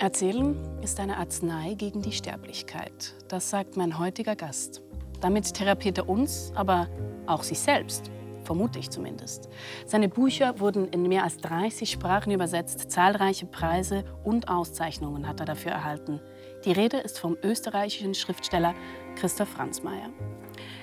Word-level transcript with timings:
Erzählen 0.00 0.56
ist 0.80 0.98
eine 0.98 1.18
Arznei 1.18 1.74
gegen 1.74 2.00
die 2.00 2.12
Sterblichkeit. 2.12 3.12
Das 3.28 3.50
sagt 3.50 3.76
mein 3.76 3.98
heutiger 3.98 4.34
Gast. 4.34 4.80
Damit 5.20 5.52
therapiert 5.52 5.98
er 5.98 6.08
uns, 6.08 6.52
aber 6.54 6.88
auch 7.26 7.42
sich 7.42 7.60
selbst. 7.60 8.10
Vermute 8.44 8.78
ich 8.78 8.88
zumindest. 8.88 9.50
Seine 9.84 10.08
Bücher 10.08 10.58
wurden 10.58 10.88
in 10.88 11.02
mehr 11.02 11.22
als 11.22 11.36
30 11.36 11.90
Sprachen 11.90 12.32
übersetzt. 12.32 12.90
Zahlreiche 12.90 13.44
Preise 13.44 14.04
und 14.24 14.48
Auszeichnungen 14.48 15.28
hat 15.28 15.40
er 15.40 15.44
dafür 15.44 15.72
erhalten. 15.72 16.18
Die 16.64 16.72
Rede 16.72 16.96
ist 16.96 17.18
vom 17.18 17.36
österreichischen 17.42 18.14
Schriftsteller 18.14 18.74
Christoph 19.16 19.50
Franzmeier. 19.50 20.08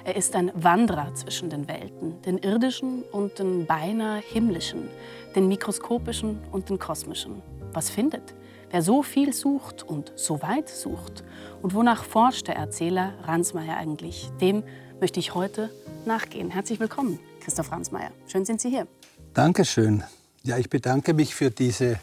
Er 0.06 0.16
ist 0.16 0.36
ein 0.36 0.52
Wanderer 0.54 1.12
zwischen 1.16 1.50
den 1.50 1.68
Welten, 1.68 2.22
den 2.22 2.38
irdischen 2.38 3.02
und 3.02 3.40
den 3.40 3.66
beinahe 3.66 4.22
himmlischen, 4.22 4.90
den 5.36 5.48
mikroskopischen 5.48 6.40
und 6.52 6.70
den 6.70 6.78
kosmischen. 6.78 7.42
Was 7.74 7.90
findet? 7.90 8.36
Wer 8.70 8.82
so 8.82 9.02
viel 9.02 9.32
sucht 9.32 9.84
und 9.84 10.12
so 10.18 10.42
weit 10.42 10.68
sucht 10.68 11.24
und 11.62 11.74
wonach 11.74 12.04
forscht 12.04 12.50
der 12.50 12.58
Erzähler 12.58 13.14
Ransmayr 13.24 13.78
eigentlich, 13.78 14.30
dem 14.42 14.62
möchte 15.00 15.22
ich 15.22 15.34
heute 15.34 15.70
nachgehen. 16.06 16.50
Herzlich 16.50 16.82
willkommen, 16.82 17.18
Christoph 17.40 17.72
Ransmayr. 17.72 18.12
Schön 18.28 18.44
sind 18.44 18.60
Sie 18.60 18.70
hier. 18.70 18.86
Dankeschön. 19.34 20.04
Ja, 20.44 20.58
ich 20.58 20.70
bedanke 20.70 21.14
mich 21.14 21.34
für 21.34 21.50
diese 21.50 21.98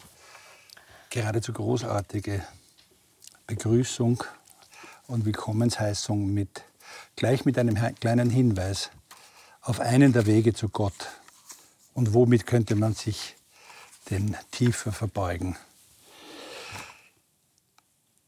geradezu 1.11 1.53
großartige 1.53 2.43
Begrüßung 3.47 4.25
und 5.07 5.27
Willkommensheißung 5.27 6.33
mit 6.33 6.65
gleich 7.15 7.45
mit 7.45 7.59
einem 7.59 7.77
kleinen 8.01 8.31
Hinweis 8.31 8.91
auf 9.61 9.81
einen 9.81 10.15
der 10.15 10.25
Wege 10.25 10.55
zu 10.55 10.71
Gott 10.71 11.11
und 11.93 12.15
womit 12.15 12.47
könnte 12.47 12.75
man 12.75 12.95
sich 12.95 13.37
denn 14.09 14.35
tiefer 14.51 14.93
verbeugen. 14.93 15.57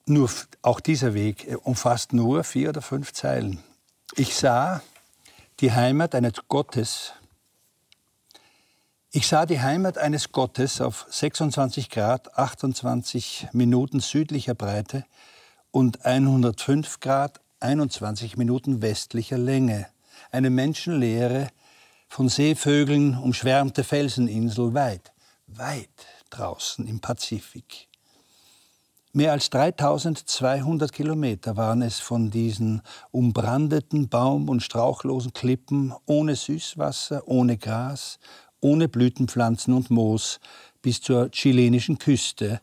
Nur 0.08 0.30
auch 0.62 0.78
dieser 0.78 1.14
Weg 1.14 1.48
äh, 1.48 1.56
umfasst 1.56 2.12
nur 2.12 2.44
vier 2.44 2.68
oder 2.68 2.80
fünf 2.80 3.12
Zeilen. 3.12 3.62
Ich 4.14 4.36
sah 4.36 4.80
die 5.58 5.72
Heimat 5.72 6.14
eines 6.14 6.34
Gottes. 6.48 7.12
Ich 9.10 9.26
sah 9.26 9.46
die 9.46 9.60
Heimat 9.60 9.98
eines 9.98 10.30
Gottes 10.30 10.80
auf 10.80 11.06
26 11.10 11.90
Grad 11.90 12.38
28 12.38 13.48
Minuten 13.52 13.98
südlicher 13.98 14.54
Breite 14.54 15.04
und 15.72 16.04
105 16.04 17.00
Grad 17.00 17.40
21 17.58 18.36
Minuten 18.36 18.82
westlicher 18.82 19.38
Länge. 19.38 19.88
Eine 20.30 20.50
menschenleere, 20.50 21.48
von 22.08 22.28
Seevögeln 22.28 23.18
umschwärmte 23.18 23.82
Felseninsel 23.82 24.72
weit, 24.74 25.12
weit 25.48 26.06
draußen 26.30 26.86
im 26.86 27.00
Pazifik. 27.00 27.88
Mehr 29.16 29.32
als 29.32 29.48
3200 29.48 30.92
Kilometer 30.92 31.56
waren 31.56 31.80
es 31.80 32.00
von 32.00 32.30
diesen 32.30 32.82
umbrandeten 33.12 34.10
Baum- 34.10 34.50
und 34.50 34.62
strauchlosen 34.62 35.32
Klippen 35.32 35.94
ohne 36.04 36.36
Süßwasser, 36.36 37.26
ohne 37.26 37.56
Gras, 37.56 38.18
ohne 38.60 38.88
Blütenpflanzen 38.88 39.72
und 39.72 39.90
Moos 39.90 40.38
bis 40.82 41.00
zur 41.00 41.30
chilenischen 41.30 41.96
Küste, 41.96 42.60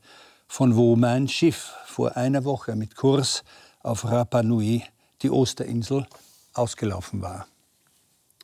von 0.48 0.76
wo 0.76 0.96
mein 0.96 1.28
Schiff 1.28 1.74
vor 1.88 2.18
einer 2.18 2.46
Woche 2.46 2.76
mit 2.76 2.96
Kurs 2.96 3.44
auf 3.82 4.06
Rapa 4.06 4.44
Nui, 4.44 4.84
die 5.24 5.32
Osterinsel, 5.32 6.06
ausgelaufen 6.54 7.24
war. 7.24 7.48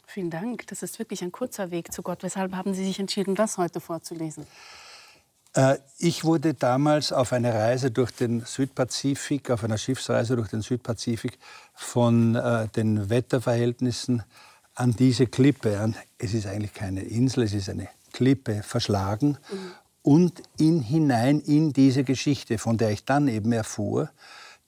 Vielen 0.08 0.32
Dank. 0.32 0.66
Das 0.66 0.82
ist 0.82 0.98
wirklich 0.98 1.22
ein 1.22 1.32
kurzer 1.32 1.70
Weg 1.70 1.94
zu 1.94 2.02
Gott. 2.02 2.24
Weshalb 2.24 2.56
haben 2.56 2.74
Sie 2.74 2.86
sich 2.86 3.00
entschieden, 3.00 3.36
das 3.36 3.60
heute 3.60 3.80
vorzulesen? 3.80 4.48
Äh, 5.54 5.78
ich 5.98 6.24
wurde 6.24 6.54
damals 6.54 7.12
auf 7.12 7.34
einer 7.34 7.54
Reise 7.54 7.92
durch 7.92 8.12
den 8.12 8.42
Südpazifik, 8.42 9.50
auf 9.50 9.64
einer 9.64 9.78
Schiffsreise 9.78 10.36
durch 10.36 10.50
den 10.50 10.62
Südpazifik 10.62 11.38
von 11.74 12.36
äh, 12.36 12.68
den 12.70 13.10
Wetterverhältnissen 13.10 14.24
an 14.76 14.94
diese 14.94 15.28
Klippe, 15.28 15.80
an, 15.80 15.96
es 16.18 16.34
ist 16.34 16.48
eigentlich 16.48 16.74
keine 16.74 17.02
Insel, 17.02 17.44
es 17.44 17.54
ist 17.54 17.70
eine 17.70 17.90
Klippe, 18.14 18.64
verschlagen 18.64 19.38
mhm. 19.52 19.72
und 20.04 20.44
in, 20.58 20.82
hinein 20.82 21.40
in 21.42 21.74
diese 21.74 22.04
Geschichte, 22.04 22.58
von 22.58 22.78
der 22.78 22.92
ich 22.92 23.04
dann 23.04 23.28
eben 23.28 23.52
erfuhr, 23.52 24.10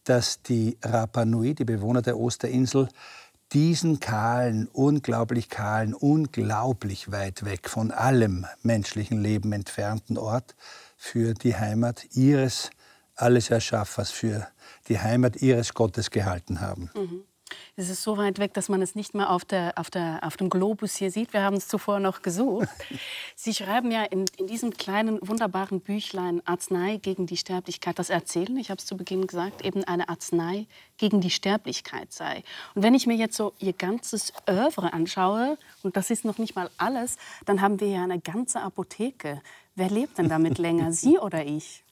dass 0.03 0.41
die 0.41 0.77
Rapa 0.81 1.25
Nui, 1.25 1.53
die 1.53 1.63
Bewohner 1.63 2.01
der 2.01 2.19
Osterinsel, 2.19 2.89
diesen 3.53 3.99
kahlen, 3.99 4.67
unglaublich 4.67 5.49
kahlen, 5.49 5.93
unglaublich 5.93 7.11
weit 7.11 7.45
weg 7.45 7.69
von 7.69 7.91
allem 7.91 8.45
menschlichen 8.63 9.21
Leben 9.21 9.51
entfernten 9.51 10.17
Ort 10.17 10.55
für 10.97 11.33
die 11.33 11.55
Heimat 11.55 12.15
ihres 12.15 12.69
Alleserschaffers, 13.15 14.11
für 14.11 14.47
die 14.87 14.99
Heimat 14.99 15.41
ihres 15.41 15.73
Gottes 15.73 16.11
gehalten 16.11 16.61
haben. 16.61 16.89
Mhm. 16.95 17.23
Es 17.75 17.89
ist 17.89 18.03
so 18.03 18.17
weit 18.17 18.39
weg, 18.39 18.53
dass 18.53 18.69
man 18.69 18.81
es 18.81 18.95
nicht 18.95 19.13
mehr 19.13 19.29
auf, 19.29 19.45
der, 19.45 19.73
auf, 19.77 19.89
der, 19.89 20.19
auf 20.23 20.37
dem 20.37 20.49
Globus 20.49 20.95
hier 20.95 21.11
sieht. 21.11 21.33
Wir 21.33 21.43
haben 21.43 21.55
es 21.55 21.67
zuvor 21.67 21.99
noch 21.99 22.21
gesucht. 22.21 22.67
Sie 23.35 23.53
schreiben 23.53 23.91
ja 23.91 24.03
in, 24.03 24.25
in 24.37 24.47
diesem 24.47 24.71
kleinen, 24.71 25.19
wunderbaren 25.21 25.81
Büchlein 25.81 26.41
Arznei 26.45 26.97
gegen 26.97 27.25
die 27.25 27.37
Sterblichkeit, 27.37 27.97
das 27.99 28.09
Erzählen, 28.09 28.57
ich 28.57 28.69
habe 28.69 28.79
es 28.79 28.85
zu 28.85 28.97
Beginn 28.97 29.27
gesagt, 29.27 29.63
eben 29.63 29.83
eine 29.83 30.09
Arznei 30.09 30.67
gegen 30.97 31.21
die 31.21 31.29
Sterblichkeit 31.29 32.11
sei. 32.11 32.43
Und 32.75 32.83
wenn 32.83 32.93
ich 32.93 33.07
mir 33.07 33.15
jetzt 33.15 33.35
so 33.35 33.53
Ihr 33.59 33.73
ganzes 33.73 34.33
Övre 34.49 34.93
anschaue, 34.93 35.57
und 35.83 35.97
das 35.97 36.09
ist 36.09 36.25
noch 36.25 36.37
nicht 36.37 36.55
mal 36.55 36.69
alles, 36.77 37.17
dann 37.45 37.61
haben 37.61 37.79
wir 37.79 37.87
ja 37.87 38.03
eine 38.03 38.19
ganze 38.19 38.61
Apotheke. 38.61 39.41
Wer 39.75 39.89
lebt 39.89 40.17
denn 40.17 40.29
damit 40.29 40.57
länger, 40.57 40.91
Sie 40.91 41.17
oder 41.17 41.45
ich? 41.45 41.83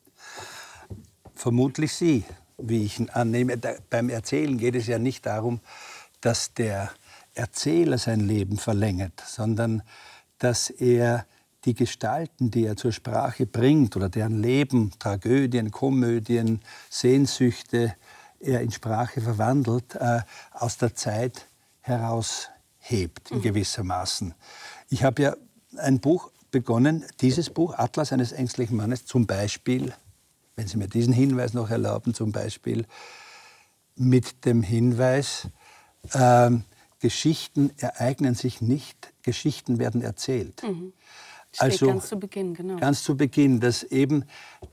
Vermutlich 1.34 1.94
Sie 1.94 2.26
wie 2.62 2.86
ich 2.86 3.00
annehme. 3.14 3.58
Da, 3.58 3.74
beim 3.90 4.10
Erzählen 4.10 4.58
geht 4.58 4.76
es 4.76 4.88
ja 4.88 5.00
nicht 5.00 5.26
darum, 5.26 5.60
dass 6.22 6.54
der 6.54 6.92
Erzähler 7.34 7.98
sein 7.98 8.22
Leben 8.22 8.58
verlängert, 8.58 9.24
sondern 9.26 9.84
dass 10.40 10.70
er 10.70 11.26
die 11.66 11.74
Gestalten, 11.74 12.52
die 12.52 12.66
er 12.66 12.78
zur 12.78 12.92
Sprache 12.92 13.46
bringt 13.46 13.96
oder 13.96 14.10
deren 14.10 14.42
Leben, 14.42 14.92
Tragödien, 15.00 15.72
Komödien, 15.72 16.62
Sehnsüchte 16.90 17.96
er 18.40 18.62
in 18.62 18.72
Sprache 18.72 19.22
verwandelt, 19.22 19.96
äh, 19.96 20.22
aus 20.52 20.78
der 20.78 20.96
Zeit 20.96 21.48
heraushebt 21.82 23.32
in 23.32 23.38
mhm. 23.38 23.42
gewissermaßen. 23.42 24.34
Ich 24.90 25.04
habe 25.04 25.22
ja 25.22 25.36
ein 25.78 26.00
Buch 26.00 26.32
begonnen, 26.52 27.06
dieses 27.22 27.50
Buch, 27.50 27.74
Atlas 27.78 28.14
eines 28.14 28.32
ängstlichen 28.32 28.78
Mannes, 28.78 29.06
zum 29.06 29.28
Beispiel 29.28 29.94
wenn 30.60 30.68
Sie 30.68 30.76
mir 30.76 30.90
diesen 30.90 31.14
Hinweis 31.14 31.54
noch 31.54 31.70
erlauben, 31.70 32.14
zum 32.14 32.34
Beispiel 32.34 32.86
mit 33.96 34.44
dem 34.44 34.62
Hinweis, 34.62 35.48
äh, 36.12 36.52
Geschichten 37.00 37.72
ereignen 37.78 38.36
sich 38.36 38.60
nicht, 38.60 39.14
Geschichten 39.24 39.80
werden 39.80 40.02
erzählt. 40.02 40.62
Mhm. 40.64 40.92
also 41.60 41.88
ganz 41.88 42.10
zu 42.10 42.20
Beginn, 42.20 42.54
genau. 42.56 42.76
Ganz 42.76 43.04
zu 43.04 43.16
Beginn, 43.16 43.62
dass 43.62 43.84
eben 43.84 44.26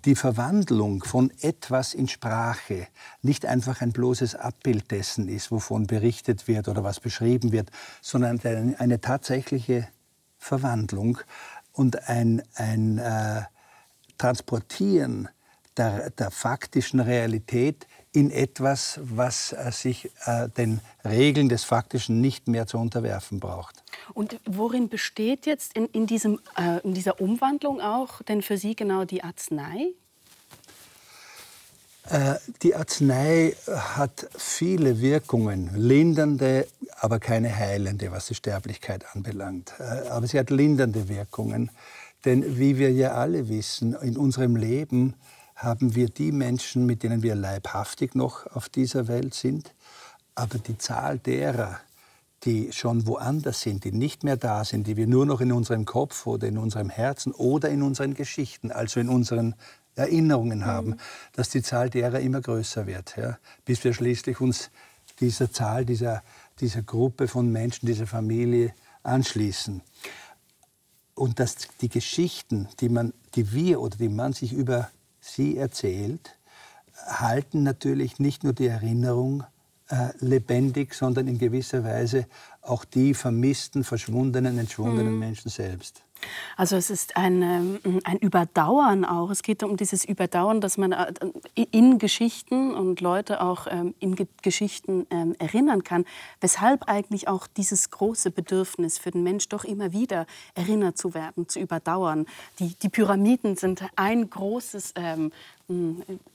die 0.05 0.17
Verwandlung 0.17 1.05
von 1.05 1.31
etwas 1.41 1.95
in 1.95 2.09
Sprache 2.09 2.89
nicht 3.23 3.47
einfach 3.47 3.81
ein 3.81 3.93
bloßes 3.93 4.35
Abbild 4.35 4.91
dessen 4.91 5.29
ist, 5.29 5.53
wovon 5.53 5.87
berichtet 5.87 6.49
wird 6.49 6.67
oder 6.67 6.83
was 6.83 6.99
beschrieben 6.99 7.53
wird, 7.53 7.71
sondern 8.03 8.41
eine, 8.41 8.75
eine 8.81 9.01
tatsächliche 9.01 9.87
Verwandlung 10.37 11.19
und 11.71 12.09
ein, 12.09 12.43
ein 12.57 12.99
äh, 12.99 13.43
Transportieren 14.19 15.29
der, 15.77 16.11
der 16.11 16.31
faktischen 16.31 17.01
Realität 17.01 17.87
in 18.13 18.31
etwas, 18.31 18.99
was 19.03 19.53
äh, 19.53 19.71
sich 19.71 20.11
äh, 20.25 20.49
den 20.49 20.81
Regeln 21.05 21.49
des 21.49 21.65
Faktischen 21.65 22.21
nicht 22.21 22.49
mehr 22.49 22.67
zu 22.67 22.79
unterwerfen 22.79 23.41
braucht. 23.41 23.83
Und 24.15 24.41
worin 24.47 24.89
besteht 24.89 25.45
jetzt 25.45 25.75
in, 25.75 25.87
in, 25.87 26.07
diesem, 26.07 26.41
äh, 26.57 26.81
in 26.83 26.95
dieser 26.95 27.21
Umwandlung 27.21 27.81
auch 27.81 28.23
denn 28.23 28.41
für 28.43 28.57
Sie 28.57 28.75
genau 28.75 29.05
die 29.05 29.23
Arznei? 29.23 29.93
Äh, 32.09 32.37
die 32.63 32.75
Arznei 32.75 33.55
hat 33.67 34.29
viele 34.37 35.01
Wirkungen, 35.01 35.71
lindernde, 35.75 36.69
aber 37.01 37.19
keine 37.19 37.55
heilende, 37.55 38.13
was 38.13 38.27
die 38.27 38.35
Sterblichkeit 38.35 39.05
anbelangt. 39.15 39.75
Äh, 39.79 40.09
aber 40.09 40.27
sie 40.27 40.39
hat 40.39 40.51
lindernde 40.51 41.09
Wirkungen, 41.09 41.71
denn 42.25 42.59
wie 42.59 42.79
wir 42.79 42.93
ja 42.93 43.13
alle 43.13 43.49
wissen, 43.49 43.95
in 43.95 44.17
unserem 44.17 44.57
Leben 44.57 45.15
haben 45.57 45.95
wir 45.95 46.09
die 46.09 46.33
Menschen, 46.33 46.87
mit 46.87 47.03
denen 47.03 47.23
wir 47.23 47.35
leibhaftig 47.35 48.15
noch 48.15 48.47
auf 48.55 48.69
dieser 48.69 49.09
Welt 49.09 49.35
sind, 49.35 49.75
aber 50.35 50.59
die 50.59 50.77
Zahl 50.77 51.19
derer, 51.19 51.81
die 52.45 52.73
schon 52.73 53.07
woanders 53.07 53.63
sind, 53.63 53.85
die 53.85 53.93
nicht 53.93 54.23
mehr 54.23 54.37
da 54.37 54.65
sind, 54.65 54.87
die 54.87 54.97
wir 54.97 55.07
nur 55.07 55.25
noch 55.25 55.41
in 55.41 55.51
unserem 55.51 55.87
Kopf 55.87 56.27
oder 56.27 56.47
in 56.47 56.59
unserem 56.59 56.91
Herzen 56.91 57.33
oder 57.33 57.71
in 57.71 57.83
unseren 57.83 58.13
Geschichten, 58.15 58.71
also 58.71 59.01
in 59.01 59.09
unseren 59.09 59.55
Erinnerungen 59.95 60.59
mhm. 60.59 60.67
haben, 60.67 60.97
dass 61.33 61.49
die 61.49 61.63
Zahl 61.63 61.89
derer 61.89 62.21
immer 62.21 62.43
größer 62.43 62.87
wird, 62.87 63.17
ja, 63.17 63.39
bis 63.65 63.83
wir 63.83 63.95
schließlich 63.95 64.41
uns 64.41 64.71
dieser 65.21 65.51
Zahl, 65.51 65.87
dieser, 65.87 66.23
dieser 66.61 66.83
Gruppe 66.83 67.29
von 67.29 67.51
Menschen, 67.51 67.87
dieser 67.87 68.07
Familie 68.07 68.75
anschließen. 69.03 69.81
Und 71.15 71.41
dass 71.41 71.57
die 71.81 71.89
Geschichten, 71.89 72.69
die, 72.81 72.91
man, 72.91 73.15
die 73.35 73.53
wir 73.53 73.81
oder 73.81 73.97
die 73.97 74.11
man 74.11 74.35
sich 74.35 74.53
über 74.53 74.91
sie 75.27 75.57
erzählt, 75.57 76.37
halten 77.07 77.63
natürlich 77.63 78.19
nicht 78.19 78.45
nur 78.45 78.53
die 78.53 78.67
Erinnerung 78.67 79.45
äh, 79.89 80.09
lebendig, 80.19 80.95
sondern 80.95 81.29
in 81.29 81.39
gewisser 81.39 81.85
Weise 81.85 82.27
auch 82.63 82.85
die 82.85 83.15
vermissten, 83.15 83.85
verschwundenen, 83.85 84.59
entschwundenen 84.59 85.15
mhm. 85.15 85.19
Menschen 85.21 85.51
selbst. 85.51 86.03
Also 86.57 86.77
es 86.77 86.91
ist 86.91 87.17
ein, 87.17 87.43
ähm, 87.43 88.01
ein 88.05 88.19
Überdauern 88.19 89.05
auch. 89.05 89.31
Es 89.31 89.43
geht 89.43 89.63
um 89.63 89.77
dieses 89.77 90.05
Überdauern, 90.05 90.61
dass 90.61 90.79
man 90.79 90.93
äh, 90.93 91.13
in 91.71 91.99
Geschichten 91.99 92.75
und 92.75 93.01
Leute 93.01 93.43
auch 93.43 93.67
ähm, 93.71 93.95
in 94.01 94.17
Geschichten 94.43 95.07
ähm, 95.11 95.35
erinnern 95.39 95.85
kann. 95.85 96.05
Weshalb 96.41 96.89
eigentlich 96.89 97.29
auch 97.29 97.47
dieses 97.47 97.91
große 97.91 98.31
Bedürfnis 98.31 98.99
für 98.99 99.11
den 99.11 99.23
Mensch 99.23 99.49
doch 99.49 99.65
immer 99.65 99.93
wieder 99.93 100.27
erinnert 100.55 100.99
zu 100.99 101.15
werden, 101.15 101.49
zu 101.49 101.61
überdauern. 101.61 102.27
Die, 102.59 102.75
die 102.75 102.89
Pyramiden 102.89 103.57
sind 103.57 103.85
ein 103.97 104.29
großes 104.29 104.95
ähm, 104.97 105.33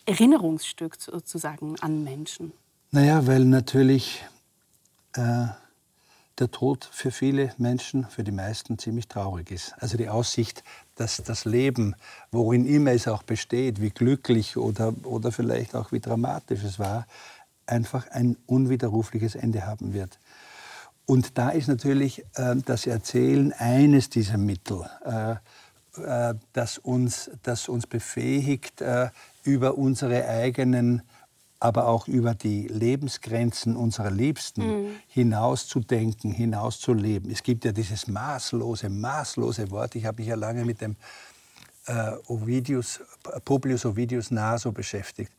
Erinnerungsstück 0.06 0.96
sozusagen 1.00 1.80
an 1.80 2.04
Menschen. 2.04 2.52
Naja, 2.92 3.26
weil 3.26 3.46
natürlich 3.46 4.26
äh, 5.14 5.48
der 6.40 6.52
Tod 6.52 6.90
für 6.92 7.12
viele 7.12 7.54
Menschen, 7.58 8.06
für 8.06 8.24
die 8.24 8.32
meisten 8.32 8.78
ziemlich 8.78 9.08
traurig 9.08 9.52
ist. 9.52 9.74
Also 9.80 9.98
die 9.98 10.10
Aussicht, 10.10 10.64
dass 10.96 11.18
das 11.18 11.46
Leben, 11.46 11.96
worin 12.32 12.66
immer 12.66 12.92
es 12.92 13.08
auch 13.08 13.24
besteht, 13.24 13.82
wie 13.82 13.90
glücklich 13.90 14.58
oder, 14.58 14.94
oder 15.04 15.32
vielleicht 15.32 15.76
auch 15.76 15.92
wie 15.92 16.00
dramatisch 16.00 16.64
es 16.64 16.80
war, 16.80 17.06
einfach 17.66 18.10
ein 18.10 18.38
unwiderrufliches 18.48 19.36
Ende 19.36 19.66
haben 19.66 19.94
wird. 19.94 20.20
Und 21.06 21.38
da 21.38 21.50
ist 21.50 21.68
natürlich 21.68 22.24
äh, 22.36 22.56
das 22.66 22.88
Erzählen 22.88 23.54
eines 23.54 24.10
dieser 24.10 24.38
Mittel, 24.38 24.86
äh, 25.06 25.36
äh, 25.98 26.36
das, 26.54 26.78
uns, 26.78 27.32
das 27.44 27.68
uns 27.68 27.88
befähigt, 27.88 28.82
äh, 28.82 29.10
über 29.44 29.78
unsere 29.78 30.28
eigenen 30.28 31.02
aber 31.62 31.88
auch 31.88 32.08
über 32.08 32.34
die 32.34 32.68
Lebensgrenzen 32.68 33.76
unserer 33.76 34.10
Liebsten 34.10 34.66
mhm. 34.66 34.96
hinauszudenken, 35.08 36.32
hinauszuleben. 36.32 37.32
Es 37.32 37.44
gibt 37.44 37.64
ja 37.66 37.72
dieses 37.72 38.08
maßlose, 38.08 38.90
maßlose 38.90 39.70
Wort. 39.70 39.94
Ich 39.94 40.06
habe 40.06 40.22
mich 40.22 40.30
ja 40.30 40.36
lange 40.36 40.66
mit 40.66 40.82
dem 40.82 40.96
äh, 41.86 42.14
Ovidius, 42.26 43.00
Publius 43.46 43.86
Ovidius 43.86 44.32
Naso 44.32 44.72
beschäftigt. 44.72 45.32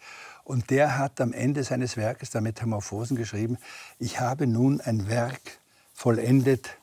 Und 0.44 0.70
der 0.70 0.96
hat 0.96 1.20
am 1.20 1.32
Ende 1.32 1.64
seines 1.64 1.96
Werkes 1.96 2.30
der 2.30 2.40
Metamorphosen 2.40 3.16
geschrieben, 3.16 3.58
ich 3.98 4.20
habe 4.20 4.46
nun 4.46 4.80
ein 4.80 5.08
Werk 5.08 5.40
vollendet, 5.92 6.76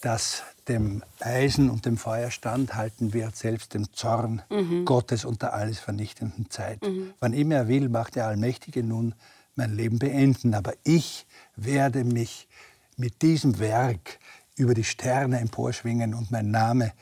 das 0.00 0.42
dem 0.68 1.02
Eisen 1.20 1.70
und 1.70 1.86
dem 1.86 1.96
Feuer 1.96 2.30
standhalten 2.30 3.14
wird, 3.14 3.36
selbst 3.36 3.74
dem 3.74 3.92
Zorn 3.92 4.42
mhm. 4.50 4.84
Gottes 4.84 5.24
unter 5.24 5.54
alles 5.54 5.78
vernichtenden 5.78 6.50
Zeit. 6.50 6.82
Mhm. 6.82 7.14
Wann 7.20 7.32
immer 7.32 7.56
er 7.56 7.68
will, 7.68 7.88
macht 7.88 8.16
der 8.16 8.26
Allmächtige 8.26 8.82
nun 8.82 9.14
mein 9.54 9.74
Leben 9.74 9.98
beenden. 9.98 10.54
Aber 10.54 10.74
ich 10.84 11.26
werde 11.56 12.04
mich 12.04 12.48
mit 12.96 13.22
diesem 13.22 13.58
Werk 13.58 14.18
über 14.56 14.74
die 14.74 14.84
Sterne 14.84 15.40
emporschwingen 15.40 16.14
und 16.14 16.30
mein 16.30 16.50
Name 16.50 16.92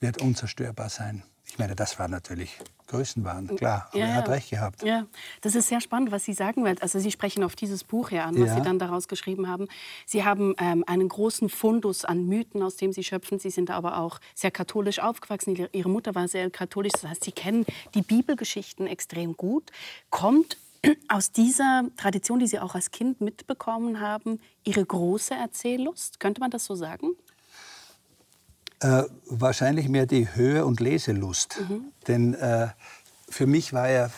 wird 0.00 0.20
unzerstörbar 0.20 0.88
sein. 0.88 1.22
Ich 1.44 1.58
meine, 1.58 1.76
das 1.76 1.98
war 1.98 2.08
natürlich 2.08 2.58
Größenwahn, 2.92 3.56
klar. 3.56 3.88
Aber 3.88 3.98
ja, 3.98 4.06
er 4.06 4.14
hat 4.16 4.28
recht 4.28 4.50
gehabt. 4.50 4.82
Ja, 4.82 5.06
das 5.40 5.54
ist 5.54 5.68
sehr 5.68 5.80
spannend, 5.80 6.12
was 6.12 6.24
Sie 6.24 6.34
sagen. 6.34 6.66
Also 6.80 6.98
Sie 6.98 7.10
sprechen 7.10 7.42
auf 7.42 7.56
dieses 7.56 7.84
Buch 7.84 8.10
hier 8.10 8.24
an, 8.24 8.38
was 8.38 8.48
ja. 8.48 8.56
Sie 8.56 8.62
dann 8.62 8.78
daraus 8.78 9.08
geschrieben 9.08 9.48
haben. 9.48 9.66
Sie 10.06 10.24
haben 10.24 10.54
ähm, 10.58 10.84
einen 10.86 11.08
großen 11.08 11.48
Fundus 11.48 12.04
an 12.04 12.26
Mythen, 12.26 12.62
aus 12.62 12.76
dem 12.76 12.92
Sie 12.92 13.02
schöpfen. 13.02 13.38
Sie 13.38 13.50
sind 13.50 13.70
aber 13.70 13.98
auch 13.98 14.20
sehr 14.34 14.50
katholisch 14.50 14.98
aufgewachsen. 14.98 15.56
Ihre 15.72 15.88
Mutter 15.88 16.14
war 16.14 16.28
sehr 16.28 16.50
katholisch. 16.50 16.92
Das 16.92 17.04
heißt, 17.04 17.24
Sie 17.24 17.32
kennen 17.32 17.64
die 17.94 18.02
Bibelgeschichten 18.02 18.86
extrem 18.86 19.36
gut. 19.36 19.70
Kommt 20.10 20.58
aus 21.08 21.32
dieser 21.32 21.84
Tradition, 21.96 22.40
die 22.40 22.46
Sie 22.46 22.58
auch 22.58 22.74
als 22.74 22.90
Kind 22.90 23.20
mitbekommen 23.20 24.00
haben, 24.00 24.38
Ihre 24.64 24.84
große 24.84 25.34
Erzähllust? 25.34 26.20
Könnte 26.20 26.40
man 26.40 26.50
das 26.50 26.66
so 26.66 26.74
sagen? 26.74 27.16
Äh, 28.82 29.04
wahrscheinlich 29.26 29.88
mehr 29.88 30.06
die 30.06 30.28
Hör- 30.34 30.66
und 30.66 30.80
Leselust. 30.80 31.60
Mhm. 31.60 31.84
Denn 32.08 32.34
äh, 32.34 32.68
für 33.28 33.46
mich 33.46 33.72
war 33.72 33.88
ja 33.88 34.10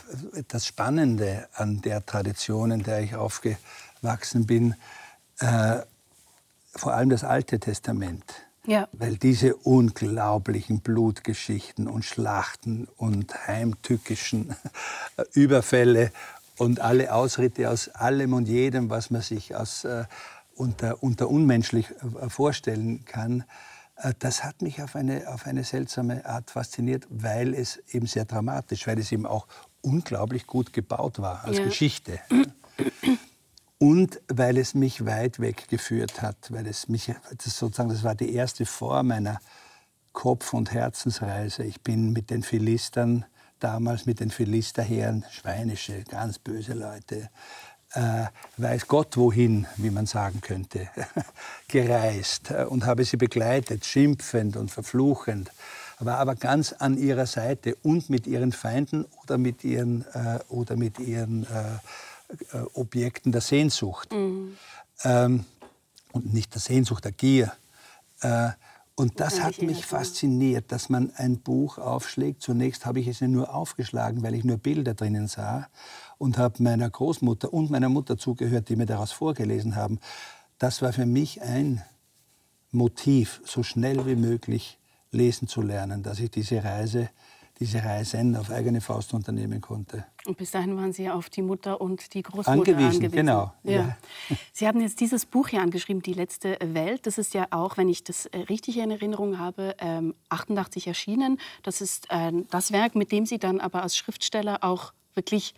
das 0.49 0.67
Spannende 0.67 1.47
an 1.53 1.83
der 1.83 2.07
Tradition, 2.07 2.71
in 2.71 2.83
der 2.83 3.01
ich 3.01 3.15
aufgewachsen 3.15 4.47
bin, 4.47 4.75
äh, 5.41 5.81
vor 6.75 6.95
allem 6.95 7.11
das 7.11 7.25
Alte 7.25 7.61
Testament. 7.61 8.25
Ja. 8.67 8.89
Weil 8.93 9.19
diese 9.19 9.55
unglaublichen 9.55 10.81
Blutgeschichten 10.81 11.87
und 11.87 12.07
Schlachten 12.07 12.89
und 12.97 13.47
heimtückischen 13.47 14.57
Überfälle 15.35 16.11
und 16.57 16.81
alle 16.81 17.13
Ausritte 17.13 17.69
aus 17.69 17.91
allem 17.91 18.33
und 18.33 18.49
jedem, 18.49 18.89
was 18.89 19.11
man 19.11 19.21
sich 19.21 19.55
aus, 19.55 19.85
äh, 19.85 20.05
unter, 20.55 21.03
unter 21.03 21.29
unmenschlich 21.29 21.91
äh, 21.91 22.31
vorstellen 22.31 23.05
kann, 23.05 23.45
das 24.19 24.43
hat 24.43 24.63
mich 24.63 24.83
auf 24.83 24.97
eine, 24.97 25.29
auf 25.29 25.47
eine 25.47 25.65
seltsame 25.65 26.25
Art 26.27 26.51
fasziniert, 26.51 27.07
weil 27.11 27.55
es 27.55 27.77
eben 27.91 28.07
sehr 28.07 28.25
dramatisch, 28.25 28.87
weil 28.87 28.99
es 28.99 29.13
eben 29.13 29.27
auch 29.27 29.47
unglaublich 29.83 30.47
gut 30.47 30.73
gebaut 30.73 31.21
war 31.21 31.45
als 31.45 31.59
ja. 31.59 31.65
Geschichte. 31.65 32.19
Und 33.79 34.21
weil 34.29 34.57
es 34.59 34.75
mich 34.75 35.05
weit 35.05 35.41
weg 35.41 35.69
geführt 35.69 36.23
hat, 36.23 36.51
weil 36.51 36.67
es 36.67 36.89
mich, 36.89 37.13
das 37.37 37.59
sozusagen, 37.59 37.91
das 37.91 38.03
war 38.03 38.15
die 38.15 38.33
erste 38.35 38.67
Form 38.67 39.09
meiner 39.09 39.41
Kopf- 40.13 40.55
und 40.55 40.73
Herzensreise. 40.73 41.65
Ich 41.65 41.83
bin 41.83 42.13
mit 42.13 42.31
den 42.31 42.43
Philistern, 42.43 43.27
damals 43.61 44.07
mit 44.07 44.21
den 44.21 44.31
Philisterheeren, 44.31 45.25
schweinische, 45.31 46.03
ganz 46.05 46.39
böse 46.39 46.75
Leute, 46.75 47.31
äh, 47.95 48.27
weiß 48.57 48.87
Gott 48.89 49.17
wohin, 49.17 49.67
wie 49.77 49.91
man 49.91 50.07
sagen 50.07 50.41
könnte, 50.41 50.89
gereist 51.69 52.51
äh, 52.51 52.65
und 52.65 52.87
habe 52.87 53.05
sie 53.05 53.17
begleitet, 53.17 53.85
schimpfend 53.85 54.57
und 54.57 54.71
verfluchend, 54.71 55.51
war 56.01 56.19
aber 56.19 56.35
ganz 56.35 56.73
an 56.73 56.99
ihrer 56.99 57.27
Seite 57.27 57.77
und 57.83 58.11
mit 58.11 58.27
ihren 58.27 58.53
Feinden 58.53 59.07
oder 59.23 59.39
mit 59.39 59.65
ihren, 59.65 60.05
äh, 60.13 60.41
oder 60.49 60.77
mit 60.77 60.99
ihren 60.99 61.45
äh, 61.45 62.57
äh 62.57 62.67
Objekten 62.75 63.33
der 63.33 63.41
Sehnsucht. 63.41 64.13
Mhm. 64.13 64.57
Ähm, 65.05 65.45
und 66.13 66.33
nicht 66.33 66.55
der 66.55 66.61
Sehnsucht, 66.61 67.05
der 67.05 67.13
Gier. 67.13 67.53
Äh, 68.21 68.51
und 68.97 69.19
das 69.19 69.41
hat 69.43 69.61
mich 69.61 69.85
fasziniert, 69.85 70.71
dass 70.71 70.89
man 70.89 71.13
ein 71.17 71.39
Buch 71.39 71.79
aufschlägt. 71.79 72.43
Zunächst 72.43 72.87
habe 72.87 73.01
ich 73.01 73.09
es 73.09 73.21
nur 73.21 73.53
aufgeschlagen, 73.53 74.23
weil 74.23 74.35
ich 74.35 74.45
nur 74.45 74.57
Bilder 74.57 74.95
drinnen 74.95 75.27
sah 75.27 75.69
und 76.19 76.39
habe 76.39 76.63
meiner 76.63 76.89
Großmutter 76.89 77.53
und 77.53 77.71
meiner 77.71 77.89
Mutter 77.89 78.17
zugehört, 78.17 78.69
die 78.69 78.77
mir 78.77 78.87
daraus 78.87 79.13
vorgelesen 79.13 79.77
haben. 79.77 79.99
Das 80.59 80.83
war 80.83 80.93
für 80.93 81.07
mich 81.07 81.43
ein 81.43 81.83
Motiv, 82.71 83.41
so 83.45 83.63
schnell 83.63 84.05
wie 84.07 84.17
möglich 84.17 84.79
lesen 85.11 85.49
zu 85.49 85.63
lernen, 85.63 86.03
dass 86.03 86.19
ich 86.19 86.31
diese 86.31 86.63
Reise, 86.63 87.09
diese 87.61 87.85
Reisen 87.85 88.35
auf 88.37 88.51
eigene 88.51 88.81
Faust 88.81 89.15
unternehmen 89.15 89.61
konnte. 89.61 90.05
Und 90.27 90.37
bis 90.37 90.51
dahin 90.51 90.77
waren 90.77 90.93
Sie 90.93 91.09
auf 91.09 91.31
die 91.31 91.43
Mutter 91.43 91.81
und 91.81 92.13
die 92.15 92.23
Großmutter 92.23 92.51
angewiesen. 92.51 93.05
angewiesen. 93.05 93.13
Genau. 93.13 93.53
Ja. 93.63 93.73
ja. 93.73 93.97
Sie 94.53 94.67
haben 94.67 94.81
jetzt 94.81 95.01
dieses 95.01 95.25
Buch 95.25 95.49
hier 95.49 95.63
angeschrieben, 95.63 96.03
Die 96.03 96.15
letzte 96.15 96.59
Welt. 96.61 97.07
Das 97.07 97.17
ist 97.17 97.33
ja 97.33 97.47
auch, 97.51 97.77
wenn 97.77 97.89
ich 97.89 98.03
das 98.03 98.27
äh, 98.27 98.39
richtig 98.39 98.79
in 98.79 98.91
Erinnerung 98.91 99.39
habe, 99.39 99.77
88 100.29 100.87
ähm, 100.87 100.91
erschienen. 100.91 101.41
Das 101.63 101.81
ist 101.81 102.09
das 102.51 102.73
Werk, 102.73 102.95
mit 102.97 103.13
dem 103.13 103.27
Sie 103.27 103.39
dann 103.39 103.61
aber 103.61 103.83
als 103.83 103.97
Schriftsteller 103.97 104.65
auch 104.65 104.93
wirklich 105.15 105.55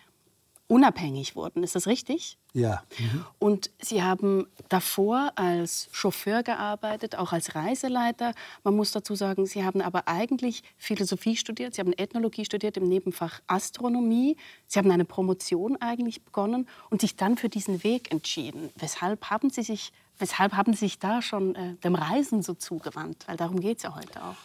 unabhängig 0.68 1.37
wurden. 1.37 1.62
Ist 1.62 1.75
das 1.75 1.87
richtig? 1.87 2.38
Ja. 2.52 2.82
Mhm. 2.99 3.25
Und 3.38 3.70
Sie 3.80 4.02
haben 4.02 4.46
davor 4.68 5.32
als 5.37 5.88
Chauffeur 5.92 6.42
gearbeitet, 6.42 7.16
auch 7.16 7.32
als 7.32 7.54
Reiseleiter. 7.54 8.32
Man 8.64 8.75
muss 8.75 8.92
dazu 8.92 9.14
sagen, 9.14 9.46
Sie 9.46 9.64
haben 9.64 9.80
aber 9.80 10.08
eigentlich 10.08 10.62
Philosophie 10.76 11.37
studiert, 11.37 11.75
Sie 11.75 11.80
haben 11.80 11.92
Ethnologie 11.92 12.44
studiert 12.44 12.76
im 12.76 12.88
Nebenfach 12.88 13.40
Astronomie. 13.46 14.37
Sie 14.66 14.78
haben 14.78 14.90
eine 14.90 15.04
Promotion 15.04 15.76
eigentlich 15.80 16.25
begonnen 16.25 16.68
und 16.90 17.00
sich 17.00 17.16
dann 17.16 17.37
für 17.37 17.49
diesen 17.49 17.85
Weg 17.85 18.11
entschieden. 18.11 18.70
Weshalb 18.76 19.30
haben 19.30 19.50
Sie 19.50 19.62
sich, 19.62 19.92
weshalb 20.18 20.54
haben 20.54 20.73
Sie 20.73 20.80
sich 20.80 20.99
da 20.99 21.23
schon 21.23 21.54
äh, 21.54 21.75
dem 21.85 21.94
Reisen 21.94 22.42
so 22.42 22.54
zugewandt? 22.54 23.28
Weil 23.28 23.37
darum 23.37 23.61
geht 23.61 23.78
es 23.78 23.82
ja 23.85 23.94
heute 23.94 24.23
auch. 24.23 24.37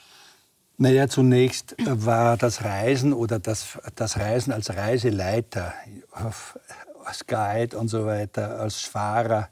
Naja, 0.81 1.07
zunächst 1.07 1.75
war 1.77 2.37
das 2.37 2.63
Reisen 2.63 3.13
oder 3.13 3.37
das, 3.37 3.77
das 3.95 4.17
Reisen 4.17 4.51
als 4.51 4.75
Reiseleiter, 4.75 5.75
als 7.05 7.27
Guide 7.27 7.77
und 7.77 7.87
so 7.87 8.07
weiter, 8.07 8.59
als 8.59 8.81
Fahrer 8.81 9.49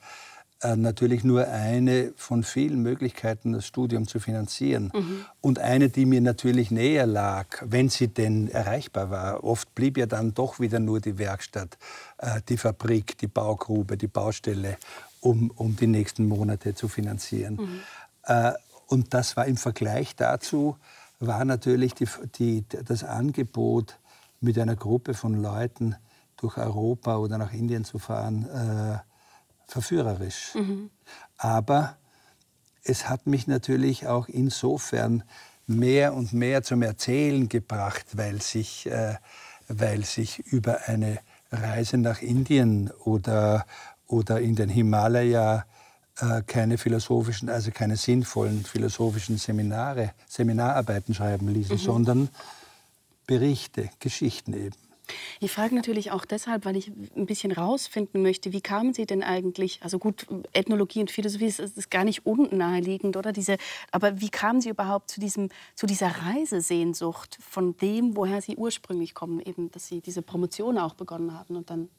äh, 0.64 0.76
natürlich 0.76 1.24
nur 1.24 1.48
eine 1.48 2.14
von 2.16 2.42
vielen 2.42 2.82
Möglichkeiten, 2.82 3.54
das 3.54 3.68
Studium 3.68 4.08
zu 4.08 4.20
finanzieren. 4.20 4.92
Mhm. 4.92 5.26
Und 5.40 5.60
eine, 5.60 5.90
die 5.90 6.08
mir 6.08 6.20
natürlich 6.20 6.72
näher 6.72 7.06
lag, 7.06 7.46
wenn 7.62 7.90
sie 7.90 8.08
denn 8.08 8.50
erreichbar 8.50 9.12
war. 9.12 9.44
Oft 9.44 9.76
blieb 9.76 10.00
ja 10.00 10.08
dann 10.08 10.34
doch 10.34 10.60
wieder 10.60 10.80
nur 10.80 11.00
die 11.00 11.20
Werkstatt, 11.20 11.78
äh, 12.18 12.42
die 12.50 12.58
Fabrik, 12.58 13.20
die 13.20 13.28
Baugrube, 13.28 13.98
die 13.98 14.08
Baustelle, 14.08 14.78
um, 15.22 15.52
um 15.52 15.76
die 15.76 15.86
nächsten 15.86 16.28
Monate 16.28 16.74
zu 16.74 16.88
finanzieren. 16.88 17.54
Mhm. 17.54 17.80
Äh, 18.24 18.54
und 18.88 19.14
das 19.14 19.38
war 19.38 19.46
im 19.46 19.58
Vergleich 19.58 20.16
dazu, 20.16 20.76
war 21.20 21.46
natürlich 21.46 21.94
die, 21.96 22.08
die, 22.38 22.66
das 22.68 23.04
Angebot 23.04 24.00
mit 24.40 24.58
einer 24.58 24.76
Gruppe 24.76 25.14
von 25.14 25.34
Leuten 25.34 25.96
durch 26.38 26.58
Europa 26.58 27.18
oder 27.18 27.38
nach 27.38 27.54
Indien 27.54 27.84
zu 27.84 28.00
fahren, 28.00 28.46
äh, 28.46 28.98
verführerisch. 29.68 30.56
Mhm. 30.56 30.90
Aber 31.38 31.98
es 32.84 33.10
hat 33.10 33.28
mich 33.28 33.48
natürlich 33.48 34.08
auch 34.08 34.28
insofern 34.28 35.24
mehr 35.68 36.14
und 36.14 36.34
mehr 36.34 36.64
zum 36.64 36.82
Erzählen 36.82 37.50
gebracht, 37.50 38.06
weil 38.18 38.42
sich, 38.42 38.88
äh, 38.88 39.16
weil 39.68 40.06
sich 40.06 40.40
über 40.40 40.88
eine 40.88 41.20
Reise 41.52 41.98
nach 41.98 42.22
Indien 42.22 42.92
oder, 43.04 43.66
oder 44.08 44.40
in 44.40 44.56
den 44.56 44.70
Himalaya 44.70 45.66
keine 46.46 46.78
philosophischen, 46.78 47.50
also 47.50 47.72
keine 47.72 47.96
sinnvollen 47.96 48.64
philosophischen 48.64 49.38
Seminare, 49.38 50.14
Seminararbeiten 50.28 51.14
schreiben 51.14 51.48
ließen, 51.48 51.76
mhm. 51.76 51.80
sondern 51.80 52.30
Berichte, 53.28 53.90
Geschichten 54.00 54.54
eben. 54.54 54.76
Ich 55.40 55.52
frage 55.52 55.76
natürlich 55.76 56.12
auch 56.12 56.26
deshalb, 56.26 56.66
weil 56.66 56.76
ich 56.76 56.92
ein 57.16 57.26
bisschen 57.26 57.52
rausfinden 57.52 58.22
möchte, 58.22 58.52
wie 58.52 58.62
kamen 58.62 58.94
Sie 58.94 59.06
denn 59.06 59.24
eigentlich, 59.24 59.80
also 59.82 60.00
gut, 60.00 60.28
Ethnologie 60.54 61.00
und 61.02 61.12
Philosophie 61.12 61.46
ist, 61.46 61.60
ist 61.60 61.92
gar 61.92 62.04
nicht 62.04 62.26
unnaheliegend, 62.26 63.18
oder? 63.18 63.32
Diese, 63.32 63.58
aber 63.92 64.22
wie 64.22 64.30
kamen 64.30 64.62
Sie 64.62 64.70
überhaupt 64.70 65.10
zu, 65.10 65.20
diesem, 65.20 65.50
zu 65.76 65.88
dieser 65.88 66.10
Reisesehnsucht 66.10 67.38
von 67.42 67.76
dem, 67.78 68.16
woher 68.16 68.42
Sie 68.42 68.56
ursprünglich 68.56 69.14
kommen, 69.14 69.40
eben, 69.40 69.72
dass 69.72 69.88
Sie 69.88 70.02
diese 70.02 70.22
Promotion 70.22 70.78
auch 70.78 70.94
begonnen 70.94 71.34
haben 71.34 71.56
und 71.56 71.70
dann 71.70 71.90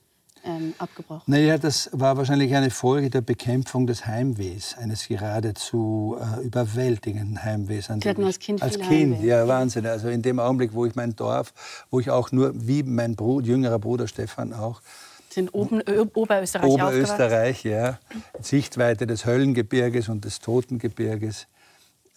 ähm, 0.44 0.74
abgebrochen? 0.78 1.22
Naja, 1.26 1.58
das 1.58 1.90
war 1.92 2.16
wahrscheinlich 2.16 2.54
eine 2.54 2.70
Folge 2.70 3.10
der 3.10 3.20
Bekämpfung 3.20 3.86
des 3.86 4.06
Heimwehs, 4.06 4.76
eines 4.78 5.08
geradezu 5.08 6.16
äh, 6.20 6.42
überwältigenden 6.44 7.42
Heimwehs. 7.42 7.86
Sie 7.86 8.08
hatten 8.08 8.24
als 8.24 8.38
Kind 8.38 8.62
Als 8.62 8.78
Kind, 8.78 9.16
Heimweh. 9.16 9.26
ja, 9.26 9.46
Wahnsinn. 9.46 9.86
Also 9.86 10.08
in 10.08 10.22
dem 10.22 10.38
Augenblick, 10.38 10.74
wo 10.74 10.86
ich 10.86 10.94
mein 10.94 11.14
Dorf, 11.16 11.52
wo 11.90 12.00
ich 12.00 12.10
auch 12.10 12.32
nur, 12.32 12.52
wie 12.54 12.82
mein 12.82 13.16
Bruder, 13.16 13.46
jüngerer 13.46 13.78
Bruder 13.78 14.06
Stefan 14.08 14.52
auch, 14.52 14.80
sind 15.32 15.54
oben 15.54 15.80
Oberösterreich 16.14 16.70
Oberösterreich, 16.70 17.64
ja. 17.64 17.98
Sichtweite 18.40 19.06
des 19.06 19.26
Höllengebirges 19.26 20.08
und 20.08 20.24
des 20.24 20.40
Totengebirges, 20.40 21.46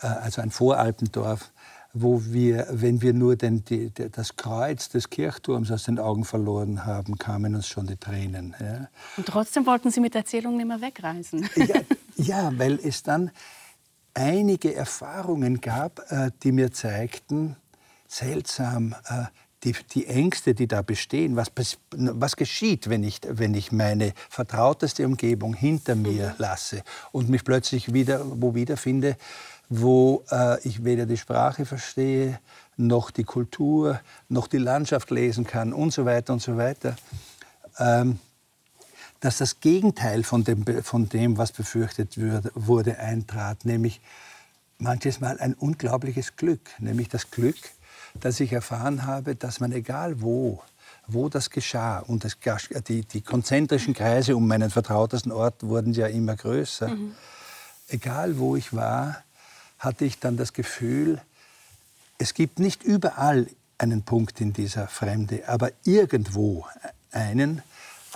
äh, 0.01 0.07
also 0.07 0.41
ein 0.41 0.49
Voralpendorf 0.49 1.51
wo 1.93 2.23
wir, 2.25 2.67
wenn 2.71 3.01
wir 3.03 3.13
nur 3.13 3.35
den, 3.35 3.63
die, 3.63 3.91
das 3.91 4.35
Kreuz 4.35 4.89
des 4.89 5.11
Kirchturms 5.11 5.71
aus 5.71 5.83
den 5.83 5.99
Augen 5.99 6.25
verloren 6.25 6.85
haben, 6.85 7.19
kamen 7.19 7.53
uns 7.53 7.67
schon 7.67 7.85
die 7.85 7.97
Tränen. 7.97 8.55
Ja. 8.59 8.87
Und 9.15 9.27
trotzdem 9.27 9.65
wollten 9.67 9.91
Sie 9.91 9.99
mit 9.99 10.15
Erzählungen 10.15 10.59
immer 10.59 10.81
wegreisen. 10.81 11.47
Ja, 11.55 11.81
ja, 12.15 12.51
weil 12.57 12.79
es 12.83 13.03
dann 13.03 13.29
einige 14.15 14.73
Erfahrungen 14.73 15.61
gab, 15.61 15.99
äh, 16.11 16.31
die 16.41 16.51
mir 16.51 16.71
zeigten, 16.71 17.55
seltsam, 18.07 18.95
äh, 19.05 19.25
die, 19.63 19.75
die, 19.93 20.07
Ängste, 20.07 20.53
die 20.53 20.67
da 20.67 20.81
bestehen, 20.81 21.35
was, 21.35 21.51
was 21.91 22.35
geschieht, 22.35 22.89
wenn 22.89 23.03
ich, 23.03 23.21
wenn 23.27 23.53
ich 23.53 23.71
meine 23.71 24.13
vertrauteste 24.29 25.05
Umgebung 25.05 25.53
hinter 25.53 25.95
mir 25.95 26.29
mhm. 26.29 26.33
lasse 26.37 26.83
und 27.11 27.29
mich 27.29 27.43
plötzlich 27.43 27.93
wieder, 27.93 28.25
wo 28.25 28.55
wiederfinde, 28.55 29.15
wo 29.69 30.23
äh, 30.31 30.61
ich 30.67 30.83
weder 30.83 31.05
die 31.05 31.17
Sprache 31.17 31.65
verstehe, 31.65 32.39
noch 32.77 33.11
die 33.11 33.23
Kultur, 33.23 33.99
noch 34.29 34.47
die 34.47 34.57
Landschaft 34.57 35.11
lesen 35.11 35.45
kann 35.45 35.73
und 35.73 35.91
so 35.91 36.05
weiter 36.05 36.33
und 36.33 36.41
so 36.41 36.57
weiter. 36.57 36.95
Ähm, 37.79 38.19
dass 39.19 39.37
das 39.37 39.61
Gegenteil 39.61 40.23
von 40.23 40.43
dem, 40.43 40.65
von 40.83 41.07
dem 41.07 41.37
was 41.37 41.53
befürchtet 41.53 42.17
wurde, 42.17 42.51
wurde, 42.55 42.99
eintrat, 42.99 43.63
nämlich 43.63 44.01
manches 44.79 45.21
Mal 45.21 45.39
ein 45.39 45.53
unglaubliches 45.53 46.35
Glück, 46.35 46.69
nämlich 46.79 47.07
das 47.07 47.31
Glück, 47.31 47.55
dass 48.19 48.39
ich 48.39 48.51
erfahren 48.51 49.05
habe, 49.05 49.35
dass 49.35 49.59
man 49.59 49.71
egal 49.71 50.21
wo, 50.21 50.61
wo 51.07 51.29
das 51.29 51.49
geschah, 51.49 51.99
und 51.99 52.25
das, 52.25 52.37
die, 52.87 53.05
die 53.05 53.21
konzentrischen 53.21 53.93
Kreise 53.93 54.35
um 54.35 54.47
meinen 54.47 54.69
vertrautesten 54.69 55.31
Ort 55.31 55.63
wurden 55.63 55.93
ja 55.93 56.07
immer 56.07 56.35
größer, 56.35 56.89
mhm. 56.89 57.15
egal 57.87 58.37
wo 58.37 58.55
ich 58.55 58.73
war, 58.73 59.23
hatte 59.83 60.05
ich 60.05 60.19
dann 60.19 60.37
das 60.37 60.53
Gefühl, 60.53 61.21
es 62.17 62.33
gibt 62.33 62.59
nicht 62.59 62.83
überall 62.83 63.47
einen 63.77 64.03
Punkt 64.03 64.39
in 64.39 64.53
dieser 64.53 64.87
Fremde, 64.87 65.47
aber 65.47 65.71
irgendwo 65.83 66.65
einen, 67.11 67.61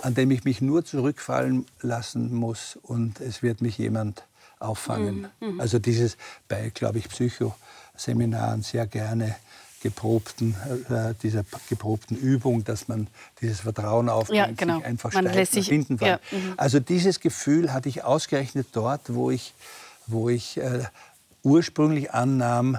an 0.02 0.14
dem 0.14 0.30
ich 0.30 0.44
mich 0.44 0.60
nur 0.60 0.84
zurückfallen 0.84 1.66
lassen 1.82 2.34
muss 2.34 2.78
und 2.80 3.20
es 3.20 3.42
wird 3.42 3.60
mich 3.60 3.76
jemand 3.78 4.24
auffangen. 4.60 5.28
Mhm. 5.40 5.54
mhm. 5.54 5.60
Also 5.60 5.78
dieses 5.78 6.16
bei, 6.48 6.70
glaube 6.70 6.98
ich, 6.98 7.08
Psychoseminaren 7.08 8.62
sehr 8.62 8.86
gerne 8.86 9.36
geprobten, 9.80 10.56
äh, 10.88 11.14
dieser 11.22 11.44
geprobten 11.68 12.16
Übung, 12.16 12.64
dass 12.64 12.88
man 12.88 13.06
dieses 13.40 13.60
Vertrauen 13.60 14.08
aufbaut, 14.08 14.36
ja, 14.36 14.50
genau. 14.50 14.78
sich 14.78 14.86
einfach 14.86 15.12
man 15.12 15.26
lässt 15.26 15.52
sich, 15.52 15.68
finden 15.68 15.98
ja, 16.00 16.18
mhm. 16.32 16.54
Also 16.56 16.80
dieses 16.80 17.20
Gefühl 17.20 17.72
hatte 17.72 17.88
ich 17.88 18.02
ausgerechnet 18.02 18.68
dort, 18.72 19.14
wo 19.14 19.30
ich, 19.30 19.54
wo 20.06 20.28
ich 20.28 20.56
äh, 20.56 20.84
ursprünglich 21.42 22.12
annahm, 22.12 22.78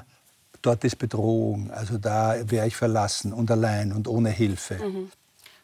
dort 0.61 0.83
ist 0.83 0.97
Bedrohung, 0.97 1.71
also 1.71 1.97
da 1.97 2.35
wäre 2.49 2.67
ich 2.67 2.75
verlassen 2.75 3.33
und 3.33 3.49
allein 3.51 3.91
und 3.91 4.07
ohne 4.07 4.29
Hilfe. 4.29 4.75
Mhm. 4.75 5.11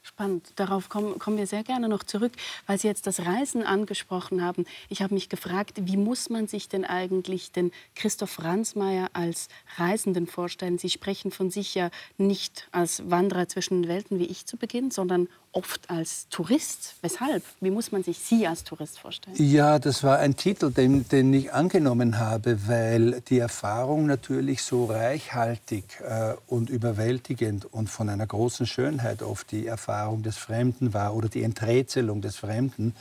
Spannend. 0.08 0.52
Darauf 0.56 0.88
kommen, 0.88 1.18
kommen 1.18 1.38
wir 1.38 1.48
sehr 1.48 1.64
gerne 1.64 1.90
noch 1.90 2.04
zurück, 2.04 2.34
weil 2.68 2.78
Sie 2.78 2.88
jetzt 2.88 3.08
das 3.08 3.22
Reisen 3.22 3.64
angesprochen 3.64 4.44
haben. 4.44 4.66
Ich 4.88 5.02
habe 5.02 5.16
mich 5.16 5.30
gefragt, 5.30 5.74
wie 5.82 5.98
muss 5.98 6.30
man 6.30 6.48
sich 6.48 6.70
denn 6.70 6.86
eigentlich 6.86 7.52
den 7.52 7.72
Christoph 7.96 8.44
Ransmayr 8.44 9.10
als 9.14 9.48
Reisenden 9.78 10.28
vorstellen? 10.28 10.78
Sie 10.78 10.92
sprechen 10.92 11.32
von 11.32 11.50
sich 11.50 11.74
ja 11.74 11.90
nicht 12.20 12.68
als 12.72 13.10
Wanderer 13.10 13.48
zwischen 13.48 13.82
den 13.82 13.90
Welten 13.90 14.20
wie 14.20 14.26
ich 14.26 14.46
zu 14.46 14.58
Beginn, 14.58 14.92
sondern 14.92 15.28
oft 15.56 15.90
als 15.90 16.28
Tourist. 16.30 16.96
Weshalb? 17.02 17.44
Wie 17.62 17.72
muss 17.72 17.92
man 17.92 18.04
sich 18.04 18.20
Sie 18.20 18.46
als 18.46 18.64
Tourist 18.64 19.00
vorstellen? 19.00 19.36
Ja, 19.40 19.80
das 19.80 20.04
war 20.04 20.20
ein 20.20 20.36
Titel, 20.36 20.72
den, 20.72 21.08
den 21.08 21.34
ich 21.34 21.54
angenommen 21.54 22.20
habe, 22.20 22.68
weil 22.68 23.22
die 23.22 23.40
Erfahrung 23.40 24.06
natürlich 24.06 24.62
so 24.62 24.86
reichhaltig 24.86 25.86
äh, 26.02 26.34
und 26.48 26.70
überwältigend 26.70 27.66
und 27.74 27.90
von 27.90 28.10
einer 28.10 28.28
großen 28.28 28.68
Schönheit 28.68 29.22
oft 29.22 29.52
die 29.52 29.66
Erfahrung 29.66 30.24
des 30.24 30.38
Fremden 30.38 30.94
war 30.94 31.16
oder 31.16 31.30
die 31.30 31.44
Enträtselung 31.44 32.22
des 32.22 32.36
Fremden. 32.36 32.94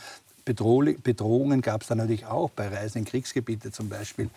Bedroh 0.45 0.85
Bedrohungen 1.03 1.61
gab 1.61 1.83
es 1.83 1.89
dann 1.89 1.99
natürlich 1.99 2.27
auch 2.27 2.51
bei 2.51 2.69
Reisen 2.69 2.99
in 2.99 3.05
Kriegsgebiete 3.05 3.73
zum 3.73 3.89
Beispiel. 3.89 4.31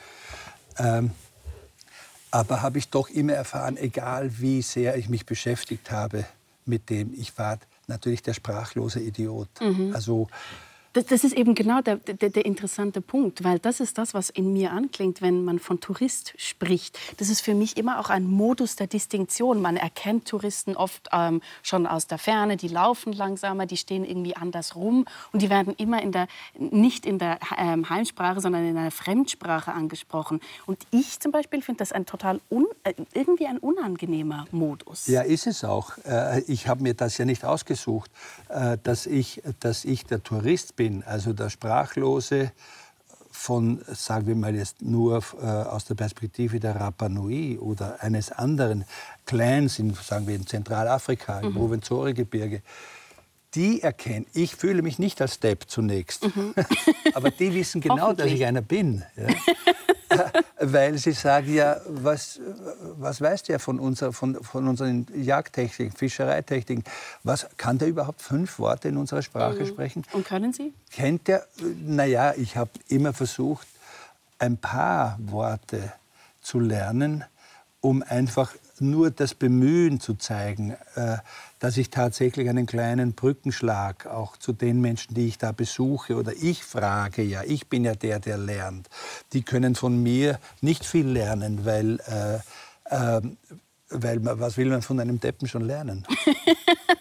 Ähm, 0.80 1.12
aber 2.32 2.62
habe 2.62 2.80
ich 2.80 2.90
doch 2.90 3.10
immer 3.10 3.34
erfahren, 3.34 3.78
egal 3.78 4.40
wie 4.40 4.62
sehr 4.62 4.98
ich 4.98 5.08
mich 5.08 5.26
beschäftigt 5.26 5.92
habe 5.92 6.26
mit 6.66 6.90
dem, 6.90 7.14
ich 7.14 7.38
war 7.38 7.58
natürlich 7.88 8.22
der 8.22 8.34
sprachlose 8.34 9.00
Idiot. 9.00 9.50
Mhm. 9.62 9.92
Also 9.94 10.28
das, 10.98 11.06
das, 11.06 11.24
ist 11.24 11.34
eben 11.34 11.54
genau 11.54 11.82
der, 11.82 11.98
der, 11.98 12.30
der, 12.30 12.46
interessante 12.46 13.02
Punkt, 13.02 13.44
weil 13.44 13.60
das 13.60 13.80
ist 13.80 14.00
das, 14.00 14.16
was 14.16 14.32
in 14.32 14.52
mir 14.52 14.72
anklingt, 14.72 15.22
wenn 15.22 15.46
man 15.46 15.60
von 15.60 15.80
Tourist 15.80 16.34
spricht. 16.38 16.98
Das 17.18 17.30
ist 17.30 17.42
für 17.42 17.54
mich 17.54 17.78
immer 17.78 18.00
auch 18.00 18.10
ein 18.10 18.26
Modus 18.26 18.76
der 18.76 18.88
Distinktion. 18.88 19.62
Man 19.62 19.78
erkennt 19.78 20.28
Touristen 20.28 20.76
oft 20.76 21.08
ähm, 21.14 21.42
schon 21.62 21.86
aus 21.86 22.08
der 22.08 22.18
Ferne, 22.18 22.58
die 22.58 22.68
laufen 22.68 23.14
langsamer, 23.14 23.68
die 23.68 23.78
stehen 23.78 24.06
irgendwie 24.06 24.36
anders 24.36 24.76
rum 24.76 25.06
und 25.32 25.44
die 25.44 25.52
werden 25.52 25.76
immer 25.78 26.02
in 26.02 26.12
der, 26.12 26.28
nicht 26.58 27.06
in 27.06 27.20
der 27.20 27.38
ähm, 27.60 27.88
Heimsprache, 27.90 28.42
sondern 28.42 28.68
in 28.68 28.76
einer 28.76 28.90
Fremdsprache 28.90 29.74
angesprochen. 29.74 30.42
Und 30.66 30.80
ich 30.90 31.20
zum 31.20 31.32
Beispiel 31.32 31.62
finde 31.62 31.80
das 31.80 31.92
ein 31.92 32.08
total 32.08 32.42
un, 32.50 32.66
äh, 32.84 32.94
irgendwie 33.14 33.46
ein 33.46 33.60
unangenehmer 33.60 34.48
Modus. 34.50 35.06
Ja, 35.06 35.22
ist 35.22 35.46
es 35.46 35.64
auch. 35.64 35.92
Äh, 36.06 36.42
ich 36.48 36.68
habe 36.68 36.82
mir 36.82 36.96
das 36.96 37.20
ja 37.20 37.26
nicht 37.26 37.46
ausgesucht, 37.46 38.10
äh, 38.50 38.80
dass, 38.82 39.06
ich, 39.06 39.44
dass 39.60 39.86
ich 39.86 40.04
der 40.06 40.24
Tourist 40.24 40.76
bin 40.76 40.87
bin, 40.88 41.04
also 41.04 41.34
der 41.34 41.50
Sprachlose 41.50 42.52
von, 43.30 43.82
sagen 43.88 44.28
wir 44.28 44.36
mal 44.36 44.56
jetzt 44.56 44.82
nur 44.82 45.22
äh, 45.42 45.46
aus 45.46 45.86
der 45.86 45.96
Perspektive 45.96 46.60
der 46.60 46.76
Rapa 46.76 47.10
Nui 47.10 47.58
oder 47.58 48.02
eines 48.02 48.32
anderen 48.32 48.86
Clans, 49.26 49.80
in, 49.80 49.94
sagen 49.94 50.28
wir 50.28 50.36
in 50.36 50.48
Zentralafrika, 50.48 51.42
im 51.42 51.54
mhm. 51.54 51.58
Die 53.56 53.82
erkennen, 53.82 54.26
ich 54.34 54.56
fühle 54.56 54.82
mich 54.82 55.00
nicht 55.00 55.22
als 55.22 55.40
Depp 55.40 55.70
zunächst, 55.70 56.36
mhm. 56.36 56.54
aber 57.14 57.32
die 57.32 57.54
wissen 57.54 57.82
genau, 57.82 58.14
dass 58.14 58.28
ich 58.28 58.46
einer 58.46 58.62
bin. 58.62 59.04
Ja? 59.16 59.28
weil 60.60 60.98
sie 60.98 61.12
sagen, 61.12 61.54
ja, 61.54 61.80
was, 61.88 62.40
was 62.98 63.22
weiß 63.22 63.44
der 63.44 63.60
von, 63.60 63.80
unser, 63.80 64.14
von, 64.14 64.36
von 64.44 64.68
unseren 64.68 65.06
Jagdtechniken, 65.14 65.96
Fischereitechniken? 65.96 66.84
Was, 67.24 67.48
kann 67.58 67.78
der 67.78 67.88
überhaupt 67.88 68.22
fünf 68.22 68.60
Worte 68.60 68.88
in 68.90 68.98
unserer 68.98 69.22
Sprache 69.22 69.62
mhm. 69.62 69.68
sprechen? 69.68 70.04
Und 70.14 70.26
können 70.26 70.54
Sie? 70.54 70.74
Kennt 70.92 71.28
der? 71.28 71.46
Naja, 71.86 72.34
ich 72.36 72.58
habe 72.58 72.72
immer 72.88 73.14
versucht, 73.14 73.68
ein 74.40 74.58
paar 74.58 75.18
Worte 75.20 75.92
zu 76.42 76.60
lernen, 76.60 77.24
um 77.82 78.04
einfach 78.04 78.54
nur 78.82 79.12
das 79.12 79.34
Bemühen 79.34 80.00
zu 80.00 80.16
zeigen, 80.16 80.76
äh, 80.96 81.18
dass 81.60 81.78
ich 81.78 81.90
tatsächlich 81.90 82.50
einen 82.50 82.66
kleinen 82.66 83.14
Brückenschlag 83.14 84.06
auch 84.06 84.38
zu 84.38 84.54
den 84.54 84.82
Menschen, 84.82 85.14
die 85.14 85.28
ich 85.28 85.38
da 85.38 85.52
besuche 85.52 86.16
oder 86.16 86.34
ich 86.40 86.64
frage 86.64 87.24
ja, 87.24 87.44
ich 87.44 87.68
bin 87.68 87.84
ja 87.84 87.96
der, 87.96 88.20
der 88.20 88.38
lernt. 88.38 88.90
Die 89.34 89.42
können 89.42 89.76
von 89.76 90.02
mir 90.02 90.40
nicht 90.62 90.86
viel 90.86 91.08
lernen, 91.08 91.66
weil 91.66 92.00
äh, 92.08 92.40
äh, 92.90 93.22
weil 93.90 94.20
was 94.22 94.58
will 94.58 94.70
man 94.70 94.82
von 94.82 95.00
einem 95.00 95.20
Deppen 95.20 95.48
schon 95.48 95.64
lernen? 95.64 96.06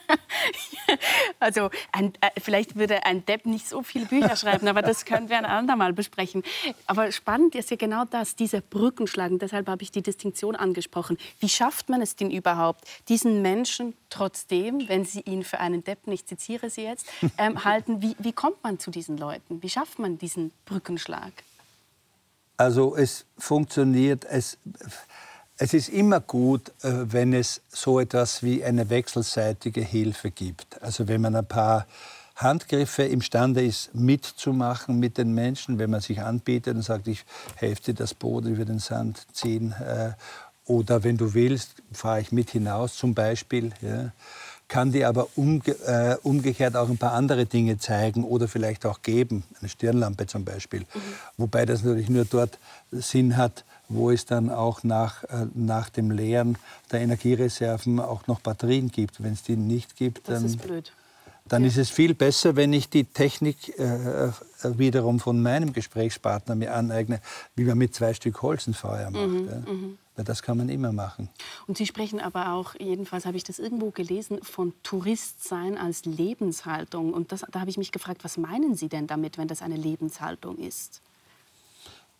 Also 1.38 1.70
ein, 1.92 2.12
äh, 2.20 2.40
vielleicht 2.40 2.76
würde 2.76 3.04
ein 3.04 3.24
Depp 3.24 3.46
nicht 3.46 3.68
so 3.68 3.82
viele 3.82 4.06
Bücher 4.06 4.36
schreiben, 4.36 4.68
aber 4.68 4.82
das 4.82 5.04
können 5.04 5.28
wir 5.28 5.38
ein 5.38 5.44
andermal 5.44 5.92
besprechen. 5.92 6.42
Aber 6.86 7.12
spannend 7.12 7.54
ist 7.54 7.70
ja 7.70 7.76
genau 7.76 8.04
das, 8.04 8.36
diese 8.36 8.60
Brückenschlagen. 8.60 9.38
Deshalb 9.38 9.68
habe 9.68 9.82
ich 9.82 9.90
die 9.90 10.02
Distinktion 10.02 10.56
angesprochen. 10.56 11.18
Wie 11.40 11.48
schafft 11.48 11.88
man 11.88 12.02
es 12.02 12.16
denn 12.16 12.30
überhaupt, 12.30 12.84
diesen 13.08 13.42
Menschen 13.42 13.94
trotzdem, 14.10 14.88
wenn 14.88 15.04
Sie 15.04 15.20
ihn 15.20 15.44
für 15.44 15.60
einen 15.60 15.84
Depp, 15.84 16.06
nicht 16.06 16.28
zitiere 16.28 16.70
Sie 16.70 16.82
jetzt, 16.82 17.06
ähm, 17.38 17.64
halten, 17.64 18.02
wie, 18.02 18.16
wie 18.18 18.32
kommt 18.32 18.62
man 18.62 18.78
zu 18.78 18.90
diesen 18.90 19.18
Leuten? 19.18 19.62
Wie 19.62 19.68
schafft 19.68 19.98
man 19.98 20.18
diesen 20.18 20.52
Brückenschlag? 20.64 21.32
Also 22.56 22.96
es 22.96 23.26
funktioniert, 23.36 24.24
es, 24.24 24.56
es 25.58 25.74
ist 25.74 25.88
immer 25.88 26.20
gut, 26.20 26.68
äh, 26.82 26.92
wenn 27.12 27.32
es 27.32 27.62
so 27.68 28.00
etwas 28.00 28.42
wie 28.42 28.62
eine 28.62 28.90
wechselseitige 28.90 29.80
Hilfe 29.80 30.30
gibt. 30.30 30.82
Also 30.82 31.08
wenn 31.08 31.20
man 31.20 31.34
ein 31.34 31.46
paar 31.46 31.86
Handgriffe 32.36 33.04
imstande 33.04 33.64
ist, 33.64 33.94
mitzumachen 33.94 34.98
mit 34.98 35.16
den 35.16 35.32
Menschen, 35.32 35.78
wenn 35.78 35.90
man 35.90 36.02
sich 36.02 36.20
anbietet 36.20 36.76
und 36.76 36.82
sagt, 36.82 37.08
ich 37.08 37.24
helfe 37.54 37.84
dir 37.84 37.94
das 37.94 38.12
Boot 38.12 38.44
über 38.44 38.66
den 38.66 38.78
Sand 38.78 39.26
ziehen. 39.32 39.72
Äh, 39.72 40.12
oder 40.66 41.04
wenn 41.04 41.16
du 41.16 41.32
willst, 41.32 41.76
fahre 41.92 42.20
ich 42.20 42.32
mit 42.32 42.50
hinaus 42.50 42.96
zum 42.96 43.14
Beispiel. 43.14 43.72
Ja 43.80 44.12
kann 44.68 44.90
dir 44.90 45.08
aber 45.08 45.28
umge 45.36 45.72
äh, 45.86 46.16
umgekehrt 46.22 46.76
auch 46.76 46.88
ein 46.88 46.98
paar 46.98 47.12
andere 47.12 47.46
Dinge 47.46 47.78
zeigen 47.78 48.24
oder 48.24 48.48
vielleicht 48.48 48.84
auch 48.84 49.02
geben, 49.02 49.44
eine 49.60 49.68
Stirnlampe 49.68 50.26
zum 50.26 50.44
Beispiel. 50.44 50.80
Mhm. 50.80 51.00
Wobei 51.36 51.66
das 51.66 51.84
natürlich 51.84 52.08
nur 52.08 52.24
dort 52.24 52.58
Sinn 52.90 53.36
hat, 53.36 53.64
wo 53.88 54.10
es 54.10 54.24
dann 54.24 54.50
auch 54.50 54.82
nach, 54.82 55.24
äh, 55.24 55.46
nach 55.54 55.88
dem 55.88 56.10
Leeren 56.10 56.58
der 56.90 57.00
Energiereserven 57.00 58.00
auch 58.00 58.26
noch 58.26 58.40
Batterien 58.40 58.90
gibt. 58.90 59.22
Wenn 59.22 59.32
es 59.32 59.42
die 59.42 59.56
nicht 59.56 59.96
gibt, 59.96 60.28
dann, 60.28 60.44
ist, 60.44 60.58
dann 61.46 61.62
ja. 61.62 61.68
ist 61.68 61.76
es 61.76 61.90
viel 61.90 62.14
besser, 62.14 62.56
wenn 62.56 62.72
ich 62.72 62.88
die 62.88 63.04
Technik 63.04 63.78
äh, 63.78 64.26
äh, 64.26 64.32
wiederum 64.62 65.20
von 65.20 65.40
meinem 65.40 65.72
Gesprächspartner 65.72 66.54
mir 66.54 66.74
aneigne, 66.74 67.20
wie 67.54 67.64
man 67.64 67.78
mit 67.78 67.94
zwei 67.94 68.14
Stück 68.14 68.42
Holz 68.42 68.66
ein 68.66 68.74
Feuer 68.74 69.10
macht. 69.10 69.28
Mhm, 69.28 69.48
ja. 69.48 69.72
mhm. 69.72 69.98
Das 70.24 70.42
kann 70.42 70.56
man 70.56 70.70
immer 70.70 70.92
machen. 70.92 71.28
Und 71.66 71.76
Sie 71.76 71.84
sprechen 71.84 72.20
aber 72.20 72.54
auch, 72.54 72.74
jedenfalls 72.80 73.26
habe 73.26 73.36
ich 73.36 73.44
das 73.44 73.58
irgendwo 73.58 73.90
gelesen, 73.90 74.42
von 74.42 74.72
Touristsein 74.82 75.76
als 75.76 76.06
Lebenshaltung. 76.06 77.12
Und 77.12 77.32
das, 77.32 77.44
da 77.52 77.60
habe 77.60 77.68
ich 77.68 77.76
mich 77.76 77.92
gefragt, 77.92 78.24
was 78.24 78.38
meinen 78.38 78.74
Sie 78.74 78.88
denn 78.88 79.06
damit, 79.06 79.36
wenn 79.36 79.46
das 79.46 79.60
eine 79.60 79.76
Lebenshaltung 79.76 80.56
ist? 80.56 81.02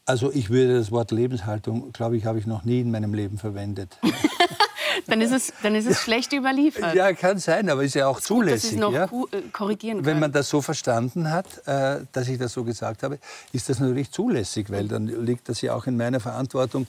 Also 0.07 0.31
ich 0.33 0.51
würde 0.51 0.79
das 0.79 0.93
Wort 0.93 1.11
Lebenshaltung, 1.11 1.93
glaube 1.93 2.17
ich, 2.17 2.27
habe 2.27 2.39
ich 2.39 2.47
noch 2.47 2.65
nie 2.65 2.81
in 2.81 2.93
meinem 2.93 3.13
Leben 3.13 3.39
verwendet. 3.39 3.99
dann 5.09 5.21
ist 5.21 5.33
es, 5.33 5.53
dann 5.65 5.75
ist 5.75 5.87
es 5.87 6.01
schlecht 6.01 6.33
überliefert. 6.33 6.95
Ja, 6.95 7.13
kann 7.13 7.41
sein, 7.41 7.69
aber 7.69 7.83
ist 7.83 7.97
ja 7.97 8.07
auch 8.07 8.21
zulässig. 8.21 8.79
Gut, 8.79 8.83
dass 8.83 8.93
ja? 8.93 9.07
noch 9.07 9.33
äh, 9.33 9.43
korrigieren 9.53 9.99
kann. 9.99 10.07
Wenn 10.07 10.21
man 10.21 10.31
das 10.31 10.49
so 10.49 10.63
verstanden 10.63 11.33
hat, 11.33 11.47
äh, 11.67 12.05
dass 12.13 12.29
ich 12.29 12.39
das 12.39 12.53
so 12.53 12.63
gesagt 12.63 13.03
habe, 13.03 13.19
ist 13.53 13.69
das 13.69 13.81
natürlich 13.81 14.13
zulässig, 14.13 14.71
weil 14.71 14.87
dann 14.87 15.09
liegt 15.09 15.49
das 15.49 15.61
ja 15.61 15.75
auch 15.75 15.89
in 15.89 15.97
meiner 15.97 16.21
Verantwortung, 16.21 16.87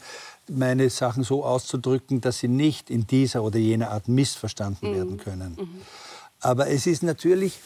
meine 0.47 0.87
Sachen 0.91 1.23
so 1.23 1.43
auszudrücken, 1.43 2.21
dass 2.21 2.37
sie 2.37 2.47
nicht 2.47 2.91
in 2.91 3.07
dieser 3.07 3.41
oder 3.41 3.57
jener 3.57 3.89
Art 3.89 4.07
missverstanden 4.07 4.91
mhm. 4.91 4.95
werden 4.95 5.17
können. 5.17 5.57
Mhm. 5.59 5.81
Aber 6.39 6.67
es 6.67 6.85
ist 6.85 7.01
natürlich, 7.01 7.59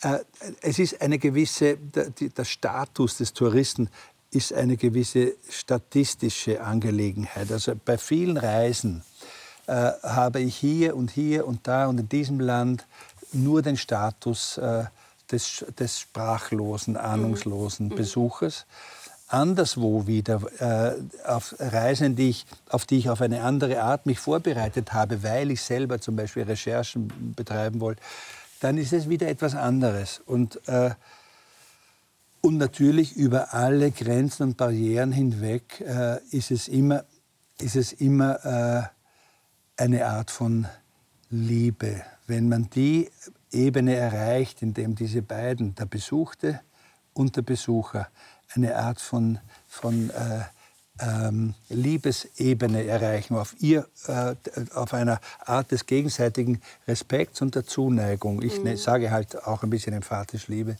äh, 0.00 0.18
es 0.62 0.78
ist 0.78 1.02
eine 1.02 1.18
gewisse, 1.18 1.76
der 1.76 2.44
Status 2.44 3.18
des 3.18 3.34
Touristen 3.34 3.90
ist 4.34 4.52
eine 4.52 4.76
gewisse 4.76 5.34
statistische 5.48 6.62
Angelegenheit. 6.62 7.50
Also 7.52 7.74
bei 7.84 7.98
vielen 7.98 8.36
Reisen 8.36 9.02
äh, 9.66 9.92
habe 10.02 10.40
ich 10.40 10.56
hier 10.56 10.96
und 10.96 11.10
hier 11.10 11.46
und 11.46 11.66
da 11.66 11.86
und 11.86 11.98
in 11.98 12.08
diesem 12.08 12.40
Land 12.40 12.86
nur 13.32 13.62
den 13.62 13.76
Status 13.76 14.58
äh, 14.58 14.84
des, 15.30 15.64
des 15.78 16.00
sprachlosen, 16.00 16.96
ahnungslosen 16.96 17.88
mhm. 17.88 17.96
Besuchers. 17.96 18.66
Anderswo 19.28 20.06
wieder 20.06 20.40
äh, 20.58 20.92
auf 21.26 21.54
Reisen, 21.58 22.14
die 22.14 22.30
ich, 22.30 22.46
auf 22.68 22.84
die 22.84 22.98
ich 22.98 23.08
auf 23.08 23.20
eine 23.20 23.42
andere 23.42 23.82
Art 23.82 24.06
mich 24.06 24.18
vorbereitet 24.18 24.92
habe, 24.92 25.22
weil 25.22 25.50
ich 25.50 25.62
selber 25.62 26.00
zum 26.00 26.14
Beispiel 26.14 26.42
Recherchen 26.42 27.10
betreiben 27.34 27.80
wollte, 27.80 28.02
dann 28.60 28.78
ist 28.78 28.92
es 28.92 29.08
wieder 29.08 29.28
etwas 29.28 29.54
anderes. 29.54 30.20
Und 30.26 30.60
äh, 30.68 30.90
und 32.44 32.58
natürlich 32.58 33.16
über 33.16 33.54
alle 33.54 33.90
Grenzen 33.90 34.42
und 34.42 34.58
Barrieren 34.58 35.12
hinweg 35.12 35.80
äh, 35.80 36.18
ist 36.28 36.50
es 36.50 36.68
immer, 36.68 37.04
ist 37.58 37.74
es 37.74 37.94
immer 37.94 38.44
äh, 38.44 39.82
eine 39.82 40.04
Art 40.04 40.30
von 40.30 40.66
Liebe. 41.30 42.02
Wenn 42.26 42.50
man 42.50 42.68
die 42.68 43.10
Ebene 43.50 43.94
erreicht, 43.94 44.60
in 44.60 44.74
dem 44.74 44.94
diese 44.94 45.22
beiden, 45.22 45.74
der 45.74 45.86
Besuchte 45.86 46.60
und 47.14 47.34
der 47.34 47.40
Besucher, 47.40 48.08
eine 48.54 48.76
Art 48.76 49.00
von, 49.00 49.38
von 49.66 50.10
äh, 50.10 50.42
ähm, 51.00 51.54
Liebesebene 51.70 52.84
erreichen, 52.84 53.36
auf, 53.36 53.56
ihr, 53.58 53.88
äh, 54.06 54.34
auf 54.74 54.92
einer 54.92 55.18
Art 55.46 55.70
des 55.70 55.86
gegenseitigen 55.86 56.60
Respekts 56.86 57.40
und 57.40 57.54
der 57.54 57.64
Zuneigung. 57.64 58.42
Ich 58.42 58.62
ne, 58.62 58.72
mhm. 58.72 58.76
sage 58.76 59.10
halt 59.10 59.46
auch 59.46 59.62
ein 59.62 59.70
bisschen 59.70 59.94
emphatisch 59.94 60.48
Liebe 60.48 60.76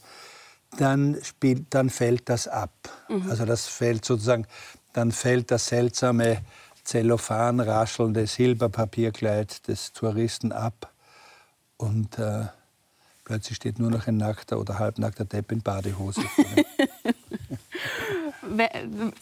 dann, 0.77 1.19
spielt, 1.23 1.67
dann 1.71 1.91
fällt 1.91 2.29
das 2.29 2.49
ab. 2.49 2.73
Mhm. 3.09 3.31
Also 3.31 3.45
das 3.45 3.67
fällt 3.67 4.05
sozusagen, 4.05 4.47
dann 4.93 5.13
fällt 5.13 5.51
das 5.51 5.67
seltsame 5.67 6.43
Zellophan 6.85 7.61
raschelnde 7.61 8.27
Silberpapierkleid 8.27 9.67
des 9.69 9.93
Touristen 9.93 10.53
ab 10.53 10.93
und 11.79 12.19
äh, 12.19 12.47
plötzlich 13.25 13.57
steht 13.57 13.79
nur 13.79 13.91
noch 13.91 14.07
ein 14.07 14.19
nackter 14.19 14.59
oder 14.59 14.79
halbnackter 14.79 15.25
Depp 15.25 15.51
in 15.53 15.63
Badehose. 15.63 16.23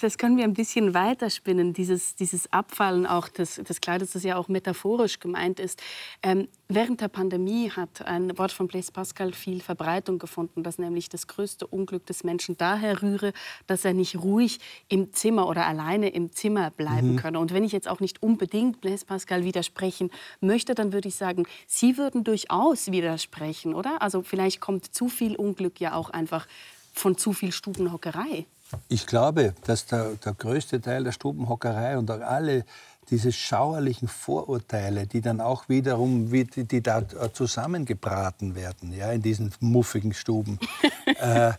das 0.01 0.19
können 0.19 0.37
wir 0.37 0.45
ein 0.45 0.55
bisschen 0.55 0.95
weiterspinnen, 0.95 1.73
dieses, 1.73 2.15
dieses 2.15 2.53
Abfallen 2.53 3.07
auch 3.07 3.29
des, 3.29 3.57
des 3.57 3.81
Kleides, 3.81 4.13
das 4.13 4.23
ja 4.25 4.37
auch 4.37 4.49
metaphorisch 4.49 5.21
gemeint 5.21 5.61
ist. 5.61 5.83
Ähm, 6.23 6.49
während 6.69 7.01
der 7.01 7.09
Pandemie 7.09 7.71
hat 7.71 8.05
ein 8.07 8.37
Wort 8.39 8.53
von 8.53 8.67
Blaise 8.67 8.93
Pascal 8.93 9.33
viel 9.33 9.61
Verbreitung 9.61 10.19
gefunden, 10.19 10.63
dass 10.63 10.79
nämlich 10.79 11.09
das 11.09 11.27
größte 11.27 11.67
Unglück 11.67 12.07
des 12.07 12.25
Menschen 12.25 12.57
daher 12.57 13.03
rühre, 13.03 13.33
dass 13.67 13.85
er 13.85 13.95
nicht 13.95 14.17
ruhig 14.17 14.59
im 14.89 15.13
Zimmer 15.13 15.49
oder 15.49 15.67
alleine 15.67 16.09
im 16.11 16.33
Zimmer 16.33 16.71
bleiben 16.71 17.13
mhm. 17.13 17.17
könne. 17.17 17.39
Und 17.39 17.53
wenn 17.55 17.65
ich 17.65 17.73
jetzt 17.73 17.89
auch 17.89 18.01
nicht 18.01 18.23
unbedingt 18.23 18.81
Blaise 18.81 19.05
Pascal 19.05 19.45
widersprechen 19.45 20.11
möchte, 20.41 20.75
dann 20.75 20.93
würde 20.93 21.09
ich 21.09 21.15
sagen, 21.15 21.47
Sie 21.67 21.97
würden 21.97 22.25
durchaus 22.25 22.91
widersprechen, 22.91 23.75
oder? 23.75 24.03
Also 24.03 24.23
vielleicht 24.23 24.61
kommt 24.61 24.95
zu 24.95 25.09
viel 25.09 25.37
Unglück 25.37 25.81
ja 25.81 25.95
auch 25.95 26.11
einfach 26.11 26.47
von 26.93 27.17
zu 27.17 27.33
viel 27.33 27.53
Stubenhockerei. 27.53 28.47
Ich 28.89 29.07
glaube, 29.07 29.55
dass 29.65 29.87
der, 29.87 30.13
der 30.25 30.35
größte 30.35 30.81
Teil 30.81 31.05
der 31.05 31.13
Stubenhockerei 31.13 31.99
und 31.99 32.11
auch 32.11 32.21
alle 32.21 32.65
diese 33.11 33.33
schauerlichen 33.33 34.09
Vorurteile, 34.09 35.07
die 35.07 35.21
dann 35.21 35.41
auch 35.41 35.69
wiederum, 35.69 36.31
die, 36.31 36.65
die 36.65 36.81
da 36.81 37.03
zusammengebraten 37.33 38.55
werden, 38.55 38.95
ja, 38.95 39.13
in 39.13 39.23
diesen 39.23 39.53
muffigen 39.61 40.15
Stuben, 40.15 40.59
äh, 41.21 41.53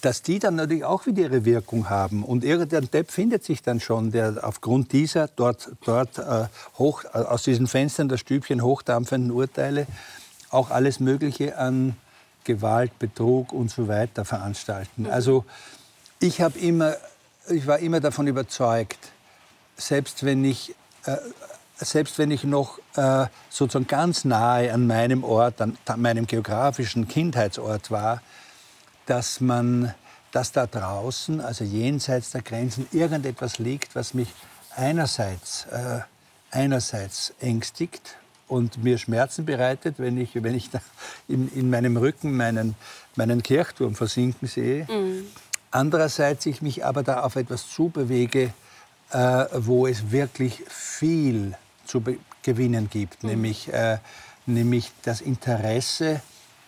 dass 0.00 0.22
die 0.22 0.38
dann 0.38 0.54
natürlich 0.54 0.84
auch 0.84 1.06
wieder 1.06 1.22
ihre 1.22 1.44
Wirkung 1.44 1.90
haben. 1.90 2.22
Und 2.22 2.44
irgendein 2.44 2.88
Depp 2.90 3.10
findet 3.10 3.44
sich 3.44 3.62
dann 3.62 3.80
schon, 3.80 4.12
der 4.12 4.38
aufgrund 4.42 4.92
dieser 4.92 5.26
dort, 5.28 5.72
dort 5.84 6.18
äh, 6.18 6.46
hoch, 6.78 7.04
aus 7.12 7.42
diesen 7.42 7.66
Fenstern 7.66 8.08
der 8.08 8.16
Stübchen 8.16 8.62
hochdampfenden 8.62 9.32
Urteile 9.32 9.86
auch 10.50 10.70
alles 10.70 11.00
Mögliche 11.00 11.58
an 11.58 11.96
Gewalt, 12.44 12.98
Betrug 12.98 13.52
und 13.52 13.70
so 13.70 13.88
weiter 13.88 14.24
veranstalten. 14.24 15.06
Also 15.06 15.44
ich, 16.20 16.40
immer, 16.40 16.94
ich 17.48 17.66
war 17.66 17.78
immer 17.78 18.00
davon 18.00 18.26
überzeugt, 18.26 18.98
selbst 19.76 20.24
wenn 20.24 20.44
ich, 20.44 20.74
äh, 21.04 21.16
selbst 21.76 22.18
wenn 22.18 22.30
ich 22.30 22.44
noch 22.44 22.78
äh, 22.96 23.26
sozusagen 23.50 23.86
ganz 23.86 24.24
nahe 24.24 24.72
an 24.72 24.86
meinem 24.86 25.24
Ort, 25.24 25.60
an, 25.60 25.76
meinem 25.96 26.26
geografischen 26.26 27.08
Kindheitsort 27.08 27.90
war, 27.90 28.22
dass 29.06 29.40
man, 29.40 29.94
dass 30.30 30.52
da 30.52 30.66
draußen, 30.66 31.40
also 31.40 31.64
jenseits 31.64 32.30
der 32.30 32.42
Grenzen, 32.42 32.86
irgendetwas 32.92 33.58
liegt, 33.58 33.96
was 33.96 34.14
mich 34.14 34.28
einerseits, 34.76 35.66
äh, 35.66 36.00
einerseits 36.50 37.34
ängstigt 37.40 38.16
und 38.48 38.82
mir 38.82 38.98
Schmerzen 38.98 39.44
bereitet, 39.44 39.94
wenn 39.98 40.18
ich, 40.18 40.30
wenn 40.34 40.54
ich 40.54 40.68
in, 41.28 41.50
in 41.54 41.70
meinem 41.70 41.96
Rücken 41.96 42.36
meinen, 42.36 42.74
meinen 43.16 43.42
Kirchturm 43.42 43.94
versinken 43.94 44.48
sehe. 44.48 44.86
Mhm. 44.90 45.26
Andererseits 45.70 46.44
ich 46.46 46.60
mich 46.60 46.84
aber 46.84 47.02
da 47.02 47.20
auf 47.20 47.36
etwas 47.36 47.68
zubewege, 47.68 48.52
äh, 49.10 49.44
wo 49.54 49.86
es 49.86 50.10
wirklich 50.10 50.62
viel 50.68 51.54
zu 51.86 52.02
gewinnen 52.42 52.90
gibt, 52.90 53.22
mhm. 53.22 53.30
nämlich, 53.30 53.72
äh, 53.72 53.98
nämlich 54.46 54.92
das 55.02 55.20
Interesse, 55.20 56.20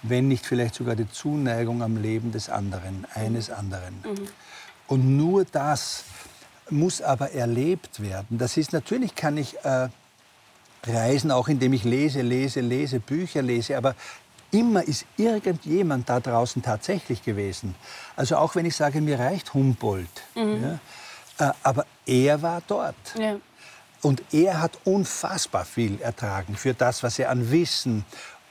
wenn 0.02 0.28
nicht 0.28 0.46
vielleicht 0.46 0.74
sogar 0.74 0.96
die 0.96 1.10
Zuneigung 1.10 1.82
am 1.82 1.96
Leben 1.96 2.32
des 2.32 2.48
anderen, 2.48 3.06
eines 3.14 3.50
anderen. 3.50 3.94
Mhm. 4.04 4.28
Und 4.86 5.16
nur 5.16 5.44
das 5.44 6.04
muss 6.70 7.02
aber 7.02 7.32
erlebt 7.32 8.00
werden. 8.00 8.38
Das 8.38 8.56
ist 8.56 8.72
natürlich 8.72 9.14
kann 9.14 9.36
ich 9.36 9.56
äh, 9.64 9.88
Reisen 10.86 11.30
auch, 11.30 11.48
indem 11.48 11.72
ich 11.72 11.84
lese, 11.84 12.22
lese, 12.22 12.60
lese, 12.60 13.00
Bücher 13.00 13.42
lese, 13.42 13.76
aber 13.76 13.94
immer 14.50 14.86
ist 14.86 15.06
irgendjemand 15.16 16.08
da 16.08 16.20
draußen 16.20 16.62
tatsächlich 16.62 17.22
gewesen. 17.24 17.74
Also 18.16 18.36
auch 18.36 18.54
wenn 18.54 18.66
ich 18.66 18.76
sage, 18.76 19.00
mir 19.00 19.18
reicht 19.18 19.54
Humboldt, 19.54 20.22
mhm. 20.34 20.78
ja, 21.38 21.48
äh, 21.48 21.52
aber 21.62 21.86
er 22.06 22.42
war 22.42 22.62
dort. 22.66 22.94
Ja. 23.18 23.36
Und 24.02 24.22
er 24.32 24.60
hat 24.60 24.78
unfassbar 24.84 25.64
viel 25.64 26.00
ertragen 26.00 26.56
für 26.56 26.74
das, 26.74 27.02
was 27.02 27.18
er 27.18 27.30
an 27.30 27.50
Wissen 27.50 28.04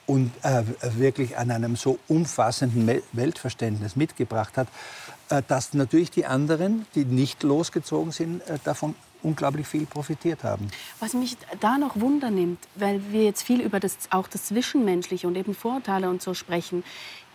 und 0.06 0.32
äh, 0.44 0.64
wirklich 0.98 1.38
an 1.38 1.52
einem 1.52 1.76
so 1.76 2.00
umfassenden 2.08 3.02
Weltverständnis 3.14 3.96
mitgebracht 3.96 4.58
hat, 4.58 4.68
äh, 5.30 5.42
dass 5.48 5.74
natürlich 5.74 6.12
die 6.12 6.26
anderen, 6.26 6.86
die 6.96 7.06
nicht 7.06 7.44
losgezogen 7.44 8.12
sind, 8.12 8.42
äh, 8.48 8.58
davon 8.64 8.96
unglaublich 9.24 9.68
viel 9.68 9.86
profitiert 9.86 10.44
haben. 10.44 10.70
Was 11.00 11.14
mich 11.14 11.38
da 11.60 11.78
noch 11.78 12.00
Wunder 12.00 12.30
nimmt, 12.30 12.60
weil 12.76 13.02
wir 13.12 13.24
jetzt 13.24 13.42
viel 13.44 13.62
über 13.62 13.80
das, 13.80 13.98
auch 14.10 14.28
das 14.28 14.46
Zwischenmenschliche 14.46 15.28
und 15.28 15.36
eben 15.36 15.56
Vorurteile 15.56 16.10
und 16.10 16.22
so 16.22 16.34
sprechen, 16.34 16.84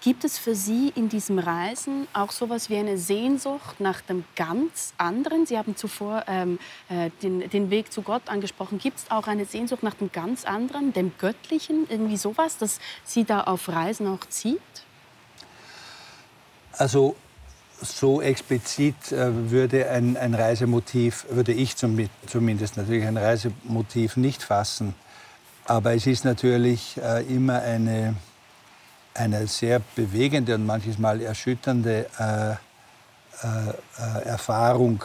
gibt 0.01 0.25
es 0.25 0.39
für 0.39 0.55
Sie 0.55 0.93
in 0.95 1.09
diesem 1.09 1.39
Reisen 1.39 2.07
auch 2.13 2.31
so 2.31 2.45
etwas 2.45 2.71
wie 2.71 2.77
eine 2.77 2.99
Sehnsucht 2.99 3.81
nach 3.81 4.01
dem 4.01 4.25
ganz 4.37 4.93
anderen? 4.97 5.47
Sie 5.47 5.59
haben 5.59 5.77
zuvor 5.77 6.25
ähm, 6.29 6.59
äh, 6.89 7.11
den, 7.23 7.49
den, 7.51 7.71
Weg 7.71 7.93
zu 7.93 8.03
Gott 8.03 8.29
angesprochen. 8.29 8.79
Gibt 8.79 8.99
es 8.99 9.11
auch 9.11 9.27
eine 9.27 9.45
Sehnsucht 9.45 9.83
nach 9.83 9.95
dem 9.95 10.13
ganz 10.13 10.45
anderen, 10.45 10.93
dem 10.93 11.13
Göttlichen, 11.19 11.87
irgendwie 11.89 12.17
sowas, 12.17 12.59
das 12.59 12.79
Sie 13.05 13.25
da 13.25 13.43
auf 13.43 13.69
Reisen 13.69 14.07
auch 14.07 14.25
zieht? 14.29 14.61
Also 16.73 17.17
so 17.81 18.21
explizit 18.21 19.13
äh, 19.13 19.51
würde 19.51 19.91
ein, 19.91 20.17
ein, 20.17 20.35
Reisemotiv, 20.35 21.27
würde 21.31 21.53
ich 21.53 21.77
zum, 21.77 22.09
zumindest 22.27 22.77
natürlich 22.77 23.07
ein 23.07 23.17
Reisemotiv 23.17 24.17
nicht 24.17 24.43
fassen. 24.43 24.95
Aber 25.65 25.95
es 25.95 26.07
ist 26.07 26.25
natürlich 26.25 26.99
äh, 27.03 27.23
immer 27.25 27.61
eine, 27.63 28.17
eine 29.15 29.47
sehr 29.47 29.81
bewegende 29.95 30.55
und 30.55 30.67
manches 30.67 30.99
Mal 30.99 31.21
erschütternde 31.21 32.07
äh, 32.19 32.51
äh, 32.53 32.57
äh 33.99 34.25
Erfahrung 34.25 35.05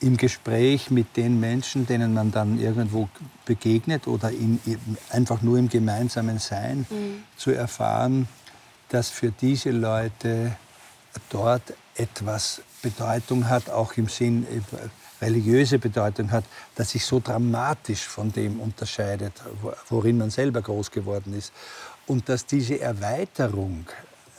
im 0.00 0.16
Gespräch 0.16 0.90
mit 0.90 1.16
den 1.16 1.40
Menschen, 1.40 1.86
denen 1.86 2.12
man 2.12 2.30
dann 2.30 2.60
irgendwo 2.60 3.08
begegnet 3.46 4.06
oder 4.06 4.30
in, 4.30 4.60
einfach 5.10 5.40
nur 5.40 5.58
im 5.58 5.68
gemeinsamen 5.68 6.38
Sein 6.38 6.86
mhm. 6.90 7.24
zu 7.36 7.52
erfahren, 7.52 8.28
dass 8.90 9.08
für 9.08 9.30
diese 9.30 9.70
Leute 9.70 10.56
dort 11.30 11.74
etwas 11.96 12.62
Bedeutung 12.82 13.48
hat, 13.48 13.70
auch 13.70 13.94
im 13.96 14.08
Sinn 14.08 14.46
äh, 14.46 15.24
religiöse 15.24 15.78
Bedeutung 15.78 16.30
hat, 16.30 16.44
das 16.74 16.90
sich 16.90 17.04
so 17.04 17.20
dramatisch 17.20 18.02
von 18.02 18.32
dem 18.32 18.60
unterscheidet, 18.60 19.32
worin 19.88 20.18
man 20.18 20.30
selber 20.30 20.60
groß 20.60 20.90
geworden 20.90 21.34
ist. 21.34 21.52
Und 22.06 22.28
dass 22.28 22.44
diese 22.44 22.80
Erweiterung, 22.80 23.86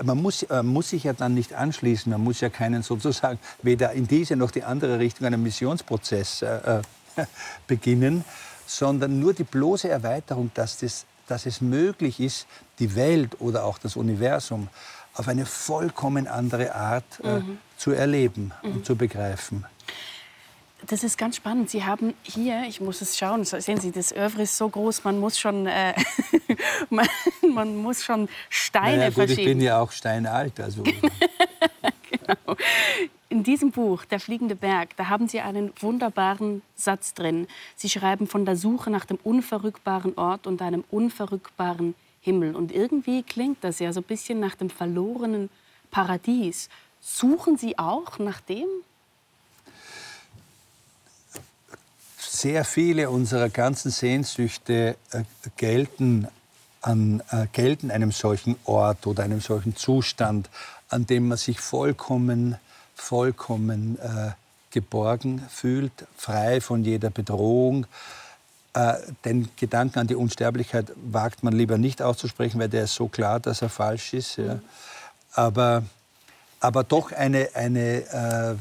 man 0.04 0.22
muss, 0.22 0.46
man 0.50 0.68
muss 0.68 0.90
sich 0.90 1.06
ja 1.06 1.14
dann 1.14 1.34
nicht 1.34 1.54
anschließen, 1.54 2.12
man 2.12 2.24
muss 2.24 2.42
ja 2.42 2.50
keinen 2.50 2.84
sozusagen 2.84 3.40
weder 3.64 3.94
in 3.94 4.08
diese 4.08 4.36
noch 4.36 4.52
die 4.52 4.64
andere 4.64 5.00
Richtung 5.00 5.26
einen 5.26 5.42
Missionsprozess 5.42 6.42
äh, 6.42 6.80
äh 6.80 6.82
beginnen, 7.68 8.26
sondern 8.68 9.20
nur 9.20 9.34
die 9.34 9.46
bloße 9.46 9.88
Erweiterung, 9.90 10.52
dass, 10.54 10.80
das, 10.80 11.06
dass 11.28 11.46
es 11.46 11.62
möglich 11.62 12.20
ist, 12.20 12.46
die 12.80 12.94
Welt 12.96 13.40
oder 13.40 13.64
auch 13.64 13.78
das 13.78 13.96
Universum 13.96 14.68
auf 15.16 15.28
eine 15.28 15.46
vollkommen 15.46 16.28
andere 16.28 16.76
Art 16.76 17.20
äh, 17.24 17.40
mhm. 17.40 17.58
zu 17.78 17.92
erleben 17.92 18.52
mhm. 18.62 18.72
und 18.72 18.86
zu 18.86 18.96
begreifen. 18.96 19.66
Das 20.88 21.04
ist 21.04 21.18
ganz 21.18 21.38
spannend. 21.38 21.70
Sie 21.70 21.84
haben 21.84 22.14
hier, 22.22 22.64
ich 22.68 22.80
muss 22.80 23.02
es 23.02 23.18
schauen, 23.18 23.44
sehen 23.44 23.80
Sie, 23.80 23.92
das 23.92 24.12
Övre 24.12 24.44
ist 24.44 24.56
so 24.56 24.70
groß, 24.70 25.04
man 25.04 25.20
muss 25.20 25.40
schon, 25.40 25.66
äh, 25.66 25.94
man, 26.90 27.08
man, 27.54 27.76
muss 27.78 28.04
schon 28.04 28.30
Steine 28.50 28.98
naja, 28.98 29.08
gut, 29.08 29.16
verschieben. 29.16 29.42
Ich 29.42 29.48
bin 29.48 29.62
ja 29.62 29.80
auch 29.80 29.92
steinalt. 29.92 30.60
Also. 30.60 30.84
genau. 32.12 32.58
In 33.30 33.44
diesem 33.44 33.72
Buch, 33.72 34.06
Der 34.06 34.20
fliegende 34.20 34.56
Berg, 34.56 34.96
da 34.98 35.10
haben 35.10 35.28
Sie 35.28 35.42
einen 35.42 35.74
wunderbaren 35.80 36.62
Satz 36.76 37.14
drin. 37.14 37.48
Sie 37.76 37.90
schreiben 37.90 38.28
von 38.28 38.46
der 38.46 38.56
Suche 38.56 38.92
nach 38.92 39.06
dem 39.06 39.18
unverrückbaren 39.24 40.18
Ort 40.18 40.46
und 40.46 40.62
einem 40.62 40.84
unverrückbaren 40.92 41.96
Himmel. 42.26 42.56
Und 42.56 42.72
irgendwie 42.72 43.22
klingt 43.22 43.64
das 43.64 43.78
ja 43.78 43.94
so 43.94 44.00
ein 44.00 44.04
bisschen 44.04 44.40
nach 44.40 44.56
dem 44.56 44.72
verlorenen 44.72 45.50
Paradies. 45.92 46.70
Suchen 47.00 47.56
Sie 47.56 47.78
auch 47.78 48.18
nach 48.18 48.42
dem? 48.42 48.66
Sehr 52.18 52.66
viele 52.66 53.12
unserer 53.12 53.50
ganzen 53.50 53.92
Sehnsüchte 53.92 54.98
äh, 55.12 55.24
gelten, 55.56 56.28
an, 56.82 57.22
äh, 57.30 57.46
gelten 57.54 57.92
einem 57.92 58.12
solchen 58.12 58.56
Ort 58.66 59.06
oder 59.06 59.24
einem 59.24 59.40
solchen 59.40 59.76
Zustand, 59.76 60.50
an 60.90 61.06
dem 61.06 61.28
man 61.28 61.38
sich 61.38 61.60
vollkommen, 61.60 62.58
vollkommen 62.96 64.00
äh, 64.00 64.32
geborgen 64.72 65.44
fühlt, 65.50 65.94
frei 66.18 66.60
von 66.60 66.84
jeder 66.84 67.12
Bedrohung, 67.12 67.86
den 69.24 69.50
Gedanken 69.56 70.00
an 70.00 70.08
die 70.08 70.16
Unsterblichkeit 70.16 70.92
wagt 70.96 71.44
man 71.44 71.54
lieber 71.54 71.78
nicht 71.78 72.02
auszusprechen, 72.02 72.60
weil 72.60 72.68
der 72.68 72.84
ist 72.84 72.96
so 72.96 73.08
klar, 73.08 73.40
dass 73.40 73.62
er 73.62 73.70
falsch 73.70 74.14
ist. 74.14 74.38
Ja. 74.38 74.60
Aber, 75.34 75.84
aber 76.60 76.84
doch 76.84 77.12
eine, 77.14 77.50
eine, 77.54 78.02
äh, 78.02 78.56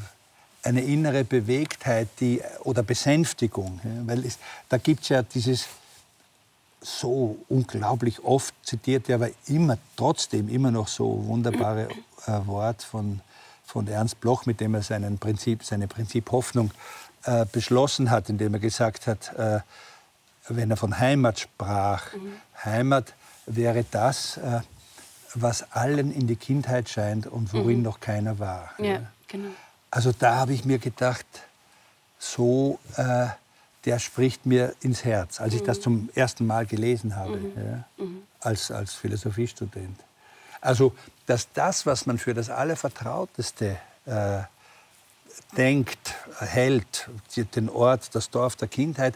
eine 0.63 0.81
innere 0.81 1.25
Bewegtheit 1.25 2.07
die, 2.19 2.41
oder 2.63 2.81
Besänftigung. 2.81 3.81
Ja, 3.83 4.07
weil 4.07 4.25
es, 4.25 4.37
da 4.69 4.77
gibt 4.77 5.03
es 5.03 5.09
ja 5.09 5.21
dieses 5.21 5.65
so 6.81 7.37
unglaublich 7.49 8.23
oft 8.23 8.53
zitierte, 8.63 9.15
aber 9.15 9.29
immer 9.47 9.77
trotzdem 9.97 10.47
immer 10.47 10.71
noch 10.71 10.87
so 10.87 11.25
wunderbare 11.25 11.89
äh, 12.27 12.45
Wort 12.45 12.83
von, 12.83 13.21
von 13.65 13.87
Ernst 13.87 14.21
Bloch, 14.21 14.45
mit 14.45 14.61
dem 14.61 14.75
er 14.75 14.81
seinen 14.81 15.17
Prinzip, 15.17 15.63
seine 15.63 15.87
Prinzip 15.87 16.31
Hoffnung 16.31 16.71
äh, 17.23 17.45
beschlossen 17.51 18.11
hat, 18.11 18.29
indem 18.29 18.53
er 18.53 18.59
gesagt 18.59 19.07
hat, 19.07 19.33
äh, 19.37 19.59
wenn 20.49 20.71
er 20.71 20.77
von 20.77 20.99
Heimat 20.99 21.39
sprach. 21.39 22.13
Mhm. 22.13 22.33
Heimat 22.63 23.13
wäre 23.45 23.85
das, 23.89 24.37
äh, 24.37 24.61
was 25.33 25.71
allen 25.71 26.13
in 26.13 26.27
die 26.27 26.35
Kindheit 26.35 26.89
scheint 26.89 27.27
und 27.27 27.53
worin 27.53 27.77
mhm. 27.77 27.83
noch 27.83 27.99
keiner 27.99 28.39
war. 28.39 28.71
Ja. 28.77 29.01
Genau. 29.27 29.49
Also 29.91 30.11
da 30.11 30.35
habe 30.35 30.53
ich 30.53 30.65
mir 30.65 30.77
gedacht, 30.77 31.25
so, 32.19 32.79
äh, 32.95 33.27
der 33.85 33.99
spricht 33.99 34.45
mir 34.45 34.73
ins 34.81 35.03
Herz, 35.03 35.39
als 35.39 35.53
ich 35.53 35.63
das 35.63 35.77
mhm. 35.79 35.83
zum 35.83 36.09
ersten 36.15 36.45
Mal 36.45 36.65
gelesen 36.65 37.15
habe, 37.15 37.37
mhm. 37.37 37.53
ja, 37.55 38.03
mhm. 38.03 38.23
als, 38.39 38.71
als 38.71 38.93
Philosophiestudent. 38.93 39.99
Also, 40.61 40.95
dass 41.27 41.51
das, 41.53 41.85
was 41.85 42.05
man 42.05 42.17
für 42.17 42.33
das 42.33 42.49
Allervertrauteste 42.49 43.77
äh, 44.05 44.39
denkt, 45.55 46.15
hält, 46.39 47.09
den 47.55 47.69
Ort, 47.69 48.15
das 48.15 48.29
Dorf 48.29 48.55
der 48.55 48.67
Kindheit, 48.67 49.15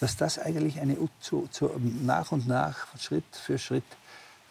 dass 0.00 0.16
das 0.16 0.38
eigentlich 0.38 0.80
eine, 0.80 0.96
zu, 1.20 1.48
zu, 1.50 1.70
nach 2.02 2.32
und 2.32 2.46
nach, 2.46 2.86
Schritt 2.98 3.24
für 3.32 3.58
Schritt 3.58 3.84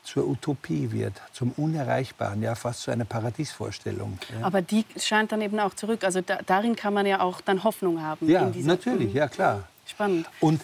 zur 0.04 0.26
Utopie 0.26 0.92
wird, 0.92 1.22
zum 1.34 1.52
Unerreichbaren, 1.58 2.42
ja 2.42 2.56
fast 2.56 2.84
zu 2.84 2.92
einer 2.92 3.04
Paradiesvorstellung. 3.04 4.18
Ja. 4.40 4.46
Aber 4.46 4.62
die 4.62 4.86
scheint 4.98 5.34
dann 5.34 5.42
eben 5.42 5.60
auch 5.60 5.74
zurück. 5.74 6.06
Also 6.06 6.22
da, 6.22 6.40
darin 6.46 6.78
kann 6.78 6.94
man 6.94 7.06
ja 7.06 7.20
auch 7.20 7.42
dann 7.42 7.64
Hoffnung 7.66 8.02
haben. 8.02 8.30
Ja, 8.30 8.50
natürlich, 8.56 9.14
ja 9.14 9.28
klar. 9.28 9.64
Spannend. 9.86 10.30
Und 10.40 10.62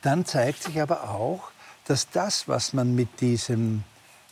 dann 0.00 0.24
zeigt 0.24 0.62
sich 0.62 0.80
aber 0.80 1.10
auch, 1.10 1.50
dass 1.86 2.08
das, 2.08 2.48
was 2.48 2.72
man 2.72 2.94
mit 2.94 3.20
diesem, 3.20 3.84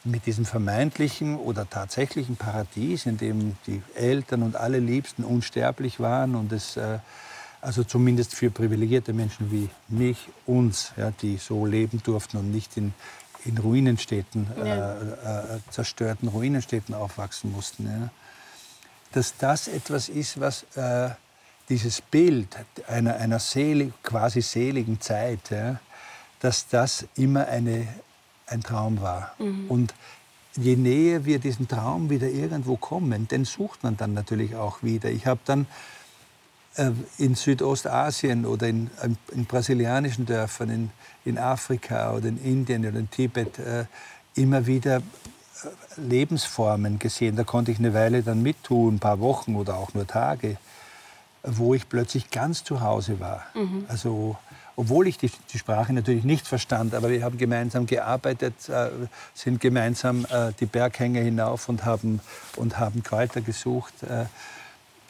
mit 0.03 0.25
diesem 0.27 0.47
vermeintlichen 0.47 1.37
oder 1.37 1.69
tatsächlichen 1.69 2.37
Paradies, 2.37 3.07
in 3.07 3.19
dem 3.19 3.57
die 3.67 3.83
Eltern 3.95 4.43
und 4.43 4.57
alle 4.57 4.79
Liebsten 4.79 5.25
unsterblich 5.25 6.01
waren 6.01 6.35
und 6.35 6.53
es 6.53 6.77
äh, 6.77 6.99
also 7.65 7.83
zumindest 7.83 8.35
für 8.35 8.51
privilegierte 8.51 9.15
Menschen 9.15 9.51
wie 9.51 9.71
mich, 9.89 10.29
uns, 10.47 10.93
ja, 10.99 11.11
die 11.11 11.39
so 11.39 11.65
leben 11.65 12.03
durften 12.05 12.37
und 12.37 12.51
nicht 12.51 12.77
in, 12.77 12.93
in 13.47 13.57
Ruinenstädten, 13.57 14.47
ja. 14.59 14.93
äh, 14.93 15.57
äh, 15.57 15.61
zerstörten 15.71 16.29
Ruinenstädten 16.29 16.95
aufwachsen 16.95 17.53
mussten. 17.53 17.87
Ja. 17.87 18.11
Dass 19.13 19.39
das 19.39 19.69
etwas 19.69 20.11
ist, 20.11 20.39
was 20.39 20.65
äh, 20.77 21.11
dieses 21.71 22.03
Bild 22.03 22.55
einer, 22.87 23.17
einer 23.17 23.39
selig, 23.39 23.95
quasi 24.03 24.43
seligen 24.43 25.01
Zeit, 25.01 25.51
ja, 25.51 25.81
dass 26.41 26.69
das 26.69 27.07
immer 27.17 27.47
eine, 27.47 27.89
ein 28.47 28.63
Traum 28.63 29.01
war. 29.01 29.35
Mhm. 29.39 29.71
Und 29.71 29.95
je 30.57 30.77
näher 30.77 31.25
wir 31.25 31.39
diesen 31.39 31.67
Traum 31.67 32.11
wieder 32.11 32.29
irgendwo 32.29 32.77
kommen, 32.77 33.27
den 33.27 33.47
sucht 33.47 33.83
man 33.83 33.97
dann 33.97 34.13
natürlich 34.13 34.55
auch 34.55 34.83
wieder. 34.83 35.11
Ich 35.11 35.27
habe 35.27 35.41
dann 35.47 35.63
äh, 35.63 35.67
in 37.19 37.35
Südostasien 37.35 38.47
oder 38.47 38.69
in, 38.69 38.91
in 39.33 39.45
brasilianischen 39.45 40.27
Dörfern, 40.27 40.71
in, 40.71 40.91
in, 41.25 41.39
Afrika 41.39 42.13
oder 42.13 42.29
in 42.29 42.43
Indien 42.43 42.87
oder 42.87 42.99
in 42.99 43.11
Tibet 43.11 43.59
äh, 43.59 43.85
immer 44.35 44.67
wieder 44.67 44.97
äh, 44.97 45.01
Lebensformen 45.97 46.99
gesehen. 46.99 47.37
Da 47.37 47.45
konnte 47.45 47.71
ich 47.71 47.79
eine 47.79 47.95
Weile 47.95 48.23
dann 48.23 48.43
mittun, 48.43 48.97
ein 48.97 48.99
paar 48.99 49.21
Wochen 49.21 49.55
oder 49.55 49.77
auch 49.77 49.95
nur 49.95 50.07
Tage, 50.07 50.57
wo 51.45 51.75
ich 51.75 51.89
plötzlich 51.89 52.31
ganz 52.31 52.65
zu 52.65 52.81
Hause 52.81 53.21
war. 53.21 53.45
Mhm. 53.55 53.85
Also, 53.87 54.37
obwohl 54.75 55.07
ich 55.07 55.17
die, 55.17 55.31
die, 55.53 55.59
Sprache 55.59 55.93
natürlich 55.93 56.25
nicht 56.25 56.49
verstand, 56.49 56.95
aber 56.95 57.09
wir 57.11 57.23
haben 57.23 57.39
gemeinsam 57.39 57.87
gearbeitet, 57.87 58.69
äh, 58.69 58.89
sind 59.33 59.61
gemeinsam 59.61 60.27
äh, 60.29 60.53
die 60.59 60.67
Berghänge 60.67 61.21
hinauf 61.21 61.69
und 61.69 61.85
haben, 61.85 62.21
und 62.57 62.81
haben 62.81 63.05
Kräuter 63.05 63.43
gesucht. 63.43 63.95
Äh, 64.03 64.25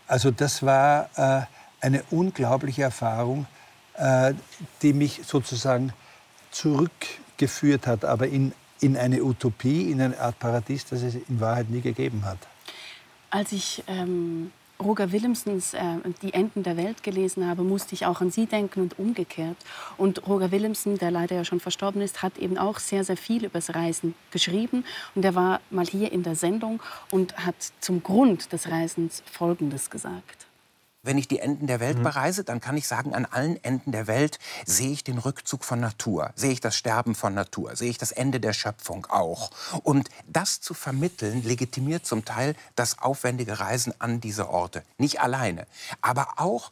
also 0.07 0.31
das 0.31 0.63
war 0.63 1.09
äh, 1.17 1.43
eine 1.81 2.03
unglaubliche 2.11 2.83
Erfahrung, 2.83 3.47
äh, 3.95 4.35
die 4.83 4.93
mich 4.93 5.21
sozusagen 5.25 5.93
zurückgeführt 6.51 7.87
hat, 7.87 8.05
aber 8.05 8.29
in, 8.29 8.53
in 8.81 8.97
eine 8.97 9.23
Utopie, 9.23 9.91
in 9.91 10.01
eine 10.01 10.19
Art 10.19 10.39
Paradies, 10.39 10.87
das 10.87 11.03
es 11.03 11.15
in 11.15 11.41
Wahrheit 11.41 11.71
nie 11.71 11.81
gegeben 11.81 12.25
hat. 12.25 12.39
Als 13.31 13.53
ich 13.53 13.83
ähm, 13.87 14.53
Roger 14.83 15.13
Willemsens 15.13 15.75
äh, 15.75 15.81
Die 16.23 16.35
Enden 16.35 16.63
der 16.63 16.77
Welt 16.77 17.03
gelesen 17.03 17.47
habe, 17.47 17.63
musste 17.63 17.95
ich 17.95 18.07
auch 18.07 18.21
an 18.21 18.31
Sie 18.31 18.47
denken 18.47 18.81
und 18.81 18.99
umgekehrt. 18.99 19.57
Und 19.97 20.27
Roger 20.27 20.51
Willemsen, 20.51 20.99
der 20.99 21.11
leider 21.11 21.37
ja 21.37 21.45
schon 21.45 21.61
verstorben 21.61 22.03
ist, 22.03 22.23
hat 22.23 22.39
eben 22.39 22.59
auch 22.59 22.79
sehr, 22.79 23.05
sehr 23.05 23.17
viel 23.17 23.45
über 23.45 23.59
das 23.59 23.75
Reisen 23.75 24.15
geschrieben. 24.31 24.85
Und 25.15 25.25
er 25.25 25.35
war 25.35 25.61
mal 25.71 25.87
hier 25.87 26.13
in 26.13 26.23
der 26.23 26.35
Sendung 26.35 26.81
und 27.11 27.37
hat 27.37 27.57
zum 27.81 28.03
Grund 28.03 28.53
des 28.53 28.69
Reisens 28.69 29.23
Folgendes 29.31 29.91
gesagt. 29.91 30.47
Wenn 31.05 31.19
ich 31.19 31.29
die 31.29 31.39
Enden 31.39 31.67
der 31.67 31.79
Welt 31.79 31.99
mhm. 31.99 32.03
bereise, 32.03 32.43
dann 32.43 32.61
kann 32.61 32.77
ich 32.77 32.89
sagen, 32.89 33.15
an 33.15 33.27
allen 33.27 33.63
Enden 33.63 33.93
der 33.93 34.07
Welt 34.07 34.39
sehe 34.67 34.91
ich 34.91 35.05
den 35.05 35.19
Rückzug 35.19 35.65
von 35.65 35.79
Natur, 35.79 36.33
sehe 36.35 36.51
ich 36.51 36.61
das 36.61 36.77
Sterben 36.77 37.15
von 37.15 37.35
Natur, 37.35 37.77
sehe 37.77 37.91
ich 37.91 37.99
das 37.99 38.11
Ende 38.11 38.41
der 38.41 38.53
Schöpfung 38.53 39.07
auch. 39.07 39.51
Und 39.83 40.09
das 40.27 40.61
zu 40.61 40.75
vermitteln, 40.75 41.45
legitimiert 41.45 42.07
zum 42.07 42.25
Teil 42.25 42.57
das 42.75 42.99
aufwendige 42.99 43.61
Reisen 43.61 43.95
an 44.01 44.21
diese 44.21 44.49
Orte. 44.49 44.83
Nicht 44.99 45.21
alleine, 45.21 45.67
aber 46.01 46.35
auch 46.39 46.71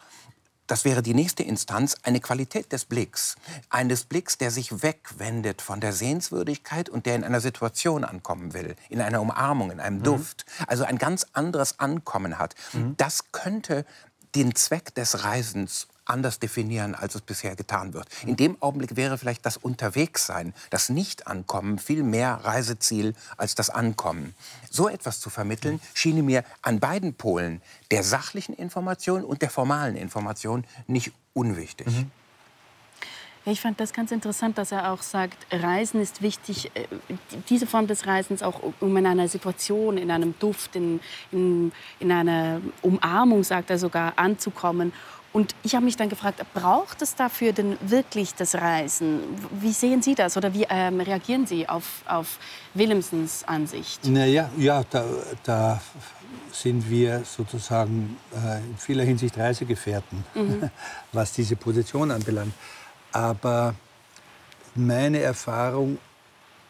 das 0.73 0.87
wäre 0.87 1.03
die 1.03 1.13
nächste 1.13 1.43
Instanz, 1.43 1.97
eine 2.03 2.19
Qualität 2.19 2.73
des 2.73 2.87
Blicks. 2.87 3.37
Eines 3.69 4.05
Blicks, 4.05 4.39
der 4.39 4.51
sich 4.51 4.83
wegwendet 4.83 5.61
von 5.61 5.81
der 5.81 5.93
Sehenswürdigkeit 5.93 6.89
und 6.89 7.05
der 7.05 7.17
in 7.17 7.25
einer 7.25 7.43
Situation 7.43 8.05
ankommen 8.05 8.55
will, 8.55 8.77
in 8.89 9.03
einer 9.03 9.21
Umarmung, 9.21 9.71
in 9.71 9.81
einem 9.81 9.99
mhm. 9.99 10.05
Duft. 10.05 10.47
Also 10.67 10.85
ein 10.85 10.97
ganz 10.97 11.27
anderes 11.35 11.79
Ankommen 11.79 12.39
hat. 12.39 12.55
Mhm. 12.73 12.95
Das 12.97 13.33
könnte 13.33 13.85
den 14.35 14.55
Zweck 14.55 14.95
des 14.95 15.25
Reisens 15.25 15.89
anders 16.05 16.39
definieren, 16.39 16.95
als 16.95 17.15
es 17.15 17.21
bisher 17.21 17.55
getan 17.57 17.95
wird. 17.95 18.09
In 18.27 18.37
dem 18.37 18.61
Augenblick 18.61 18.97
wäre 18.97 19.19
vielleicht 19.19 19.47
das 19.47 19.57
Unterwegssein, 19.57 20.53
das 20.71 20.89
Nicht-Ankommen 20.89 21.79
viel 21.79 22.03
mehr 22.03 22.41
Reiseziel 22.43 23.15
als 23.37 23.55
das 23.55 23.71
Ankommen. 23.71 24.35
So 24.71 24.89
etwas 24.89 25.21
zu 25.21 25.31
vermitteln, 25.31 25.81
schien 25.95 26.25
mir 26.25 26.45
an 26.61 26.81
beiden 26.81 27.15
Polen, 27.15 27.63
der 27.91 28.03
sachlichen 28.03 28.55
Information 28.55 29.25
und 29.25 29.43
der 29.43 29.51
formalen 29.51 29.97
Information, 29.97 30.65
nicht 30.87 31.13
unwichtig. 31.35 31.87
Mhm. 31.87 32.11
Ich 33.45 33.61
fand 33.61 33.81
das 33.81 33.93
ganz 33.93 34.13
interessant, 34.13 34.57
dass 34.57 34.71
er 34.71 34.93
auch 34.93 35.03
sagt, 35.03 35.47
Reisen 35.51 36.01
ist 36.01 36.23
wichtig, 36.23 36.71
äh, 36.75 36.87
diese 37.49 37.67
Form 37.67 37.89
des 37.89 38.07
Reisens 38.07 38.43
auch 38.43 38.61
um 38.81 38.97
in 38.97 39.07
einer 39.07 39.27
Situation, 39.27 39.99
in 39.99 40.11
einem 40.13 40.35
Duft, 40.39 40.77
in, 40.77 41.01
in, 41.33 41.73
in 41.99 42.13
einer 42.13 42.61
Umarmung, 42.83 43.43
sagt 43.43 43.71
er 43.71 43.79
sogar, 43.79 44.13
anzukommen. 44.17 44.93
Und 45.33 45.55
ich 45.63 45.75
habe 45.75 45.85
mich 45.85 45.97
dann 45.97 46.09
gefragt, 46.09 46.45
braucht 46.53 47.03
es 47.03 47.17
dafür 47.17 47.53
denn 47.53 47.79
wirklich 47.81 48.35
das 48.35 48.55
Reisen? 48.55 49.21
Wie 49.61 49.73
sehen 49.73 50.03
Sie 50.03 50.15
das 50.15 50.37
oder 50.37 50.53
wie 50.53 50.67
ähm, 50.69 51.01
reagieren 51.01 51.47
Sie 51.47 51.69
auf, 51.69 52.03
auf 52.07 52.39
Willemsens 52.75 53.43
Ansicht? 53.45 54.07
Naja, 54.07 54.51
ja, 54.59 54.85
da, 54.89 55.05
da 55.43 55.81
sind 56.53 56.89
wir 56.89 57.25
sozusagen 57.25 58.17
äh, 58.35 58.59
in 58.59 58.77
vieler 58.77 59.05
Hinsicht 59.05 59.37
Reisegefährten, 59.39 60.23
mhm. 60.35 60.71
was 61.13 61.33
diese 61.33 61.57
Position 61.57 62.11
anbelangt. 62.11 62.53
Aber 63.13 63.75
meine 64.75 65.21
Erfahrung, 65.21 65.99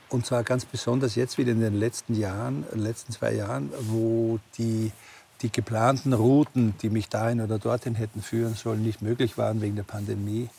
und 0.09 0.27
zwar 0.27 0.43
ganz 0.43 0.65
besonders 0.65 1.15
jetzt 1.15 1.39
wieder 1.39 1.53
in 1.53 1.61
den 1.61 1.79
letzten 1.79 2.15
Jahren, 2.15 2.67
letzten 2.73 3.13
zwei 3.13 3.33
Jahren, 3.33 3.71
wo 3.81 4.39
die, 4.59 4.93
die 5.41 5.51
geplanten 5.51 6.13
Routen, 6.13 6.75
die 6.83 6.91
mich 6.91 7.09
dahin 7.09 7.41
oder 7.41 7.59
dorthin 7.59 7.95
hätten 7.95 8.23
führen 8.23 8.55
sollen, 8.55 8.83
nicht 8.83 9.03
möglich 9.03 9.39
waren 9.39 9.61
wegen 9.61 9.77
der 9.77 9.85
Pandemie, 9.85 10.51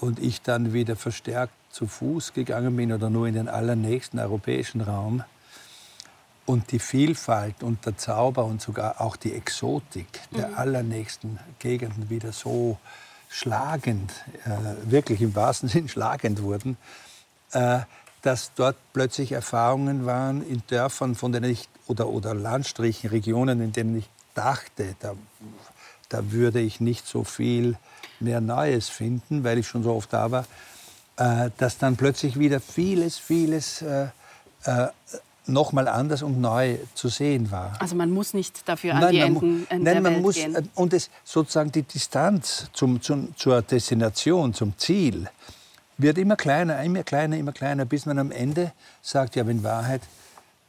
und 0.00 0.18
ich 0.18 0.42
dann 0.42 0.74
wieder 0.74 0.94
verstärkt 0.94 1.54
zu 1.70 1.86
Fuß 1.86 2.34
gegangen 2.34 2.76
bin 2.76 2.92
oder 2.92 3.08
nur 3.08 3.26
in 3.28 3.34
den 3.34 3.48
allernächsten 3.48 4.18
europäischen 4.18 4.82
Raum, 4.82 5.24
und 6.46 6.70
die 6.70 6.78
Vielfalt 6.78 7.62
und 7.62 7.84
der 7.84 7.96
Zauber 7.96 8.44
und 8.44 8.62
sogar 8.62 9.00
auch 9.00 9.16
die 9.16 9.32
Exotik 9.32 10.06
der 10.30 10.48
mhm. 10.48 10.54
allernächsten 10.54 11.38
Gegenden 11.58 12.08
wieder 12.08 12.32
so 12.32 12.78
schlagend, 13.28 14.12
äh, 14.44 14.90
wirklich 14.90 15.20
im 15.22 15.34
wahrsten 15.34 15.68
Sinn 15.70 15.88
schlagend 15.88 16.42
wurden, 16.42 16.76
äh, 17.52 17.80
dass 18.22 18.52
dort 18.54 18.76
plötzlich 18.92 19.32
Erfahrungen 19.32 20.06
waren 20.06 20.46
in 20.46 20.62
Dörfern, 20.66 21.14
von 21.14 21.32
denen 21.32 21.50
ich, 21.50 21.68
oder, 21.86 22.08
oder 22.08 22.34
Landstrichen, 22.34 23.10
Regionen, 23.10 23.60
in 23.60 23.72
denen 23.72 23.98
ich 23.98 24.08
dachte, 24.34 24.96
da, 25.00 25.14
da 26.08 26.32
würde 26.32 26.60
ich 26.60 26.80
nicht 26.80 27.06
so 27.06 27.24
viel 27.24 27.76
mehr 28.18 28.40
Neues 28.40 28.88
finden, 28.88 29.44
weil 29.44 29.58
ich 29.58 29.68
schon 29.68 29.82
so 29.82 29.94
oft 29.94 30.12
da 30.12 30.30
war, 30.30 30.46
äh, 31.16 31.50
dass 31.58 31.78
dann 31.78 31.96
plötzlich 31.96 32.38
wieder 32.38 32.60
vieles, 32.60 33.18
vieles 33.18 33.84
äh, 35.46 35.50
äh, 35.50 35.52
noch 35.52 35.72
mal 35.72 35.88
anders 35.88 36.22
und 36.22 36.40
neu 36.40 36.76
zu 36.94 37.08
sehen 37.08 37.50
war. 37.50 37.74
Also 37.80 37.96
man 37.96 38.10
muss 38.10 38.34
nicht 38.34 38.68
dafür 38.68 38.94
an 38.94 39.00
nein, 39.00 39.12
die 39.12 39.20
Enden, 39.20 39.66
nein, 39.70 40.02
man 40.02 40.14
Welt 40.14 40.22
muss, 40.22 40.34
gehen. 40.36 40.54
Äh, 40.54 40.62
und 40.74 40.92
es 40.92 41.10
sozusagen 41.24 41.72
die 41.72 41.82
Distanz 41.82 42.68
zum, 42.72 43.00
zum, 43.00 43.34
zur 43.36 43.62
Destination, 43.62 44.54
zum 44.54 44.76
Ziel, 44.78 45.28
wird 45.98 46.18
immer 46.18 46.36
kleiner, 46.36 46.82
immer 46.82 47.02
kleiner, 47.02 47.36
immer 47.36 47.52
kleiner, 47.52 47.84
bis 47.84 48.06
man 48.06 48.18
am 48.18 48.30
Ende 48.30 48.72
sagt, 49.02 49.36
ja, 49.36 49.44
in 49.44 49.62
Wahrheit, 49.62 50.02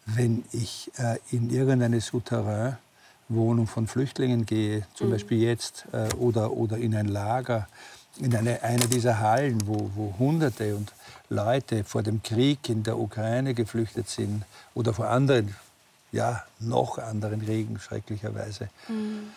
wenn 0.05 0.45
ich 0.53 0.89
äh, 0.97 1.17
in 1.31 1.49
irgendeine 1.49 1.99
Souterrain-Wohnung 1.99 3.67
von 3.67 3.87
Flüchtlingen 3.87 4.45
gehe, 4.45 4.83
zum 4.93 5.07
mhm. 5.07 5.11
Beispiel 5.11 5.41
jetzt, 5.41 5.85
äh, 5.91 6.13
oder, 6.15 6.53
oder 6.53 6.77
in 6.77 6.95
ein 6.95 7.07
Lager, 7.07 7.67
in 8.19 8.35
eine, 8.35 8.61
eine 8.63 8.87
dieser 8.87 9.19
Hallen, 9.19 9.67
wo, 9.67 9.91
wo 9.95 10.15
Hunderte 10.17 10.75
und 10.75 10.91
Leute 11.29 11.83
vor 11.83 12.03
dem 12.03 12.23
Krieg 12.23 12.69
in 12.69 12.83
der 12.83 12.97
Ukraine 12.97 13.53
geflüchtet 13.53 14.09
sind 14.09 14.43
oder 14.73 14.93
vor 14.93 15.07
anderen, 15.07 15.55
ja, 16.11 16.43
noch 16.59 16.97
anderen 16.97 17.43
Kriegen, 17.43 17.79
schrecklicherweise, 17.79 18.69
mhm. 18.87 19.31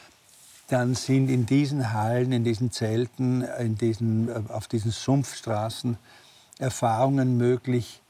dann 0.68 0.94
sind 0.94 1.28
in 1.28 1.46
diesen 1.46 1.92
Hallen, 1.92 2.32
in 2.32 2.44
diesen 2.44 2.70
Zelten, 2.70 3.42
in 3.42 3.76
diesen, 3.76 4.48
auf 4.48 4.68
diesen 4.68 4.92
Sumpfstraßen 4.92 5.98
Erfahrungen 6.58 7.36
möglich, 7.38 8.00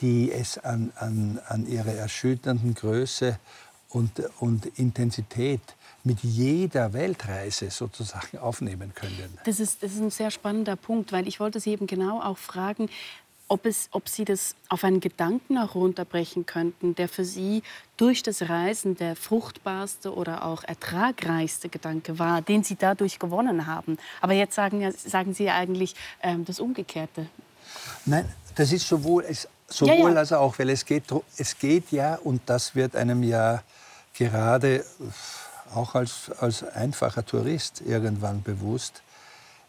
die 0.00 0.32
es 0.32 0.58
an, 0.58 0.92
an, 0.96 1.40
an 1.46 1.66
ihrer 1.66 1.92
erschütternden 1.92 2.74
Größe 2.74 3.38
und, 3.88 4.22
und 4.40 4.66
Intensität 4.78 5.62
mit 6.04 6.20
jeder 6.20 6.92
Weltreise 6.92 7.70
sozusagen 7.70 8.38
aufnehmen 8.38 8.92
können. 8.94 9.38
Das 9.44 9.60
ist, 9.60 9.82
das 9.82 9.92
ist 9.92 10.00
ein 10.00 10.10
sehr 10.10 10.30
spannender 10.30 10.76
Punkt, 10.76 11.12
weil 11.12 11.28
ich 11.28 11.38
wollte 11.38 11.60
Sie 11.60 11.70
eben 11.70 11.86
genau 11.86 12.20
auch 12.20 12.38
fragen, 12.38 12.88
ob, 13.52 13.66
es, 13.66 13.88
ob 13.92 14.08
Sie 14.08 14.24
das 14.24 14.54
auf 14.68 14.82
einen 14.82 15.00
Gedanken 15.00 15.58
auch 15.58 15.74
runterbrechen 15.74 16.46
könnten, 16.46 16.94
der 16.94 17.08
für 17.08 17.24
Sie 17.24 17.62
durch 17.96 18.22
das 18.22 18.48
Reisen 18.48 18.96
der 18.96 19.14
fruchtbarste 19.14 20.14
oder 20.14 20.44
auch 20.44 20.64
ertragreichste 20.64 21.68
Gedanke 21.68 22.18
war, 22.18 22.40
den 22.40 22.64
Sie 22.64 22.76
dadurch 22.76 23.18
gewonnen 23.18 23.66
haben. 23.66 23.98
Aber 24.20 24.32
jetzt 24.32 24.54
sagen, 24.54 24.90
sagen 24.92 25.34
Sie 25.34 25.44
ja 25.44 25.54
eigentlich 25.54 25.94
ähm, 26.22 26.44
das 26.46 26.60
Umgekehrte. 26.60 27.26
Nein, 28.06 28.26
das 28.54 28.72
ist 28.72 28.88
sowohl, 28.88 29.24
sowohl 29.68 29.94
ja, 29.96 30.08
ja. 30.10 30.16
als 30.16 30.32
auch, 30.32 30.58
weil 30.58 30.70
es 30.70 30.84
geht, 30.84 31.04
es 31.36 31.58
geht 31.58 31.92
ja, 31.92 32.16
und 32.16 32.40
das 32.46 32.74
wird 32.74 32.96
einem 32.96 33.22
ja 33.22 33.62
gerade 34.14 34.84
auch 35.74 35.94
als, 35.94 36.30
als 36.38 36.62
einfacher 36.62 37.24
Tourist 37.24 37.82
irgendwann 37.84 38.42
bewusst, 38.42 39.02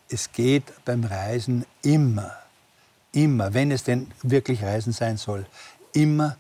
es 0.10 0.32
geht 0.32 0.64
beim 0.86 1.04
Reisen 1.04 1.66
immer, 1.82 2.32
immer, 3.12 3.54
wenn 3.54 3.72
es 3.72 3.84
denn 3.84 4.12
wirklich 4.22 4.64
Reisen 4.64 4.94
sein 4.94 5.18
soll, 5.18 5.46
immer 5.94 6.38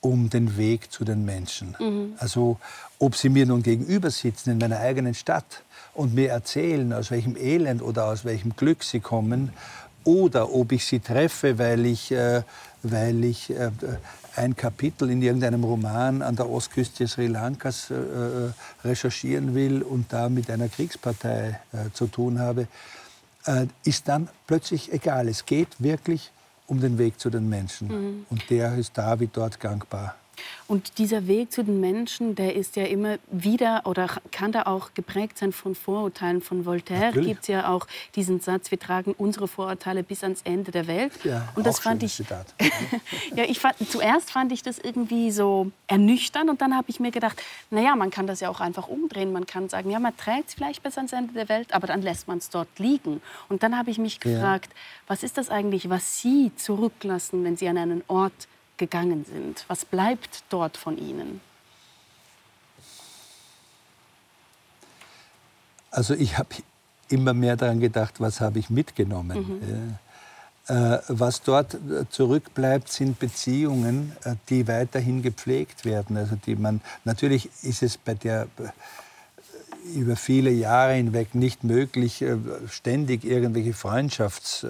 um 0.00 0.30
den 0.30 0.56
Weg 0.56 0.92
zu 0.92 1.04
den 1.04 1.24
Menschen. 1.24 1.76
Mhm. 1.78 2.14
Also 2.18 2.58
ob 2.98 3.16
sie 3.16 3.28
mir 3.28 3.46
nun 3.46 3.62
gegenüber 3.62 4.10
sitzen 4.10 4.50
in 4.50 4.58
meiner 4.58 4.78
eigenen 4.78 5.14
Stadt 5.14 5.62
und 5.94 6.14
mir 6.14 6.30
erzählen, 6.30 6.92
aus 6.92 7.10
welchem 7.10 7.36
Elend 7.36 7.82
oder 7.82 8.06
aus 8.06 8.24
welchem 8.24 8.54
Glück 8.54 8.84
sie 8.84 9.00
kommen, 9.00 9.52
oder 10.08 10.54
ob 10.54 10.72
ich 10.72 10.86
sie 10.86 11.00
treffe, 11.00 11.58
weil 11.58 11.84
ich, 11.84 12.10
äh, 12.10 12.42
weil 12.82 13.24
ich 13.24 13.50
äh, 13.50 13.70
ein 14.36 14.56
Kapitel 14.56 15.10
in 15.10 15.20
irgendeinem 15.20 15.64
Roman 15.64 16.22
an 16.22 16.34
der 16.34 16.48
Ostküste 16.48 17.06
Sri 17.06 17.26
Lankas 17.26 17.90
äh, 17.90 17.94
äh, 17.94 18.52
recherchieren 18.84 19.54
will 19.54 19.82
und 19.82 20.10
da 20.10 20.30
mit 20.30 20.50
einer 20.50 20.70
Kriegspartei 20.70 21.60
äh, 21.72 21.92
zu 21.92 22.06
tun 22.06 22.38
habe, 22.38 22.68
äh, 23.44 23.66
ist 23.84 24.08
dann 24.08 24.30
plötzlich 24.46 24.90
egal. 24.94 25.28
Es 25.28 25.44
geht 25.44 25.68
wirklich 25.78 26.30
um 26.66 26.80
den 26.80 26.96
Weg 26.96 27.20
zu 27.20 27.28
den 27.28 27.46
Menschen. 27.46 27.88
Mhm. 27.88 28.26
Und 28.30 28.48
der 28.48 28.76
ist 28.76 28.96
da 28.96 29.20
wie 29.20 29.28
dort 29.30 29.60
gangbar. 29.60 30.14
Und 30.66 30.98
dieser 30.98 31.26
Weg 31.26 31.50
zu 31.50 31.64
den 31.64 31.80
Menschen, 31.80 32.34
der 32.34 32.54
ist 32.54 32.76
ja 32.76 32.84
immer 32.84 33.16
wieder 33.30 33.82
oder 33.86 34.06
kann 34.30 34.52
da 34.52 34.64
auch 34.64 34.92
geprägt 34.92 35.38
sein 35.38 35.52
von 35.52 35.74
Vorurteilen. 35.74 36.42
Von 36.42 36.66
Voltaire 36.66 37.12
gibt 37.12 37.42
es 37.42 37.48
ja 37.48 37.68
auch 37.68 37.86
diesen 38.14 38.40
Satz, 38.40 38.70
wir 38.70 38.78
tragen 38.78 39.14
unsere 39.16 39.48
Vorurteile 39.48 40.02
bis 40.02 40.22
ans 40.22 40.42
Ende 40.42 40.70
der 40.70 40.86
Welt. 40.86 41.12
Ja, 41.24 41.48
und 41.54 41.66
das 41.66 41.78
fand 41.80 42.02
ich. 42.02 42.18
ja, 43.34 43.44
ich 43.44 43.58
fand, 43.58 43.76
zuerst 43.90 44.30
fand 44.30 44.52
ich 44.52 44.62
das 44.62 44.78
irgendwie 44.78 45.30
so 45.30 45.70
ernüchternd 45.86 46.50
und 46.50 46.60
dann 46.60 46.76
habe 46.76 46.90
ich 46.90 47.00
mir 47.00 47.10
gedacht, 47.10 47.42
naja, 47.70 47.96
man 47.96 48.10
kann 48.10 48.26
das 48.26 48.40
ja 48.40 48.50
auch 48.50 48.60
einfach 48.60 48.88
umdrehen. 48.88 49.32
Man 49.32 49.46
kann 49.46 49.68
sagen, 49.68 49.90
ja, 49.90 49.98
man 49.98 50.16
trägt 50.16 50.48
es 50.48 50.54
vielleicht 50.54 50.82
bis 50.82 50.96
ans 50.98 51.12
Ende 51.12 51.32
der 51.32 51.48
Welt, 51.48 51.72
aber 51.72 51.86
dann 51.86 52.02
lässt 52.02 52.28
man 52.28 52.38
es 52.38 52.50
dort 52.50 52.78
liegen. 52.78 53.22
Und 53.48 53.62
dann 53.62 53.76
habe 53.76 53.90
ich 53.90 53.98
mich 53.98 54.20
gefragt, 54.20 54.70
ja. 54.70 54.78
was 55.06 55.22
ist 55.22 55.38
das 55.38 55.48
eigentlich, 55.48 55.88
was 55.88 56.20
Sie 56.20 56.52
zurücklassen, 56.56 57.42
wenn 57.44 57.56
Sie 57.56 57.68
an 57.68 57.78
einen 57.78 58.02
Ort 58.06 58.48
gegangen 58.78 59.24
sind? 59.24 59.64
Was 59.68 59.84
bleibt 59.84 60.44
dort 60.48 60.76
von 60.76 60.96
Ihnen? 60.96 61.40
Also 65.90 66.14
ich 66.14 66.38
habe 66.38 66.50
immer 67.08 67.34
mehr 67.34 67.56
daran 67.56 67.80
gedacht, 67.80 68.20
was 68.20 68.40
habe 68.40 68.58
ich 68.58 68.70
mitgenommen. 68.70 69.38
Mhm. 69.38 69.98
Äh, 70.68 70.98
was 71.08 71.40
dort 71.42 71.78
zurückbleibt, 72.10 72.92
sind 72.92 73.18
Beziehungen, 73.18 74.12
äh, 74.24 74.34
die 74.50 74.68
weiterhin 74.68 75.22
gepflegt 75.22 75.86
werden. 75.86 76.18
Also 76.18 76.36
die 76.36 76.56
man 76.56 76.82
natürlich 77.04 77.48
ist 77.62 77.82
es 77.82 77.96
bei 77.96 78.12
der 78.12 78.48
äh, 78.58 79.98
über 79.98 80.14
viele 80.14 80.50
Jahre 80.50 80.92
hinweg 80.92 81.34
nicht 81.34 81.64
möglich, 81.64 82.22
ständig 82.68 83.24
irgendwelche 83.24 83.72
Freundschafts 83.72 84.66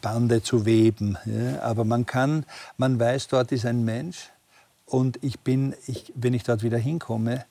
Bande 0.00 0.42
zu 0.42 0.66
weben. 0.66 1.18
Ja? 1.26 1.60
Aber 1.62 1.84
man 1.84 2.06
kann, 2.06 2.44
man 2.76 2.98
weiß, 2.98 3.28
dort 3.28 3.52
ist 3.52 3.66
ein 3.66 3.84
Mensch 3.84 4.30
und 4.86 5.18
ich 5.22 5.40
bin, 5.40 5.74
ich, 5.86 6.12
wenn 6.14 6.34
ich 6.34 6.42
dort 6.42 6.62
wieder 6.62 6.78
hinkomme, 6.78 7.44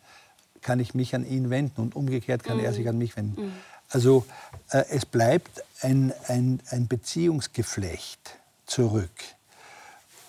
kann 0.62 0.80
ich 0.80 0.94
mich 0.94 1.14
an 1.14 1.26
ihn 1.30 1.50
wenden 1.50 1.82
und 1.82 1.96
umgekehrt 1.96 2.44
kann 2.44 2.58
mhm. 2.58 2.66
er 2.66 2.74
sich 2.74 2.88
an 2.88 2.98
mich 2.98 3.16
wenden. 3.18 3.48
Mhm. 3.48 3.52
Also 3.90 4.26
äh, 4.70 4.84
es 4.90 5.06
bleibt 5.06 5.64
ein, 5.82 6.14
ein, 6.28 6.62
ein 6.70 6.88
Beziehungsgeflecht 6.88 8.38
zurück. 8.66 9.12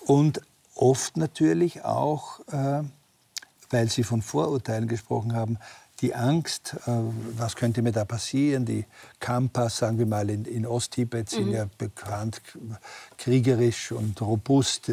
Und 0.01 0.43
oft 0.75 1.17
natürlich 1.17 1.85
auch, 1.85 2.40
äh, 2.49 2.83
weil 3.71 3.88
Sie 3.88 4.03
von 4.03 4.23
Vorurteilen 4.23 4.88
gesprochen 4.88 5.35
haben, 5.35 5.59
die 6.00 6.14
Angst, 6.14 6.76
äh, 6.87 6.90
was 7.37 7.57
könnte 7.57 7.83
mir 7.83 7.92
da 7.92 8.04
passieren, 8.04 8.64
die 8.64 8.85
Kampas, 9.20 9.78
sagen 9.78 9.98
wir 9.98 10.07
mal, 10.07 10.28
in, 10.30 10.44
in 10.44 10.66
Osttibet 10.66 11.30
sind 11.30 11.46
mhm. 11.46 11.54
ja 11.54 11.66
bekannt 11.78 12.42
kriegerisch 13.18 13.92
und 13.92 14.20
robust. 14.20 14.92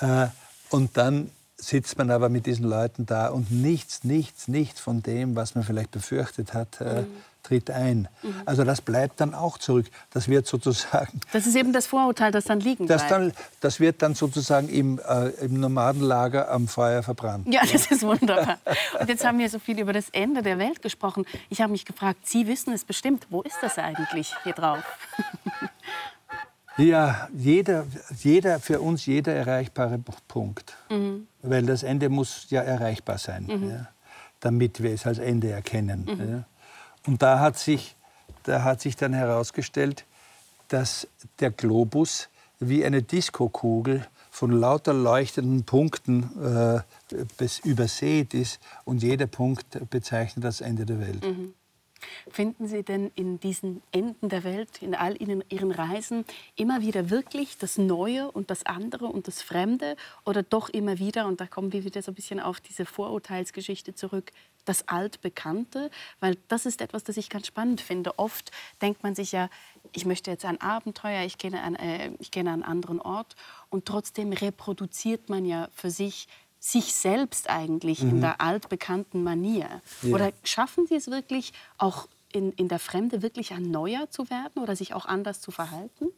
Äh, 0.00 0.28
und 0.70 0.96
dann 0.96 1.32
sitzt 1.56 1.98
man 1.98 2.12
aber 2.12 2.28
mit 2.28 2.46
diesen 2.46 2.64
Leuten 2.64 3.04
da 3.04 3.28
und 3.28 3.50
nichts, 3.50 4.04
nichts, 4.04 4.46
nichts 4.46 4.78
von 4.78 5.02
dem, 5.02 5.34
was 5.34 5.56
man 5.56 5.64
vielleicht 5.64 5.90
befürchtet 5.90 6.54
hat, 6.54 6.80
äh, 6.80 7.02
mhm 7.02 7.06
tritt 7.48 7.70
ein. 7.70 8.08
Mhm. 8.22 8.34
Also 8.44 8.64
das 8.64 8.80
bleibt 8.82 9.20
dann 9.20 9.34
auch 9.34 9.58
zurück. 9.58 9.86
Das 10.10 10.28
wird 10.28 10.46
sozusagen. 10.46 11.20
Das 11.32 11.46
ist 11.46 11.56
eben 11.56 11.72
das 11.72 11.86
Vorurteil, 11.86 12.32
das 12.32 12.44
dann 12.44 12.60
liegen 12.60 12.86
das 12.86 13.06
bleibt. 13.06 13.12
Dann, 13.12 13.32
das 13.60 13.80
wird 13.80 14.02
dann 14.02 14.14
sozusagen 14.14 14.68
im, 14.68 14.98
äh, 14.98 15.28
im 15.44 15.60
Nomadenlager 15.60 16.50
am 16.50 16.68
Feuer 16.68 17.02
verbrannt. 17.02 17.46
Ja, 17.52 17.60
das 17.60 17.90
ist 17.90 18.02
wunderbar. 18.02 18.58
Und 18.98 19.08
jetzt 19.08 19.24
haben 19.24 19.38
wir 19.38 19.48
so 19.48 19.58
viel 19.58 19.78
über 19.78 19.92
das 19.92 20.08
Ende 20.10 20.42
der 20.42 20.58
Welt 20.58 20.82
gesprochen. 20.82 21.24
Ich 21.48 21.60
habe 21.60 21.72
mich 21.72 21.84
gefragt, 21.84 22.26
Sie 22.26 22.46
wissen 22.46 22.72
es 22.72 22.84
bestimmt. 22.84 23.26
Wo 23.30 23.42
ist 23.42 23.58
das 23.62 23.78
eigentlich 23.78 24.34
hier 24.42 24.52
drauf? 24.52 24.82
Ja, 26.78 27.28
jeder, 27.34 27.86
jeder, 28.22 28.60
für 28.60 28.80
uns 28.80 29.04
jeder 29.04 29.34
erreichbare 29.34 29.98
Punkt. 30.28 30.76
Mhm. 30.88 31.26
Weil 31.42 31.66
das 31.66 31.82
Ende 31.82 32.08
muss 32.08 32.46
ja 32.50 32.62
erreichbar 32.62 33.18
sein, 33.18 33.46
mhm. 33.46 33.70
ja, 33.70 33.88
damit 34.40 34.80
wir 34.80 34.92
es 34.92 35.04
als 35.04 35.18
Ende 35.18 35.50
erkennen. 35.50 36.06
Mhm. 36.08 36.30
Ja. 36.30 36.44
Und 37.08 37.22
da 37.22 37.40
hat 37.40 37.58
sich, 37.58 37.96
da 38.42 38.64
hat 38.64 38.82
sich 38.82 38.94
dann 38.94 39.14
herausgestellt, 39.14 40.04
dass 40.68 41.08
der 41.40 41.50
Globus 41.50 42.28
wie 42.60 42.84
eine 42.84 43.02
Diskokugel 43.02 44.06
von 44.30 44.52
lauter 44.52 44.92
leuchtenden 44.92 45.64
Punkten 45.64 46.28
äh, 46.38 46.82
übersät 47.64 48.34
ist 48.34 48.60
und 48.84 49.02
jeder 49.02 49.26
Punkt 49.26 49.88
bezeichnet 49.88 50.44
das 50.44 50.60
Ende 50.60 50.84
der 50.84 51.00
Welt. 51.00 51.24
Mhm. 51.24 51.54
Finden 52.30 52.68
Sie 52.68 52.82
denn 52.82 53.10
in 53.14 53.40
diesen 53.40 53.82
Enden 53.90 54.28
der 54.28 54.44
Welt, 54.44 54.82
in 54.82 54.94
all 54.94 55.16
Ihren 55.16 55.72
Reisen, 55.72 56.24
immer 56.56 56.82
wieder 56.82 57.10
wirklich 57.10 57.58
das 57.58 57.78
Neue 57.78 58.30
und 58.30 58.50
das 58.50 58.66
andere 58.66 59.06
und 59.06 59.26
das 59.26 59.42
Fremde? 59.42 59.96
Oder 60.24 60.42
doch 60.42 60.68
immer 60.68 60.98
wieder, 60.98 61.26
und 61.26 61.40
da 61.40 61.46
kommen 61.46 61.72
wir 61.72 61.84
wieder 61.84 62.02
so 62.02 62.12
ein 62.12 62.14
bisschen 62.14 62.38
auf 62.38 62.60
diese 62.60 62.84
Vorurteilsgeschichte 62.84 63.94
zurück, 63.94 64.30
das 64.68 64.86
Altbekannte? 64.88 65.90
Weil 66.20 66.36
das 66.48 66.66
ist 66.66 66.80
etwas, 66.80 67.04
das 67.04 67.16
ich 67.16 67.30
ganz 67.30 67.46
spannend 67.46 67.80
finde. 67.80 68.18
Oft 68.18 68.50
denkt 68.82 69.02
man 69.02 69.14
sich 69.14 69.32
ja, 69.32 69.48
ich 69.92 70.04
möchte 70.04 70.30
jetzt 70.30 70.44
ein 70.44 70.60
Abenteuer, 70.60 71.24
ich 71.24 71.38
gehe 71.38 71.58
an, 71.58 71.74
äh, 71.76 72.10
ich 72.18 72.30
gehe 72.30 72.42
an 72.42 72.48
einen 72.48 72.62
anderen 72.62 73.00
Ort. 73.00 73.36
Und 73.70 73.86
trotzdem 73.86 74.32
reproduziert 74.32 75.28
man 75.28 75.44
ja 75.44 75.68
für 75.72 75.90
sich 75.90 76.28
sich 76.60 76.92
selbst 76.92 77.48
eigentlich 77.48 78.02
mhm. 78.02 78.10
in 78.10 78.20
der 78.20 78.40
altbekannten 78.40 79.22
Manier? 79.22 79.80
Ja. 80.02 80.14
Oder 80.14 80.32
schaffen 80.42 80.86
Sie 80.86 80.96
es 80.96 81.08
wirklich, 81.08 81.52
auch 81.78 82.08
in, 82.32 82.52
in 82.52 82.68
der 82.68 82.78
Fremde 82.78 83.22
wirklich 83.22 83.52
ein 83.52 83.70
Neuer 83.70 84.10
zu 84.10 84.28
werden 84.30 84.62
oder 84.62 84.76
sich 84.76 84.94
auch 84.94 85.06
anders 85.06 85.40
zu 85.40 85.50
verhalten? 85.50 86.08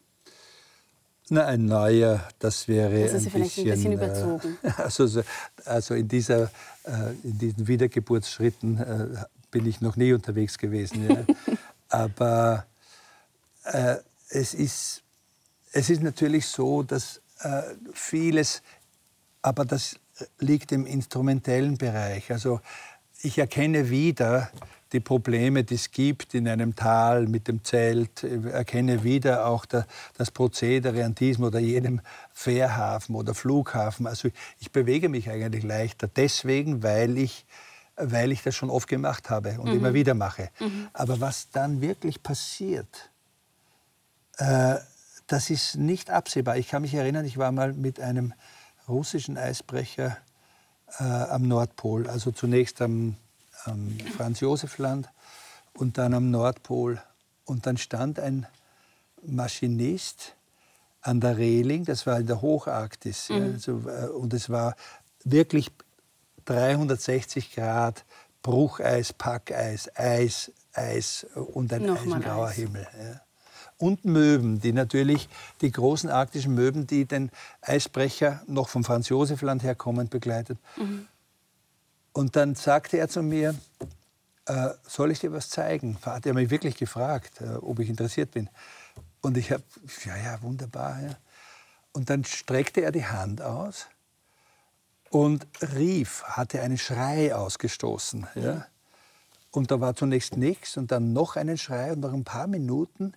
Na, 1.33 1.47
ein 1.47 1.64
neuer, 1.64 2.29
das 2.40 2.66
wäre 2.66 3.05
das 3.05 3.25
ist 3.25 3.35
ein, 3.35 3.43
bisschen, 3.43 3.64
ein 3.66 3.71
bisschen 3.71 3.93
überzogen. 3.93 4.59
Äh, 4.62 4.71
also, 4.83 5.23
also 5.64 5.95
in, 5.95 6.09
dieser, 6.09 6.51
äh, 6.85 7.12
in 7.23 7.38
diesen 7.38 7.69
Wiedergeburtsschritten 7.69 8.79
äh, 8.79 9.25
bin 9.53 9.64
ich 9.64 9.81
noch 9.81 9.95
nie 9.95 10.12
unterwegs 10.12 10.59
gewesen. 10.59 11.09
Ja. 11.09 11.25
Aber 11.88 12.66
äh, 13.64 13.97
es, 14.29 14.55
ist, 14.55 15.03
es 15.73 15.88
ist 15.88 16.03
natürlich 16.03 16.47
so, 16.47 16.83
dass 16.83 17.21
äh, 17.43 17.62
vieles, 17.93 18.62
aber 19.43 19.64
das 19.64 19.97
liegt 20.38 20.73
im 20.73 20.85
instrumentellen 20.85 21.79
Bereich. 21.79 22.31
Also 22.31 22.61
ich 23.23 23.38
erkenne 23.38 23.90
wieder 23.90 24.51
die 24.92 25.00
Probleme, 25.00 25.64
die 25.64 25.76
es 25.76 25.90
gibt 25.90 26.35
in 26.35 26.48
einem 26.48 26.74
Tal 26.74 27.26
mit 27.26 27.48
dem 27.48 27.62
Zelt, 27.64 28.24
ich 28.24 28.44
erkenne 28.46 29.05
wieder 29.05 29.46
auch 29.46 29.64
der, 29.64 29.87
das 30.16 30.31
Prozedere 30.31 31.05
an 31.05 31.14
diesem 31.14 31.44
oder 31.44 31.61
jenem 31.61 32.00
Fährhafen 32.33 33.14
oder 33.14 33.35
Flughafen. 33.35 34.07
Also 34.07 34.29
ich 34.59 34.72
bewege 34.72 35.09
mich 35.09 35.31
eigentlich 35.31 35.62
leichter 35.62 36.09
deswegen, 36.09 36.83
weil 36.83 37.18
ich, 37.18 37.46
weil 37.96 38.33
ich 38.33 38.42
das 38.42 38.57
schon 38.57 38.70
oft 38.70 38.88
gemacht 38.88 39.31
habe 39.31 39.61
und 39.61 39.70
mhm. 39.70 39.76
immer 39.76 39.94
wieder 39.94 40.14
mache. 40.14 40.50
Mhm. 40.59 40.88
Aber 40.92 41.20
was 41.20 41.50
dann 41.50 41.81
wirklich 41.81 42.22
passiert, 42.22 43.11
äh, 44.38 44.76
das 45.29 45.50
ist 45.50 45.76
nicht 45.76 46.11
absehbar. 46.11 46.57
Ich 46.57 46.68
kann 46.68 46.83
mich 46.83 46.94
erinnern, 46.94 47.24
ich 47.24 47.38
war 47.38 47.53
mal 47.53 47.72
mit 47.72 48.00
einem 48.00 48.35
russischen 48.88 49.38
Eisbrecher 49.38 50.16
äh, 50.98 51.05
am 51.05 51.46
Nordpol. 51.46 52.09
Also 52.09 52.33
zunächst 52.33 52.83
am, 52.83 53.16
am 53.64 53.96
Franz-Josef-Land 54.16 55.09
und 55.75 55.99
dann 55.99 56.14
am 56.14 56.31
Nordpol. 56.31 57.01
Und 57.44 57.66
dann 57.66 57.77
stand 57.77 58.18
ein 58.18 58.46
Maschinist 59.23 60.35
an 61.03 61.20
der 61.20 61.38
Reling, 61.38 61.85
das 61.85 62.07
war 62.07 62.18
in 62.20 62.27
der 62.27 62.42
Hocharktis. 62.42 63.29
Mhm. 63.29 63.37
Ja, 63.37 63.44
also, 63.44 63.83
äh, 63.88 64.09
und 64.09 64.35
es 64.35 64.51
war 64.51 64.77
wirklich 65.25 65.70
360 66.44 67.55
Grad 67.55 68.05
Brucheis, 68.42 69.12
Packeis, 69.12 69.90
Eis, 69.94 70.53
Eis 70.73 71.27
und 71.35 71.73
ein 71.73 71.90
eisengrauer 71.90 72.51
Himmel. 72.51 72.87
Ja 72.99 73.20
und 73.81 74.05
Möwen, 74.05 74.61
die 74.61 74.73
natürlich 74.73 75.29
die 75.62 75.70
großen 75.70 76.11
arktischen 76.11 76.55
Möwen, 76.55 76.87
die 76.87 77.07
den 77.07 77.31
Eisbrecher 77.62 78.42
noch 78.46 78.68
vom 78.68 78.85
Franz-Josef-Land 78.85 79.62
herkommen, 79.62 80.09
begleitet. 80.09 80.58
Mhm. 80.77 81.08
Und 82.21 82.37
dann 82.37 82.54
sagte 82.54 82.98
er 82.98 83.08
zu 83.08 83.23
mir, 83.23 83.54
äh, 84.44 84.68
soll 84.87 85.10
ich 85.10 85.21
dir 85.21 85.33
was 85.33 85.48
zeigen? 85.48 85.96
Hat 86.02 86.27
er 86.27 86.35
mich 86.35 86.50
wirklich 86.50 86.77
gefragt, 86.77 87.40
äh, 87.40 87.54
ob 87.54 87.79
ich 87.79 87.88
interessiert 87.88 88.33
bin. 88.33 88.50
Und 89.23 89.38
ich 89.38 89.50
habe, 89.50 89.62
ja, 90.04 90.18
ja, 90.18 90.42
wunderbar. 90.42 91.00
Ja. 91.00 91.16
Und 91.92 92.10
dann 92.10 92.25
streckte 92.25 92.83
er 92.83 92.92
die 92.92 93.06
Hand 93.06 93.40
aus 93.40 93.87
und 95.08 95.46
rief, 95.75 96.23
hatte 96.25 96.60
einen 96.60 96.77
Schrei 96.77 97.35
ausgestoßen. 97.35 98.27
Ja. 98.35 98.66
Und 99.50 99.71
da 99.71 99.81
war 99.81 99.94
zunächst 99.94 100.37
nichts 100.37 100.77
und 100.77 100.92
dann 100.92 101.14
noch 101.14 101.37
einen 101.37 101.56
Schrei 101.56 101.90
und 101.90 102.00
nach 102.00 102.12
ein 102.12 102.25
paar 102.25 102.48
Minuten 102.48 103.14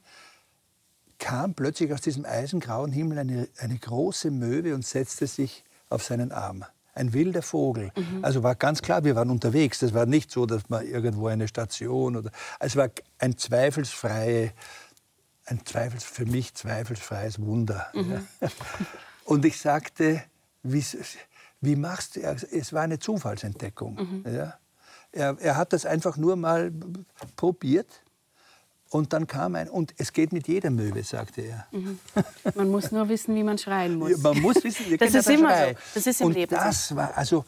kam 1.20 1.56
plötzlich 1.56 1.92
aus 1.92 2.00
diesem 2.00 2.24
eisengrauen 2.24 2.94
Himmel 2.94 3.20
eine, 3.20 3.50
eine 3.58 3.78
große 3.78 4.32
Möwe 4.32 4.74
und 4.74 4.88
setzte 4.88 5.28
sich 5.28 5.66
auf 5.90 6.06
seinen 6.06 6.32
Arm. 6.32 6.64
Ein 6.94 7.14
wilder 7.14 7.42
Vogel. 7.42 7.92
Mhm. 7.96 8.24
Also 8.24 8.44
war 8.44 8.56
ganz 8.56 8.82
klar, 8.82 9.04
wir 9.04 9.16
waren 9.16 9.30
unterwegs. 9.30 9.80
Das 9.80 9.94
war 9.94 10.06
nicht 10.06 10.32
so, 10.32 10.46
dass 10.46 10.70
man 10.70 10.86
irgendwo 10.86 11.28
eine 11.28 11.48
Station 11.48 12.16
oder. 12.16 12.32
Es 12.60 12.76
war 12.76 12.90
ein 13.18 13.38
zweifelsfreie, 13.38 14.52
ein 15.46 15.66
zweifels, 15.66 16.04
für 16.04 16.26
mich 16.26 16.54
zweifelsfreies 16.54 17.42
Wunder. 17.42 17.88
Mhm. 17.94 18.28
Und 19.26 19.46
ich 19.46 19.60
sagte, 19.60 20.24
wie, 20.62 20.86
wie 21.62 21.76
machst 21.76 22.16
du, 22.16 22.22
es 22.22 22.74
war 22.74 22.84
eine 22.84 23.00
Zufallsentdeckung. 23.00 24.24
Mhm. 24.24 24.34
Ja? 24.34 24.60
Er, 25.12 25.38
er 25.40 25.58
hat 25.58 25.74
das 25.74 25.86
einfach 25.86 26.18
nur 26.18 26.36
mal 26.36 26.72
probiert 27.36 28.03
und 28.94 29.12
dann 29.12 29.26
kam 29.26 29.56
ein, 29.56 29.70
und 29.70 29.92
es 29.98 30.14
geht 30.14 30.32
mit 30.32 30.48
jeder 30.48 30.70
Möwe, 30.70 31.02
sagte 31.04 31.42
er. 31.42 31.66
Mhm. 31.72 32.00
Man 32.54 32.70
muss 32.70 32.92
nur 32.92 33.10
wissen, 33.10 33.34
wie 33.34 33.42
man 33.42 33.58
schreien 33.58 33.96
muss. 33.96 34.20
man 34.20 34.40
muss 34.40 34.64
wissen, 34.64 34.86
wie 34.88 34.98
das 34.98 35.16
ist 35.16 35.28
immer 35.32 35.50
Schrei. 35.50 35.74
so. 35.74 35.80
Das 35.96 36.08
ist 36.08 36.22
im 36.22 36.28
und 36.28 36.34
Leben 36.34 36.56
das 36.56 36.90
so. 36.90 36.96
war, 36.96 37.18
also, 37.18 37.44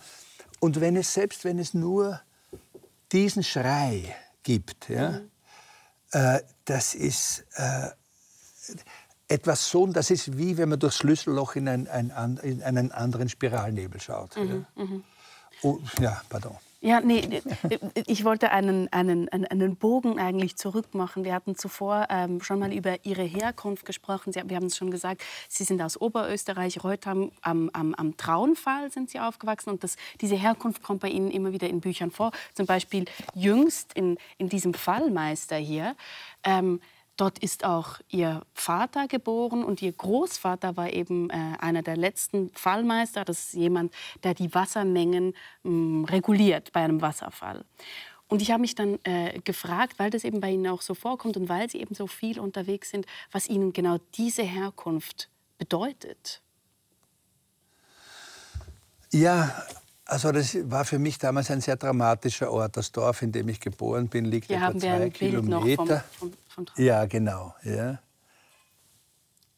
und 0.59 0.81
wenn 0.81 0.95
es, 0.95 1.13
selbst 1.13 1.43
wenn 1.43 1.59
es 1.59 1.75
nur 1.75 2.19
diesen 3.11 3.43
Schrei 3.43 4.15
gibt, 4.41 4.89
ja, 4.89 5.11
mhm. 5.11 5.31
äh, 6.13 6.39
das 6.65 6.95
ist 6.95 7.45
äh, 7.57 7.89
etwas 9.27 9.69
so, 9.69 9.85
das 9.85 10.09
ist 10.09 10.39
wie 10.39 10.57
wenn 10.57 10.69
man 10.69 10.79
durchs 10.79 10.97
Schlüsselloch 10.97 11.57
in, 11.57 11.67
ein, 11.67 11.87
ein, 11.87 12.37
in 12.37 12.63
einen 12.63 12.91
anderen 12.91 13.29
Spiralnebel 13.29 14.01
schaut. 14.01 14.35
Mhm. 14.35 14.65
Ja. 14.75 14.83
Mhm. 14.83 15.03
Oh, 15.61 15.77
ja, 15.99 16.23
pardon. 16.27 16.57
Ja, 16.81 17.01
nee, 17.01 17.41
ich 18.05 18.25
wollte 18.25 18.51
einen, 18.51 18.91
einen, 18.93 19.27
einen 19.29 19.75
Bogen 19.75 20.19
eigentlich 20.19 20.55
zurückmachen. 20.55 21.23
Wir 21.23 21.33
hatten 21.33 21.55
zuvor 21.55 22.07
ähm, 22.09 22.41
schon 22.41 22.59
mal 22.59 22.71
über 22.73 23.03
Ihre 23.05 23.23
Herkunft 23.23 23.85
gesprochen. 23.85 24.33
Sie, 24.33 24.41
wir 24.45 24.55
haben 24.55 24.67
es 24.67 24.77
schon 24.77 24.91
gesagt, 24.91 25.23
Sie 25.49 25.63
sind 25.63 25.81
aus 25.81 25.99
Oberösterreich, 25.99 26.83
Reutham 26.83 27.31
am, 27.41 27.69
am, 27.73 27.95
am 27.95 28.17
Traunfall 28.17 28.91
sind 28.91 29.09
Sie 29.09 29.19
aufgewachsen. 29.19 29.71
Und 29.71 29.83
das, 29.83 29.95
diese 30.21 30.35
Herkunft 30.35 30.83
kommt 30.83 31.01
bei 31.01 31.09
Ihnen 31.09 31.31
immer 31.31 31.53
wieder 31.53 31.67
in 31.67 31.81
Büchern 31.81 32.11
vor. 32.11 32.31
Zum 32.53 32.65
Beispiel 32.65 33.05
jüngst 33.33 33.93
in, 33.93 34.17
in 34.37 34.49
diesem 34.49 34.73
Fallmeister 34.73 35.55
hier. 35.55 35.95
Ähm, 36.43 36.81
Dort 37.17 37.39
ist 37.39 37.63
auch 37.63 37.99
ihr 38.09 38.41
Vater 38.53 39.07
geboren 39.07 39.63
und 39.63 39.81
ihr 39.81 39.93
Großvater 39.93 40.75
war 40.75 40.91
eben 40.91 41.29
äh, 41.29 41.53
einer 41.59 41.81
der 41.81 41.95
letzten 41.95 42.51
Fallmeister. 42.53 43.23
Das 43.23 43.39
ist 43.39 43.53
jemand, 43.53 43.93
der 44.23 44.33
die 44.33 44.53
Wassermengen 44.53 45.33
mh, 45.63 45.71
mm, 45.71 46.05
reguliert 46.05 46.73
bei 46.73 46.81
einem 46.81 47.01
Wasserfall. 47.01 47.63
Und 48.27 48.41
ich 48.41 48.51
habe 48.51 48.61
mich 48.61 48.75
dann 48.75 48.99
äh, 49.03 49.39
gefragt, 49.43 49.97
weil 49.97 50.09
das 50.09 50.23
eben 50.23 50.41
bei 50.41 50.51
Ihnen 50.51 50.67
auch 50.67 50.81
so 50.81 50.93
vorkommt 50.93 51.37
und 51.37 51.47
weil 51.47 51.69
Sie 51.69 51.79
eben 51.79 51.95
so 51.95 52.07
viel 52.07 52.39
unterwegs 52.39 52.89
sind, 52.89 53.05
was 53.31 53.47
Ihnen 53.47 53.71
genau 53.71 53.97
diese 54.15 54.43
Herkunft 54.43 55.29
bedeutet. 55.57 56.41
Ja, 59.11 59.63
also 60.05 60.31
das 60.31 60.57
war 60.69 60.85
für 60.85 60.99
mich 60.99 61.17
damals 61.17 61.49
ein 61.49 61.61
sehr 61.61 61.77
dramatischer 61.77 62.51
Ort. 62.51 62.77
Das 62.77 62.91
Dorf, 62.91 63.21
in 63.21 63.31
dem 63.31 63.47
ich 63.47 63.59
geboren 63.59 64.07
bin, 64.07 64.25
liegt 64.25 64.47
Hier 64.47 64.57
etwa 64.57 64.77
zwei 64.77 65.09
Kilometer. 65.09 66.03
Vom, 66.17 66.31
vom 66.31 66.33
von 66.55 66.65
Ja, 66.77 67.05
genau. 67.05 67.53
Ja. 67.63 67.99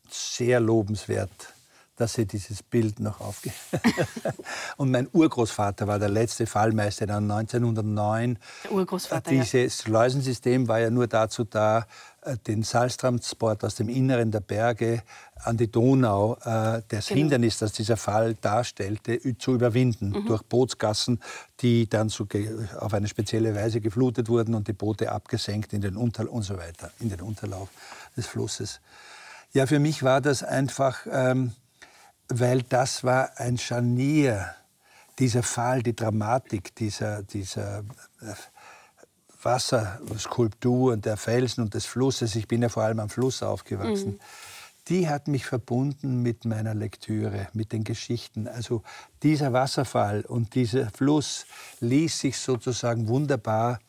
Sehr 0.09 0.59
lobenswert, 0.59 1.53
dass 1.95 2.13
Sie 2.13 2.25
dieses 2.25 2.63
Bild 2.63 2.99
noch 2.99 3.21
aufgeben. 3.21 3.55
und 4.77 4.89
mein 4.91 5.07
Urgroßvater 5.11 5.87
war 5.87 5.99
der 5.99 6.09
letzte 6.09 6.47
Fallmeister 6.47 7.05
dann 7.05 7.29
1909. 7.29 8.39
Der 8.63 8.71
Urgroßvater, 8.71 9.29
Dieses 9.29 9.79
ja. 9.79 9.85
Schleusensystem 9.85 10.67
war 10.67 10.79
ja 10.79 10.89
nur 10.89 11.07
dazu 11.07 11.43
da, 11.43 11.85
den 12.35 12.63
Salztransport 12.63 13.63
aus 13.63 13.75
dem 13.75 13.89
Inneren 13.89 14.31
der 14.31 14.39
Berge 14.39 15.03
an 15.43 15.57
die 15.57 15.71
Donau, 15.71 16.35
äh, 16.43 16.81
das 16.87 17.07
genau. 17.07 17.19
Hindernis, 17.19 17.59
das 17.59 17.71
dieser 17.73 17.97
Fall 17.97 18.35
darstellte, 18.35 19.19
zu 19.37 19.53
überwinden 19.53 20.09
mhm. 20.09 20.25
durch 20.25 20.43
Bootsgassen, 20.43 21.21
die 21.61 21.87
dann 21.87 22.09
so 22.09 22.27
auf 22.79 22.93
eine 22.93 23.07
spezielle 23.07 23.55
Weise 23.55 23.81
geflutet 23.81 24.29
wurden 24.29 24.55
und 24.55 24.67
die 24.67 24.73
Boote 24.73 25.11
abgesenkt 25.11 25.73
in 25.73 25.81
den 25.81 25.95
Unter 25.95 26.29
und 26.31 26.43
so 26.43 26.57
weiter, 26.57 26.91
in 26.99 27.09
den 27.09 27.21
Unterlauf 27.21 27.69
des 28.15 28.27
Flusses. 28.27 28.79
Ja, 29.53 29.65
für 29.65 29.79
mich 29.79 30.03
war 30.03 30.21
das 30.21 30.43
einfach, 30.43 31.05
ähm, 31.09 31.53
weil 32.27 32.63
das 32.63 33.03
war 33.03 33.31
ein 33.37 33.57
Scharnier, 33.57 34.53
dieser 35.19 35.43
Fall, 35.43 35.81
die 35.81 35.95
Dramatik 35.95 36.75
dieser, 36.75 37.23
dieser 37.23 37.79
äh, 38.21 38.33
Wasserskulptur 39.41 40.93
und 40.93 41.05
der 41.05 41.17
Felsen 41.17 41.63
und 41.63 41.73
des 41.73 41.85
Flusses, 41.85 42.35
ich 42.35 42.47
bin 42.47 42.61
ja 42.61 42.69
vor 42.69 42.83
allem 42.83 42.99
am 42.99 43.09
Fluss 43.09 43.43
aufgewachsen, 43.43 44.13
mhm. 44.13 44.19
die 44.87 45.09
hat 45.09 45.27
mich 45.27 45.45
verbunden 45.45 46.21
mit 46.21 46.45
meiner 46.45 46.73
Lektüre, 46.73 47.47
mit 47.53 47.71
den 47.71 47.83
Geschichten. 47.83 48.47
Also 48.47 48.83
dieser 49.23 49.53
Wasserfall 49.53 50.21
und 50.21 50.55
dieser 50.55 50.89
Fluss 50.89 51.45
ließ 51.79 52.19
sich 52.19 52.37
sozusagen 52.37 53.07
wunderbar 53.07 53.79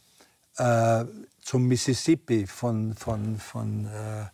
äh, 0.57 1.05
zum 1.41 1.67
Mississippi 1.67 2.47
von, 2.47 2.95
von, 2.95 3.39
von 3.39 3.87
äh, 3.87 4.27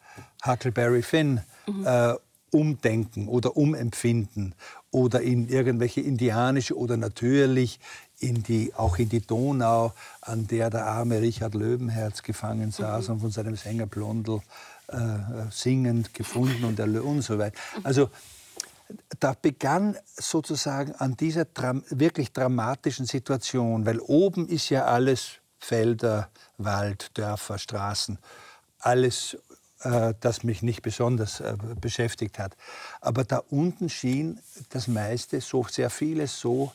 Huckleberry 0.49 1.03
Finn 1.03 1.41
mhm. 1.67 1.87
äh, 1.87 2.15
umdenken 2.51 3.29
oder 3.29 3.57
umempfinden 3.57 4.55
oder 4.91 5.21
in 5.21 5.49
irgendwelche 5.49 6.01
indianische 6.01 6.77
oder 6.79 6.97
natürlich 6.97 7.81
in 8.19 8.43
die, 8.43 8.73
auch 8.75 8.99
in 8.99 9.09
die 9.09 9.21
Donau, 9.21 9.93
an 10.21 10.47
der 10.47 10.71
der 10.71 10.87
arme 10.87 11.21
Richard 11.21 11.55
Löwenherz 11.55 12.23
gefangen 12.23 12.71
saß 12.71 13.09
mhm. 13.09 13.15
und 13.15 13.21
von 13.21 13.31
seinem 13.31 13.57
Sänger 13.57 13.87
Blondel 13.87 14.41
äh, 14.89 14.97
singend 15.51 16.15
gefunden 16.15 16.65
und, 16.65 16.79
und 16.81 17.23
so 17.23 17.39
weiter. 17.39 17.59
Also 17.83 18.11
da 19.21 19.35
begann 19.41 19.97
sozusagen 20.17 20.95
an 20.97 21.17
dieser 21.17 21.47
dram 21.47 21.83
wirklich 21.91 22.33
dramatischen 22.33 23.07
Situation, 23.07 23.87
weil 23.87 23.99
oben 24.01 24.49
ist 24.49 24.69
ja 24.69 24.85
alles 24.85 25.41
Felder, 25.59 26.29
Wald, 26.59 27.17
Dörfer, 27.17 27.59
Straßen, 27.59 28.19
alles, 28.79 29.39
äh, 29.81 30.13
das 30.21 30.45
mich 30.45 30.63
nicht 30.63 30.83
besonders 30.83 31.41
äh, 31.41 31.57
beschäftigt 31.81 32.39
hat. 32.39 32.57
Aber 33.01 33.25
da 33.25 33.39
unten 33.49 33.89
schien 33.89 34.39
das 34.69 34.89
meiste, 34.89 35.41
so 35.41 35.65
sehr 35.65 35.89
vieles 35.89 36.39
so 36.39 36.73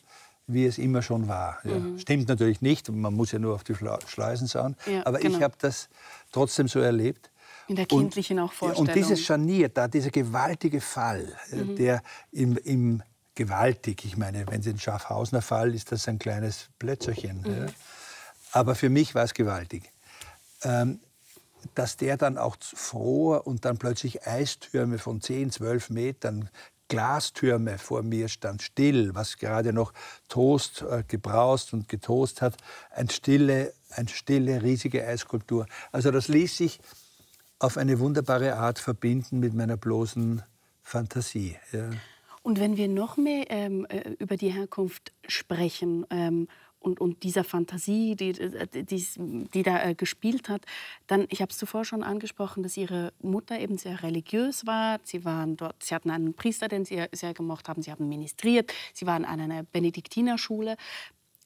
wie 0.52 0.66
es 0.66 0.78
immer 0.78 1.02
schon 1.02 1.28
war. 1.28 1.60
Ja. 1.64 1.80
Mhm. 1.80 2.00
Stimmt 2.00 2.28
natürlich 2.28 2.62
nicht, 2.62 2.90
man 2.90 3.14
muss 3.14 3.32
ja 3.32 3.40
nur 3.40 3.56
auf 3.56 3.64
die 3.64 3.76
Schleusen 3.76 4.48
schauen, 4.48 4.76
ja, 4.86 5.06
aber 5.06 5.20
genau. 5.20 5.38
ich 5.38 5.44
habe 5.44 5.56
das 5.60 5.90
trotzdem 6.32 6.68
so 6.68 6.80
erlebt. 6.80 7.32
In 7.68 7.76
der 7.76 7.86
kindlichen 7.86 8.40
und, 8.40 8.46
auch 8.46 8.54
Vorstellung. 8.54 8.88
Und 8.88 8.96
dieses 8.96 9.22
Scharnier, 9.22 9.70
da 9.70 9.88
dieser 9.88 10.10
gewaltige 10.10 10.82
Fall, 10.82 11.32
mhm. 11.52 11.76
der 11.76 12.02
im, 12.32 12.58
im 12.58 13.04
gewaltig, 13.36 14.04
ich 14.06 14.18
meine, 14.18 14.46
wenn 14.48 14.62
es 14.62 14.68
ein 14.68 14.80
Schaffhausener 14.80 15.42
Fall 15.42 15.76
ist, 15.76 15.92
das 15.92 16.08
ein 16.08 16.18
kleines 16.20 16.70
Plätzerchen. 16.80 17.42
Mhm. 17.42 17.52
Ja. 17.52 17.66
Aber 18.52 18.74
für 18.74 18.90
mich 18.90 19.14
war 19.14 19.24
es 19.24 19.34
gewaltig. 19.34 19.94
Ähm, 20.64 21.00
dass 21.76 21.98
der 21.98 22.18
dann 22.18 22.38
auch 22.38 22.56
fror 22.62 23.46
und 23.46 23.66
dann 23.66 23.78
plötzlich 23.78 24.26
Eistürme 24.26 24.98
von 24.98 25.22
10, 25.22 25.52
12 25.52 25.90
Metern 25.90 26.50
Glastürme 26.90 27.78
vor 27.78 28.04
mir 28.04 28.28
stand 28.28 28.62
still, 28.62 29.16
was 29.16 29.38
gerade 29.38 29.72
noch 29.72 29.94
Toast 30.28 30.82
äh, 30.82 31.04
gebraust 31.08 31.72
und 31.72 31.88
getoast 31.88 32.42
hat. 32.42 32.58
Ein 32.92 33.10
stille, 33.10 33.74
eine 33.92 34.10
stille, 34.10 34.62
riesige 34.62 35.08
Eiskulptur. 35.08 35.66
Also 35.94 36.12
das 36.12 36.28
ließ 36.28 36.58
sich 36.58 36.80
auf 37.60 37.78
eine 37.78 38.00
wunderbare 38.00 38.56
Art 38.56 38.80
verbinden 38.80 39.40
mit 39.40 39.54
meiner 39.54 39.78
bloßen 39.78 40.44
Fantasie. 40.82 41.56
Ja. 41.72 41.90
Und 42.42 42.60
wenn 42.60 42.78
wir 42.78 42.88
noch 42.88 43.18
mehr 43.18 43.46
ähm, 43.50 43.86
äh, 43.90 44.12
über 44.18 44.36
die 44.36 44.50
Herkunft 44.50 45.14
sprechen 45.28 46.06
ähm, 46.10 46.48
und, 46.80 47.02
und 47.02 47.24
dieser 47.24 47.44
Fantasie, 47.44 48.16
die, 48.16 48.34
die, 48.34 49.06
die 49.54 49.64
da 49.64 49.84
äh, 49.84 49.96
gespielt 49.96 50.50
hat, 50.50 50.66
dann, 51.08 51.26
ich 51.30 51.42
habe 51.42 51.52
es 51.52 51.58
zuvor 51.58 51.86
schon 51.86 52.04
angesprochen, 52.04 52.64
dass 52.64 52.78
ihre 52.78 53.14
Mutter 53.22 53.60
eben 53.60 53.78
sehr 53.78 54.02
religiös 54.02 54.66
war. 54.66 55.00
Sie 55.04 55.26
waren 55.26 55.58
dort, 55.58 55.84
sie 55.84 55.94
hatten 55.94 56.10
einen 56.10 56.34
Priester, 56.34 56.68
den 56.68 56.86
sie 56.86 57.06
sehr 57.12 57.34
gemocht 57.34 57.68
haben. 57.68 57.82
Sie 57.82 57.92
haben 57.92 58.08
ministriert. 58.08 58.72
Sie 58.94 59.06
waren 59.06 59.26
an 59.26 59.40
einer 59.40 59.64
Benediktinerschule 59.64 60.78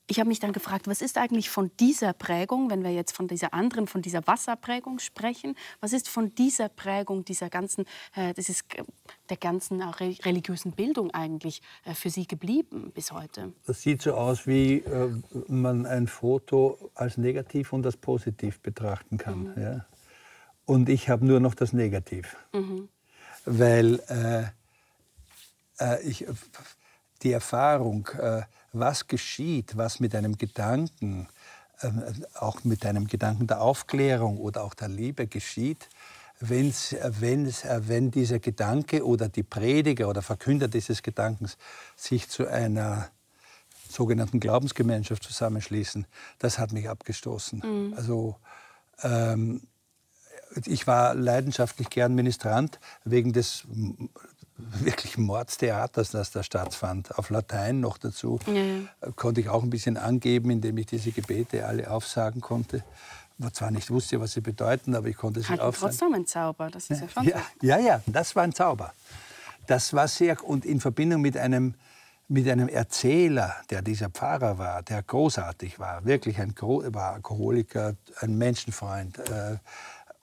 ich 0.08 0.20
habe 0.20 0.28
mich 0.28 0.40
dann 0.40 0.52
gefragt, 0.52 0.88
was 0.88 1.02
ist 1.02 1.18
eigentlich 1.18 1.50
von 1.50 1.72
dieser 1.80 2.14
Prägung, 2.14 2.70
wenn 2.70 2.84
wir 2.84 2.92
jetzt 2.92 3.16
von 3.16 3.28
dieser 3.28 3.54
anderen, 3.54 3.88
von 3.88 4.02
dieser 4.02 4.26
Wasserprägung 4.28 5.00
sprechen, 5.00 5.56
was 5.80 5.94
ist 5.94 6.10
von 6.10 6.36
dieser 6.36 6.68
Prägung, 6.70 7.24
dieser 7.24 7.50
ganzen, 7.50 7.86
äh, 8.16 8.34
das 8.34 8.50
ist 8.50 8.66
der 9.30 9.38
ganzen 9.38 9.82
auch 9.82 10.00
religiösen 10.00 10.74
Bildung 10.74 11.12
eigentlich 11.12 11.62
äh, 11.86 11.94
für 11.94 12.10
Sie 12.10 12.28
geblieben 12.28 12.92
bis 12.94 13.12
heute? 13.12 13.54
Das 13.66 13.82
sieht 13.82 14.02
so 14.02 14.14
aus, 14.16 14.46
wie 14.46 14.80
äh, 14.80 15.10
man 15.48 15.86
ein 15.86 16.08
Foto 16.08 16.92
als 16.96 17.18
negativ 17.18 17.72
und 17.72 17.86
als 17.86 17.96
positiv 17.96 18.60
betrachten 18.60 19.18
kann. 19.18 19.54
Mhm. 19.56 19.62
Ja? 19.62 19.86
Und 20.66 20.90
ich 20.90 21.10
habe 21.10 21.26
nur 21.26 21.40
noch 21.40 21.56
das 21.56 21.72
Negativ, 21.72 22.36
mhm. 22.52 22.90
weil 23.46 24.02
äh, 24.10 24.44
äh, 25.80 26.02
ich, 26.04 26.26
die 27.22 27.32
Erfahrung 27.32 28.08
äh, 28.20 28.44
was 28.74 29.08
geschieht, 29.08 29.78
was 29.78 30.00
mit 30.00 30.16
einem 30.16 30.38
Gedanken, 30.38 31.28
ähm, 31.82 32.04
auch 32.36 32.64
mit 32.64 32.86
einem 32.86 33.08
Gedanken 33.08 33.48
der 33.48 33.62
Aufklärung 33.62 34.38
oder 34.38 34.64
auch 34.64 34.74
der 34.74 34.90
Liebe 34.90 35.28
geschieht, 35.28 35.88
wenn's, 36.40 36.96
wenn's, 37.02 37.64
wenn 37.66 38.12
dieser 38.12 38.40
Gedanke 38.40 39.06
oder 39.06 39.30
die 39.30 39.44
Prediger 39.44 40.10
oder 40.10 40.22
Verkünder 40.22 40.68
dieses 40.68 41.04
Gedankens 41.04 41.58
sich 41.96 42.30
zu 42.30 42.48
einer 42.48 43.10
sogenannten 43.90 44.40
Glaubensgemeinschaft 44.40 45.24
zusammenschließen, 45.24 46.08
das 46.40 46.58
hat 46.58 46.74
mich 46.74 46.90
abgestoßen. 46.90 47.60
Mhm. 47.60 47.94
Also 47.96 48.38
ähm, 49.04 49.62
ich 50.66 50.88
war 50.88 51.14
leidenschaftlich 51.14 51.90
gern 51.90 52.16
Ministrant 52.16 52.80
wegen 53.04 53.34
des 53.34 53.64
wirklich 54.80 55.18
Mordstheaters, 55.18 56.12
das 56.12 56.32
da 56.32 56.44
stattfand. 56.44 57.18
Auf 57.18 57.30
Latein 57.30 57.80
noch 57.80 57.98
dazu. 57.98 58.40
Ja. 58.48 59.12
Konnte 59.12 59.42
ich 59.42 59.50
auch 59.50 59.64
ein 59.64 59.70
bisschen 59.70 59.98
angeben, 59.98 60.50
indem 60.50 60.78
ich 60.78 60.88
diese 60.88 61.12
Gebete 61.12 61.66
alle 61.66 61.90
aufsagen 61.90 62.42
konnte. 62.42 62.84
Wo 63.38 63.50
zwar 63.50 63.72
nicht 63.72 63.90
wusste, 63.90 64.20
was 64.20 64.34
sie 64.34 64.42
bedeuten, 64.42 64.96
aber 64.96 65.08
ich 65.08 65.18
konnte 65.18 65.42
sie 65.42 65.60
aufsagen. 65.60 65.74
trotzdem 65.98 66.14
ein 66.14 66.28
Zauber, 66.28 66.70
das 66.70 66.90
ist 66.90 67.02
ja, 67.16 67.24
ja 67.24 67.42
Ja, 67.62 67.80
ja, 67.80 68.02
das 68.06 68.36
war 68.36 68.44
ein 68.44 68.54
Zauber. 68.54 68.94
Das 69.66 69.94
war 69.94 70.08
sehr, 70.08 70.44
und 70.44 70.66
in 70.66 70.80
Verbindung 70.80 71.22
mit 71.22 71.38
einem, 71.38 71.74
mit 72.28 72.48
einem 72.48 72.68
Erzähler, 72.68 73.56
der 73.70 73.82
dieser 73.82 74.10
Pfarrer 74.10 74.58
war, 74.58 74.84
der 74.84 75.02
großartig 75.02 75.80
war, 75.80 76.06
wirklich 76.06 76.40
ein 76.40 76.54
war 76.60 77.14
Alkoholiker, 77.14 77.96
ein 78.22 78.38
Menschenfreund, 78.38 79.18
äh, 79.20 79.58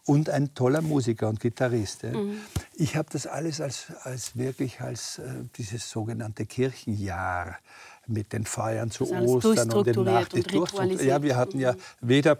und 0.06 0.30
ein 0.30 0.54
toller 0.54 0.82
Musiker 0.82 1.28
und 1.28 1.40
Gitarrist. 1.40 2.04
Mhm. 2.04 2.40
Ich 2.74 2.96
habe 2.96 3.08
das 3.12 3.26
alles 3.26 3.60
als, 3.60 3.86
als 4.02 4.36
wirklich 4.36 4.80
als 4.80 5.18
äh, 5.18 5.44
dieses 5.56 5.90
sogenannte 5.90 6.46
Kirchenjahr 6.46 7.58
mit 8.06 8.32
den 8.32 8.44
Feiern 8.44 8.90
zu 8.90 9.10
Ostern 9.10 9.70
und 9.72 9.86
den 9.86 10.04
Nachten. 10.04 10.42
Ja, 11.00 11.22
wir 11.22 11.36
hatten 11.36 11.60
ja 11.60 11.74
weder 12.00 12.38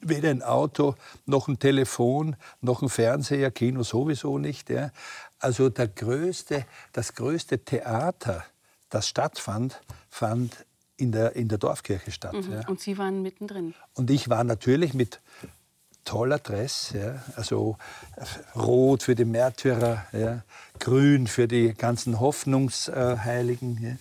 weder 0.00 0.30
ein 0.30 0.42
Auto 0.42 0.94
noch 1.24 1.48
ein 1.48 1.58
Telefon 1.58 2.36
noch 2.60 2.82
ein 2.82 2.88
Fernseher, 2.88 3.50
Kino 3.50 3.82
sowieso 3.82 4.38
nicht. 4.38 4.70
Ja. 4.70 4.90
Also 5.38 5.68
der 5.68 5.88
größte, 5.88 6.64
das 6.92 7.14
größte 7.14 7.64
Theater, 7.64 8.44
das 8.90 9.08
stattfand, 9.08 9.80
fand 10.10 10.66
in 10.96 11.12
der, 11.12 11.36
in 11.36 11.48
der 11.48 11.58
Dorfkirche 11.58 12.10
statt. 12.10 12.34
Mhm. 12.34 12.52
Ja. 12.52 12.68
Und 12.68 12.80
Sie 12.80 12.98
waren 12.98 13.22
mittendrin? 13.22 13.74
Und 13.94 14.10
ich 14.10 14.28
war 14.28 14.44
natürlich 14.44 14.94
mit 14.94 15.20
toller 16.06 16.38
Dress, 16.38 16.92
ja, 16.94 17.22
also 17.36 17.76
rot 18.54 19.02
für 19.02 19.14
die 19.14 19.26
Märtyrer, 19.26 20.06
ja, 20.12 20.42
grün 20.78 21.26
für 21.26 21.46
die 21.46 21.74
ganzen 21.74 22.20
Hoffnungsheiligen. 22.20 23.78
Ja. 23.82 23.96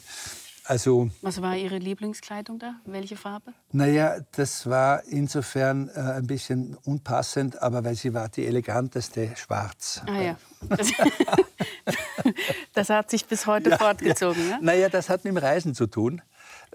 Also, 0.67 1.11
Was 1.21 1.41
war 1.43 1.55
Ihre 1.55 1.77
Lieblingskleidung 1.77 2.57
da? 2.57 2.75
Welche 2.85 3.15
Farbe? 3.15 3.53
Naja, 3.71 4.17
das 4.31 4.67
war 4.67 5.03
insofern 5.03 5.89
äh, 5.89 5.99
ein 5.99 6.25
bisschen 6.25 6.75
unpassend, 6.85 7.61
aber 7.61 7.83
weil 7.83 7.93
sie 7.95 8.15
war 8.15 8.29
die 8.29 8.47
eleganteste 8.47 9.31
schwarz. 9.35 10.01
Ah 10.07 10.21
ja. 10.21 10.37
Das, 10.67 10.87
das 12.73 12.89
hat 12.89 13.11
sich 13.11 13.25
bis 13.27 13.45
heute 13.45 13.71
ja, 13.71 13.77
fortgezogen. 13.77 14.43
Ja. 14.43 14.55
Ja? 14.55 14.59
Naja, 14.61 14.89
das 14.89 15.09
hat 15.09 15.23
mit 15.23 15.35
dem 15.35 15.37
Reisen 15.37 15.75
zu 15.75 15.85
tun 15.85 16.21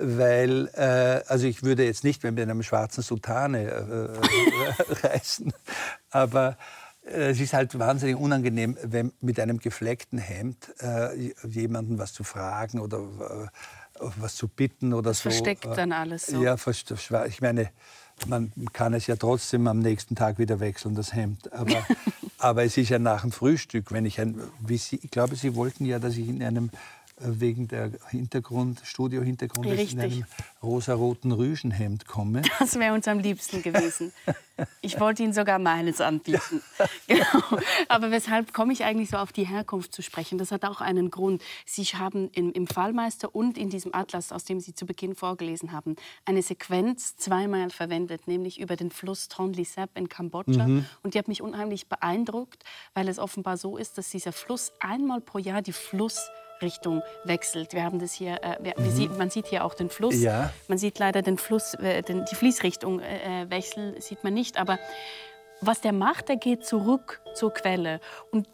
weil 0.00 0.68
äh, 0.74 1.22
also 1.28 1.46
ich 1.46 1.62
würde 1.62 1.84
jetzt 1.84 2.04
nicht 2.04 2.22
mehr 2.22 2.32
mit 2.32 2.42
einem 2.42 2.62
schwarzen 2.62 3.02
Sutane 3.02 3.70
äh, 3.70 5.06
reisen, 5.06 5.52
aber 6.10 6.56
äh, 7.04 7.30
es 7.30 7.40
ist 7.40 7.52
halt 7.52 7.78
wahnsinnig 7.78 8.16
unangenehm, 8.16 8.76
wenn 8.82 9.12
mit 9.20 9.38
einem 9.38 9.58
gefleckten 9.58 10.18
Hemd 10.18 10.72
äh, 10.80 11.32
jemanden 11.46 11.98
was 11.98 12.12
zu 12.12 12.24
fragen 12.24 12.80
oder 12.80 12.98
äh, 12.98 13.48
was 14.16 14.36
zu 14.36 14.48
bitten 14.48 14.92
oder 14.92 15.10
das 15.10 15.18
so. 15.18 15.30
Versteckt 15.30 15.66
dann 15.66 15.92
alles 15.92 16.26
so. 16.26 16.42
Ja, 16.42 16.56
ich 17.26 17.40
meine, 17.40 17.70
man 18.26 18.52
kann 18.72 18.94
es 18.94 19.06
ja 19.06 19.16
trotzdem 19.16 19.66
am 19.66 19.80
nächsten 19.80 20.14
Tag 20.14 20.38
wieder 20.38 20.60
wechseln, 20.60 20.94
das 20.94 21.12
Hemd. 21.14 21.52
Aber, 21.52 21.86
aber 22.38 22.64
es 22.64 22.76
ist 22.76 22.88
ja 22.88 22.98
nach 22.98 23.22
dem 23.22 23.32
Frühstück, 23.32 23.92
wenn 23.92 24.06
ich 24.06 24.20
ein, 24.20 24.40
wie 24.60 24.78
Sie, 24.78 25.00
ich 25.02 25.10
glaube, 25.10 25.36
Sie 25.36 25.54
wollten 25.54 25.84
ja, 25.84 25.98
dass 25.98 26.16
ich 26.16 26.28
in 26.28 26.42
einem 26.42 26.70
wegen 27.20 27.68
der 27.68 27.92
Hintergrund, 28.08 28.80
Studio-Hintergrund 28.84 29.66
in 29.66 30.00
einem 30.00 30.24
rosaroten 30.62 31.32
Rüschenhemd 31.32 32.06
komme. 32.06 32.42
Das 32.60 32.78
wäre 32.78 32.94
uns 32.94 33.08
am 33.08 33.18
liebsten 33.18 33.62
gewesen. 33.62 34.12
Ich 34.82 35.00
wollte 35.00 35.22
Ihnen 35.22 35.32
sogar 35.32 35.58
meines 35.58 36.00
anbieten. 36.00 36.62
genau. 37.06 37.24
Aber 37.88 38.10
weshalb 38.10 38.52
komme 38.52 38.72
ich 38.72 38.84
eigentlich 38.84 39.10
so 39.10 39.16
auf 39.16 39.32
die 39.32 39.44
Herkunft 39.44 39.94
zu 39.94 40.02
sprechen? 40.02 40.36
Das 40.36 40.52
hat 40.52 40.64
auch 40.64 40.80
einen 40.80 41.10
Grund. 41.10 41.42
Sie 41.64 41.84
haben 41.84 42.28
im, 42.32 42.52
im 42.52 42.66
Fallmeister 42.66 43.34
und 43.34 43.56
in 43.56 43.70
diesem 43.70 43.94
Atlas, 43.94 44.32
aus 44.32 44.44
dem 44.44 44.60
Sie 44.60 44.74
zu 44.74 44.84
Beginn 44.84 45.14
vorgelesen 45.14 45.72
haben, 45.72 45.96
eine 46.26 46.42
Sequenz 46.42 47.16
zweimal 47.16 47.70
verwendet, 47.70 48.28
nämlich 48.28 48.60
über 48.60 48.76
den 48.76 48.90
Fluss 48.90 49.28
Tonle 49.28 49.64
Sap 49.64 49.96
in 49.96 50.08
Kambodscha. 50.08 50.66
Mhm. 50.66 50.84
Und 51.02 51.14
die 51.14 51.18
hat 51.18 51.28
mich 51.28 51.42
unheimlich 51.42 51.88
beeindruckt, 51.88 52.64
weil 52.94 53.08
es 53.08 53.18
offenbar 53.18 53.56
so 53.56 53.76
ist, 53.76 53.96
dass 53.96 54.10
dieser 54.10 54.32
Fluss 54.32 54.72
einmal 54.80 55.20
pro 55.20 55.38
Jahr 55.38 55.62
die 55.62 55.72
Fluss 55.72 56.28
Richtung 56.62 57.02
wechselt. 57.24 57.72
Wir 57.72 57.84
haben 57.84 57.98
das 57.98 58.12
hier, 58.12 58.42
äh, 58.42 58.56
wir, 58.60 58.74
mhm. 58.76 58.90
sieht, 58.90 59.18
man 59.18 59.30
sieht 59.30 59.46
hier 59.46 59.64
auch 59.64 59.74
den 59.74 59.90
Fluss. 59.90 60.20
Ja. 60.20 60.52
Man 60.68 60.78
sieht 60.78 60.98
leider 60.98 61.22
den 61.22 61.38
Fluss, 61.38 61.74
äh, 61.74 62.02
den, 62.02 62.24
die 62.30 62.34
Fließrichtung 62.34 63.00
äh, 63.00 63.42
äh, 63.42 63.50
wechseln 63.50 64.00
sieht 64.00 64.24
man 64.24 64.34
nicht. 64.34 64.58
Aber 64.58 64.78
was 65.60 65.80
der 65.80 65.92
macht, 65.92 66.28
der 66.28 66.36
geht 66.36 66.64
zurück 66.64 67.20
zur 67.34 67.52
Quelle. 67.52 68.00
Und 68.30 68.48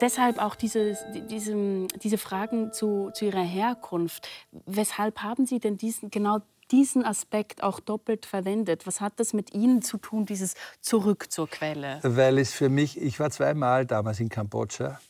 deshalb 0.00 0.38
auch 0.38 0.54
diese, 0.54 0.96
diese, 1.30 1.86
diese 2.02 2.18
Fragen 2.18 2.72
zu, 2.72 3.10
zu 3.14 3.26
Ihrer 3.26 3.42
Herkunft. 3.42 4.28
Weshalb 4.66 5.22
haben 5.22 5.46
Sie 5.46 5.60
denn 5.60 5.76
diesen, 5.76 6.10
genau 6.10 6.40
diesen 6.70 7.04
Aspekt 7.04 7.62
auch 7.62 7.80
doppelt 7.80 8.26
verwendet? 8.26 8.86
Was 8.86 9.00
hat 9.00 9.14
das 9.16 9.32
mit 9.32 9.54
Ihnen 9.54 9.82
zu 9.82 9.98
tun, 9.98 10.26
dieses 10.26 10.54
Zurück 10.80 11.30
zur 11.30 11.48
Quelle? 11.48 12.00
Weil 12.02 12.38
es 12.38 12.52
für 12.52 12.68
mich, 12.68 13.00
ich 13.00 13.20
war 13.20 13.30
zweimal 13.30 13.86
damals 13.86 14.20
in 14.20 14.28
Kambodscha 14.28 15.00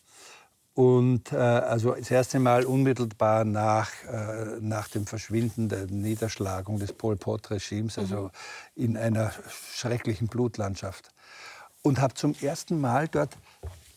und 0.74 1.32
äh, 1.32 1.36
also 1.36 1.92
das 1.92 2.10
erste 2.10 2.38
Mal 2.38 2.64
unmittelbar 2.64 3.44
nach, 3.44 3.90
äh, 4.04 4.58
nach 4.60 4.88
dem 4.88 5.06
Verschwinden 5.06 5.68
der 5.68 5.86
Niederschlagung 5.86 6.78
des 6.78 6.92
Pol 6.92 7.16
Pot-Regimes, 7.16 7.98
also 7.98 8.30
mhm. 8.74 8.84
in 8.84 8.96
einer 8.96 9.32
schrecklichen 9.74 10.28
Blutlandschaft. 10.28 11.10
Und 11.82 12.00
habe 12.00 12.14
zum 12.14 12.34
ersten 12.40 12.80
Mal 12.80 13.08
dort 13.08 13.36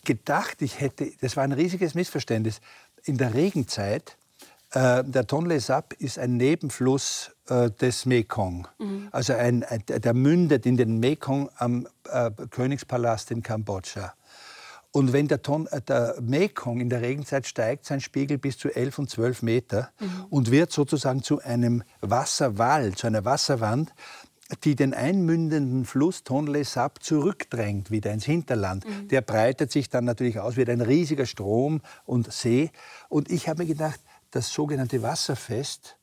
gedacht, 0.04 0.60
ich 0.60 0.80
hätte, 0.80 1.10
das 1.20 1.36
war 1.36 1.44
ein 1.44 1.52
riesiges 1.52 1.94
Missverständnis, 1.94 2.60
in 3.04 3.16
der 3.16 3.32
Regenzeit, 3.32 4.16
äh, 4.72 5.02
der 5.04 5.26
Tonle 5.26 5.60
Sap 5.60 5.94
ist 5.94 6.18
ein 6.18 6.36
Nebenfluss 6.36 7.30
äh, 7.48 7.70
des 7.70 8.04
Mekong. 8.04 8.68
Mhm. 8.78 9.08
Also 9.12 9.32
ein, 9.32 9.64
ein, 9.64 9.82
der 9.86 10.12
mündet 10.12 10.66
in 10.66 10.76
den 10.76 10.98
Mekong 10.98 11.48
am 11.56 11.88
äh, 12.10 12.30
Königspalast 12.50 13.30
in 13.30 13.42
Kambodscha. 13.42 14.12
Und 14.96 15.12
wenn 15.12 15.28
der, 15.28 15.42
Ton, 15.42 15.66
äh, 15.66 15.82
der 15.82 16.16
Mekong 16.22 16.80
in 16.80 16.88
der 16.88 17.02
Regenzeit 17.02 17.46
steigt, 17.46 17.84
sein 17.84 18.00
Spiegel 18.00 18.38
bis 18.38 18.56
zu 18.56 18.74
11 18.74 18.98
und 18.98 19.10
12 19.10 19.42
Meter 19.42 19.90
mhm. 20.00 20.24
und 20.30 20.50
wird 20.50 20.72
sozusagen 20.72 21.22
zu 21.22 21.38
einem 21.42 21.82
Wasserwall, 22.00 22.94
zu 22.94 23.06
einer 23.06 23.26
Wasserwand, 23.26 23.92
die 24.64 24.74
den 24.74 24.94
einmündenden 24.94 25.84
Fluss 25.84 26.24
Tonle 26.24 26.64
Sap 26.64 27.02
zurückdrängt 27.02 27.90
wieder 27.90 28.10
ins 28.10 28.24
Hinterland. 28.24 28.86
Mhm. 28.86 29.08
Der 29.08 29.20
breitet 29.20 29.70
sich 29.70 29.90
dann 29.90 30.06
natürlich 30.06 30.40
aus, 30.40 30.56
wird 30.56 30.70
ein 30.70 30.80
riesiger 30.80 31.26
Strom 31.26 31.82
und 32.06 32.32
See. 32.32 32.70
Und 33.10 33.30
ich 33.30 33.50
habe 33.50 33.64
mir 33.64 33.68
gedacht, 33.68 34.00
das 34.30 34.48
sogenannte 34.48 35.02
Wasserfest 35.02 35.98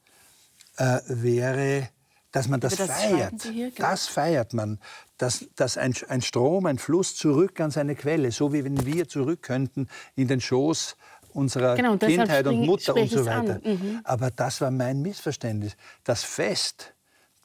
äh, 0.78 1.00
wäre 1.08 1.89
dass 2.34 2.47
man 2.49 2.59
das, 2.59 2.75
das 2.75 2.89
feiert. 2.89 3.43
Hier. 3.43 3.71
Das 3.77 4.07
feiert 4.07 4.53
man, 4.53 4.79
dass, 5.17 5.45
dass 5.55 5.77
ein, 5.77 5.93
ein 6.09 6.21
Strom, 6.21 6.65
ein 6.65 6.79
Fluss 6.79 7.15
zurück 7.15 7.61
an 7.61 7.71
seine 7.71 7.95
Quelle, 7.95 8.31
so 8.31 8.51
wie 8.51 8.65
wenn 8.65 8.86
wir 8.86 9.07
zurück 9.07 9.43
könnten 9.43 9.88
in 10.15 10.27
den 10.27 10.41
Schoß 10.41 10.97
unserer 11.29 11.75
genau, 11.75 11.95
Kindheit 11.97 12.45
und 12.47 12.65
Mutter 12.65 12.95
und 12.95 13.09
so 13.09 13.25
weiter. 13.25 13.61
Mhm. 13.63 14.01
Aber 14.03 14.31
das 14.31 14.61
war 14.61 14.71
mein 14.71 15.01
Missverständnis. 15.03 15.77
Das 16.03 16.23
Fest 16.23 16.95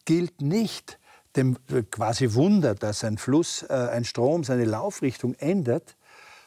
gilt 0.06 0.40
nicht 0.40 0.98
dem 1.36 1.58
äh, 1.70 1.82
quasi 1.82 2.32
Wunder, 2.32 2.74
dass 2.74 3.04
ein 3.04 3.18
Fluss, 3.18 3.62
äh, 3.64 3.74
ein 3.74 4.04
Strom 4.04 4.42
seine 4.42 4.64
Laufrichtung 4.64 5.34
ändert, 5.34 5.96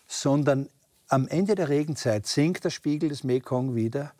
sondern 0.08 0.68
am 1.10 1.28
Ende 1.28 1.54
der 1.54 1.70
Regenzeit 1.70 2.26
sinkt 2.26 2.66
der 2.66 2.72
Spiegel 2.72 3.10
des 3.10 3.24
Mekong 3.24 3.76
wieder 3.76 4.14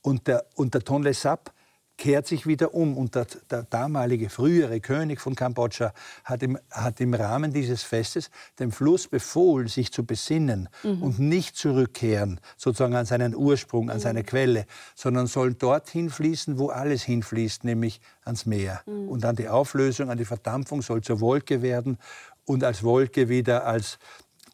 und 0.00 0.26
der, 0.28 0.46
und 0.54 0.72
der 0.72 0.80
Tonle 0.80 1.12
Sap 1.12 1.52
kehrt 1.96 2.26
sich 2.26 2.46
wieder 2.46 2.74
um. 2.74 2.96
Und 2.96 3.14
der, 3.14 3.26
der, 3.50 3.62
damalige, 3.64 4.28
frühere 4.30 4.80
König 4.80 5.20
von 5.20 5.34
Kambodscha 5.34 5.92
hat 6.24 6.42
im, 6.42 6.58
hat 6.70 7.00
im 7.00 7.14
Rahmen 7.14 7.52
dieses 7.52 7.82
Festes 7.82 8.30
dem 8.58 8.72
Fluss 8.72 9.08
befohlen, 9.08 9.68
sich 9.68 9.92
zu 9.92 10.04
besinnen 10.04 10.68
mhm. 10.82 11.02
und 11.02 11.18
nicht 11.18 11.56
zurückkehren, 11.56 12.40
sozusagen 12.56 12.94
an 12.94 13.06
seinen 13.06 13.34
Ursprung, 13.34 13.90
an 13.90 13.96
mhm. 13.96 14.02
seine 14.02 14.24
Quelle, 14.24 14.66
sondern 14.94 15.26
sollen 15.26 15.58
dorthin 15.58 16.10
fließen, 16.10 16.58
wo 16.58 16.68
alles 16.68 17.02
hinfließt, 17.02 17.64
nämlich 17.64 18.00
ans 18.24 18.46
Meer. 18.46 18.82
Mhm. 18.86 19.08
Und 19.08 19.24
an 19.24 19.36
die 19.36 19.48
Auflösung, 19.48 20.10
an 20.10 20.18
die 20.18 20.24
Verdampfung 20.24 20.82
soll 20.82 21.02
zur 21.02 21.20
Wolke 21.20 21.62
werden 21.62 21.98
und 22.44 22.64
als 22.64 22.82
Wolke 22.82 23.28
wieder 23.28 23.66
als 23.66 23.98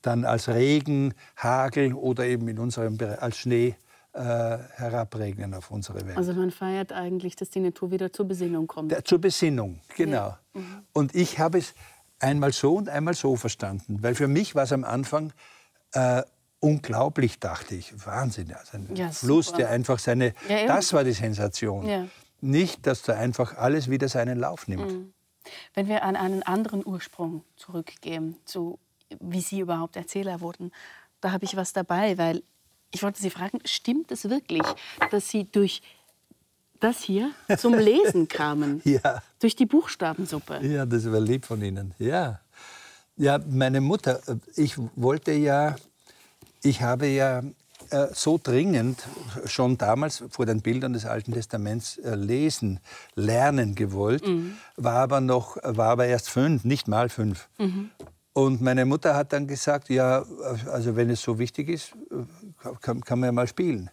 dann 0.02 0.24
als 0.24 0.48
Regen, 0.48 1.14
Hagel 1.36 1.94
oder 1.94 2.26
eben 2.26 2.48
in 2.48 2.58
unserem 2.58 2.96
Bereich 2.96 3.22
als 3.22 3.38
Schnee 3.38 3.76
äh, 4.14 4.20
herabregnen 4.20 5.54
auf 5.54 5.70
unsere 5.70 6.06
Welt. 6.06 6.16
Also 6.16 6.34
man 6.34 6.50
feiert 6.50 6.92
eigentlich, 6.92 7.36
dass 7.36 7.50
die 7.50 7.60
Natur 7.60 7.90
wieder 7.90 8.12
zur 8.12 8.26
Besinnung 8.26 8.66
kommt. 8.66 8.90
Der, 8.90 9.04
zur 9.04 9.18
Besinnung, 9.18 9.80
genau. 9.96 10.14
Ja. 10.14 10.38
Mhm. 10.52 10.82
Und 10.92 11.14
ich 11.14 11.38
habe 11.38 11.58
es 11.58 11.74
einmal 12.18 12.52
so 12.52 12.76
und 12.76 12.88
einmal 12.88 13.14
so 13.14 13.36
verstanden, 13.36 14.02
weil 14.02 14.14
für 14.14 14.28
mich 14.28 14.54
war 14.54 14.64
es 14.64 14.72
am 14.72 14.84
Anfang 14.84 15.32
äh, 15.92 16.22
unglaublich, 16.60 17.40
dachte 17.40 17.74
ich. 17.74 17.92
Wahnsinn, 18.06 18.52
also 18.52 18.76
ein 18.76 18.94
ja, 18.94 19.10
Fluss, 19.10 19.46
super. 19.46 19.58
der 19.58 19.70
einfach 19.70 19.98
seine, 19.98 20.34
ja, 20.48 20.66
das 20.66 20.92
war 20.92 21.04
die 21.04 21.12
Sensation. 21.12 22.10
Nicht, 22.40 22.86
dass 22.86 23.02
da 23.02 23.14
einfach 23.14 23.56
alles 23.56 23.88
wieder 23.88 24.08
seinen 24.08 24.38
Lauf 24.38 24.68
nimmt. 24.68 24.92
Mhm. 24.92 25.12
Wenn 25.74 25.88
wir 25.88 26.04
an 26.04 26.16
einen 26.16 26.42
anderen 26.42 26.84
Ursprung 26.84 27.44
zurückgehen, 27.56 28.36
zu 28.44 28.78
wie 29.20 29.40
Sie 29.40 29.60
überhaupt 29.60 29.96
Erzähler 29.96 30.40
wurden, 30.40 30.70
da 31.20 31.32
habe 31.32 31.44
ich 31.44 31.56
was 31.56 31.72
dabei, 31.72 32.18
weil 32.18 32.42
Ich 32.92 33.02
wollte 33.02 33.20
Sie 33.20 33.30
fragen, 33.30 33.58
stimmt 33.64 34.12
es 34.12 34.28
wirklich, 34.28 34.62
dass 35.10 35.28
Sie 35.28 35.44
durch 35.50 35.82
das 36.78 37.00
hier 37.00 37.30
zum 37.58 37.74
Lesen 37.74 38.28
kamen? 38.28 38.80
ja. 38.84 39.22
Durch 39.40 39.56
die 39.56 39.66
Buchstabensuppe? 39.66 40.60
Ja, 40.62 40.84
das 40.84 41.10
war 41.10 41.20
lieb 41.20 41.46
von 41.46 41.62
Ihnen. 41.62 41.94
Ja. 41.98 42.40
Ja, 43.16 43.38
meine 43.46 43.80
Mutter, 43.80 44.20
ich 44.56 44.76
wollte 44.96 45.32
ja, 45.32 45.76
ich 46.62 46.82
habe 46.82 47.06
ja 47.06 47.42
äh, 47.90 48.08
so 48.12 48.40
dringend 48.42 49.02
schon 49.44 49.76
damals 49.76 50.24
vor 50.30 50.46
den 50.46 50.62
Bildern 50.62 50.94
des 50.94 51.04
Alten 51.04 51.32
Testaments 51.32 51.98
äh, 51.98 52.14
lesen, 52.14 52.80
lernen 53.14 53.74
gewollt, 53.74 54.26
mhm. 54.26 54.56
war 54.76 54.96
aber 54.96 55.20
noch, 55.20 55.58
war 55.62 55.90
aber 55.90 56.06
erst 56.06 56.30
fünf, 56.30 56.64
nicht 56.64 56.88
mal 56.88 57.10
fünf. 57.10 57.48
Mhm. 57.58 57.90
Und 58.32 58.62
meine 58.62 58.86
Mutter 58.86 59.14
hat 59.14 59.34
dann 59.34 59.46
gesagt, 59.46 59.90
ja, 59.90 60.24
also 60.70 60.96
wenn 60.96 61.10
es 61.10 61.20
so 61.20 61.38
wichtig 61.38 61.68
ist, 61.68 61.92
kann, 62.80 63.00
kann 63.02 63.20
man 63.20 63.28
ja 63.28 63.32
mal 63.32 63.46
spielen. 63.46 63.90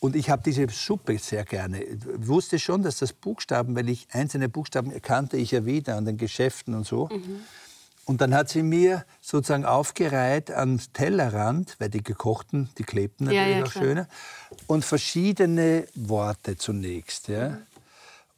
Und 0.00 0.14
ich 0.14 0.30
habe 0.30 0.42
diese 0.44 0.66
Suppe 0.68 1.18
sehr 1.18 1.44
gerne. 1.44 1.82
Ich 1.82 1.98
wusste 2.04 2.58
schon, 2.58 2.82
dass 2.82 2.98
das 2.98 3.12
Buchstaben, 3.12 3.74
weil 3.74 3.88
ich 3.88 4.06
einzelne 4.12 4.48
Buchstaben 4.48 4.92
kannte 5.02 5.36
ich 5.36 5.50
ja 5.50 5.64
wieder 5.64 5.96
an 5.96 6.04
den 6.04 6.16
Geschäften 6.16 6.74
und 6.74 6.86
so. 6.86 7.08
Mhm. 7.08 7.40
Und 8.04 8.22
dann 8.22 8.32
hat 8.32 8.48
sie 8.48 8.62
mir 8.62 9.04
sozusagen 9.20 9.66
aufgereiht 9.66 10.50
am 10.50 10.80
Tellerrand, 10.94 11.76
weil 11.78 11.90
die 11.90 12.02
gekochten, 12.02 12.70
die 12.78 12.84
klebten 12.84 13.26
natürlich 13.26 13.48
ja, 13.48 13.58
ja, 13.58 13.64
auch 13.64 13.70
klar. 13.70 13.84
schöner, 13.84 14.08
und 14.66 14.84
verschiedene 14.84 15.86
Worte 15.94 16.56
zunächst. 16.56 17.28
Ja. 17.28 17.50
Mhm. 17.50 17.58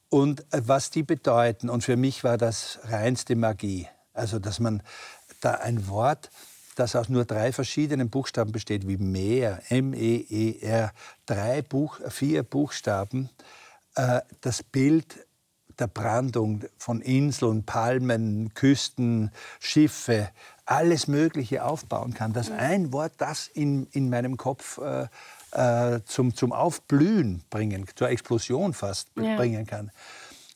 Und 0.08 0.40
äh, 0.52 0.62
was 0.64 0.90
die 0.90 1.04
bedeuten. 1.04 1.68
Und 1.68 1.84
für 1.84 1.96
mich 1.96 2.24
war 2.24 2.36
das 2.36 2.80
reinste 2.84 3.36
Magie. 3.36 3.86
Also, 4.12 4.38
dass 4.38 4.58
man 4.58 4.82
da 5.40 5.52
ein 5.52 5.86
Wort, 5.88 6.30
das 6.80 6.96
aus 6.96 7.08
nur 7.08 7.24
drei 7.24 7.52
verschiedenen 7.52 8.10
Buchstaben 8.10 8.52
besteht, 8.52 8.88
wie 8.88 8.96
Meer, 8.96 9.60
M-E-E-R, 9.68 10.92
drei 11.26 11.62
Buch, 11.62 12.00
vier 12.08 12.42
Buchstaben, 12.42 13.28
äh, 13.94 14.20
das 14.40 14.62
Bild 14.62 15.26
der 15.78 15.86
Brandung 15.86 16.64
von 16.78 17.00
Inseln, 17.00 17.64
Palmen, 17.64 18.52
Küsten, 18.54 19.30
Schiffe, 19.58 20.30
alles 20.64 21.06
Mögliche 21.06 21.64
aufbauen 21.64 22.14
kann. 22.14 22.32
Dass 22.32 22.50
ein 22.50 22.92
Wort 22.92 23.12
das 23.18 23.46
in, 23.48 23.86
in 23.92 24.10
meinem 24.10 24.36
Kopf 24.36 24.78
äh, 24.78 25.06
äh, 25.52 26.00
zum, 26.04 26.34
zum 26.34 26.52
Aufblühen 26.52 27.42
bringen, 27.50 27.86
zur 27.94 28.08
Explosion 28.08 28.72
fast 28.72 29.08
ja. 29.16 29.36
bringen 29.36 29.66
kann. 29.66 29.90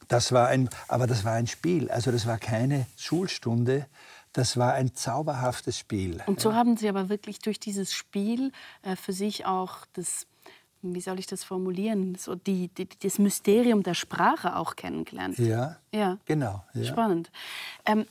Das 0.09 0.33
war 0.33 0.49
ein, 0.49 0.69
aber 0.89 1.07
das 1.07 1.25
war 1.25 1.33
ein 1.33 1.47
Spiel. 1.47 1.91
Also 1.91 2.13
das 2.13 2.27
war 2.27 2.39
keine 2.39 2.87
Schulstunde. 2.97 3.87
Das 4.35 4.57
war 4.57 4.75
ein 4.75 4.95
zauberhaftes 4.95 5.79
Spiel. 5.79 6.23
Und 6.27 6.41
so 6.41 6.55
haben 6.55 6.77
Sie 6.77 6.89
aber 6.89 7.09
wirklich 7.09 7.39
durch 7.39 7.59
dieses 7.59 7.95
Spiel 7.95 8.53
äh, 8.83 8.97
für 8.97 9.13
sich 9.13 9.47
auch 9.47 9.87
das 9.95 10.27
wie 10.87 11.01
soll 11.01 11.19
ich 11.19 11.27
das 11.27 11.45
formulieren, 11.45 12.15
so 12.17 12.35
die, 12.35 12.69
die, 12.69 12.87
das 13.03 13.19
Mysterium 13.19 13.83
der 13.83 13.95
Sprache 13.95 14.57
auch 14.57 14.77
kennengelernt. 14.77 15.39
Ja, 15.39 15.79
ja. 15.93 16.19
genau. 16.27 16.63
Ja. 16.75 16.85
Spannend. 16.85 17.31
Ähm, 17.87 18.05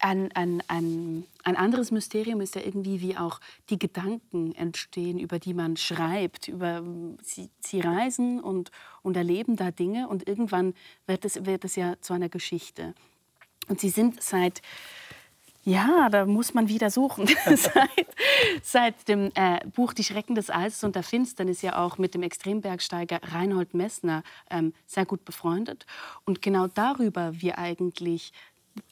ein, 0.00 0.30
ein, 0.32 0.62
ein, 0.68 1.24
ein 1.42 1.56
anderes 1.56 1.90
Mysterium 1.90 2.40
ist 2.40 2.54
ja 2.54 2.60
irgendwie, 2.62 3.00
wie 3.00 3.16
auch 3.16 3.40
die 3.70 3.78
Gedanken 3.78 4.54
entstehen, 4.54 5.18
über 5.18 5.38
die 5.38 5.54
man 5.54 5.76
schreibt. 5.76 6.48
Über, 6.48 6.84
sie, 7.22 7.50
sie 7.60 7.80
reisen 7.80 8.40
und, 8.40 8.70
und 9.02 9.16
erleben 9.16 9.56
da 9.56 9.70
Dinge 9.70 10.08
und 10.08 10.28
irgendwann 10.28 10.74
wird 11.06 11.24
es, 11.24 11.46
wird 11.46 11.64
es 11.64 11.76
ja 11.76 11.94
zu 12.00 12.12
einer 12.12 12.28
Geschichte. 12.28 12.94
Und 13.68 13.80
Sie 13.80 13.90
sind 13.90 14.22
seit 14.22 14.62
ja, 15.68 16.08
da 16.08 16.24
muss 16.24 16.54
man 16.54 16.68
wieder 16.68 16.90
suchen. 16.90 17.26
seit, 17.44 18.06
seit, 18.62 19.08
dem 19.08 19.30
äh, 19.34 19.60
Buch 19.74 19.92
Die 19.92 20.04
Schrecken 20.04 20.34
des 20.34 20.50
Eises 20.50 20.82
und 20.84 20.96
der 20.96 21.02
Finsternis 21.02 21.62
ja 21.62 21.78
auch 21.78 21.98
mit 21.98 22.14
dem 22.14 22.22
Extrembergsteiger 22.22 23.20
Reinhold 23.22 23.74
Messner 23.74 24.22
ähm, 24.50 24.72
sehr 24.86 25.04
gut 25.04 25.24
befreundet. 25.24 25.86
Und 26.24 26.42
genau 26.42 26.66
darüber, 26.66 27.32
wie 27.40 27.52
eigentlich 27.52 28.32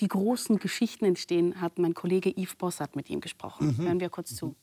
die 0.01 0.09
großen 0.09 0.59
Geschichten 0.59 1.05
entstehen, 1.05 1.61
hat 1.61 1.79
mein 1.79 1.95
Kollege 1.95 2.31
Yves 2.31 2.57
Bossart 2.57 2.97
mit 2.97 3.09
ihm 3.09 3.21
gesprochen. 3.21 3.77
Mhm. 3.79 3.85
Hören 3.85 4.01
wir 4.01 4.11
kurz 4.11 4.35
zu. 4.35 4.55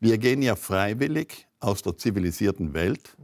Wir 0.00 0.18
gehen 0.18 0.42
ja 0.42 0.56
freiwillig 0.56 1.46
aus 1.60 1.82
der 1.82 1.96
zivilisierten 1.96 2.74
Welt, 2.74 3.16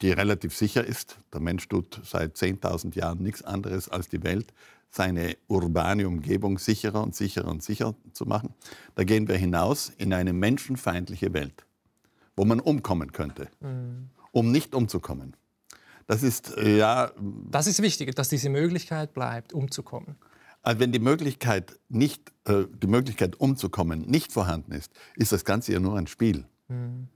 die 0.00 0.10
relativ 0.10 0.56
sicher 0.56 0.84
ist. 0.84 1.18
Der 1.32 1.40
Mensch 1.40 1.68
tut 1.68 2.00
seit 2.04 2.36
10.000 2.36 2.96
Jahren 2.96 3.22
nichts 3.22 3.42
anderes 3.42 3.88
als 3.88 4.08
die 4.08 4.22
Welt 4.22 4.52
seine 4.92 5.36
urbane 5.48 6.06
Umgebung 6.06 6.58
sicherer 6.58 7.02
und 7.02 7.16
sicherer 7.16 7.50
und 7.50 7.62
sicherer 7.62 7.94
zu 8.12 8.26
machen. 8.26 8.54
Da 8.94 9.04
gehen 9.04 9.26
wir 9.26 9.36
hinaus 9.36 9.90
in 9.96 10.12
eine 10.12 10.34
menschenfeindliche 10.34 11.32
Welt, 11.32 11.64
wo 12.36 12.44
man 12.44 12.60
umkommen 12.60 13.12
könnte, 13.12 13.48
mhm. 13.60 14.10
um 14.32 14.52
nicht 14.52 14.74
umzukommen. 14.74 15.34
Das 16.06 16.22
ist 16.22 16.56
äh, 16.58 16.76
ja. 16.76 17.10
Das 17.50 17.66
ist 17.66 17.80
wichtig, 17.80 18.14
dass 18.14 18.28
diese 18.28 18.50
Möglichkeit 18.50 19.14
bleibt, 19.14 19.54
umzukommen. 19.54 20.16
Also 20.62 20.78
wenn 20.80 20.92
die 20.92 20.98
Möglichkeit 20.98 21.78
nicht, 21.88 22.30
äh, 22.44 22.64
die 22.82 22.86
Möglichkeit 22.86 23.40
umzukommen 23.40 24.02
nicht 24.02 24.30
vorhanden 24.30 24.72
ist, 24.72 24.92
ist 25.16 25.32
das 25.32 25.46
Ganze 25.46 25.72
ja 25.72 25.80
nur 25.80 25.96
ein 25.96 26.06
Spiel. 26.06 26.44
Mhm. 26.68 27.08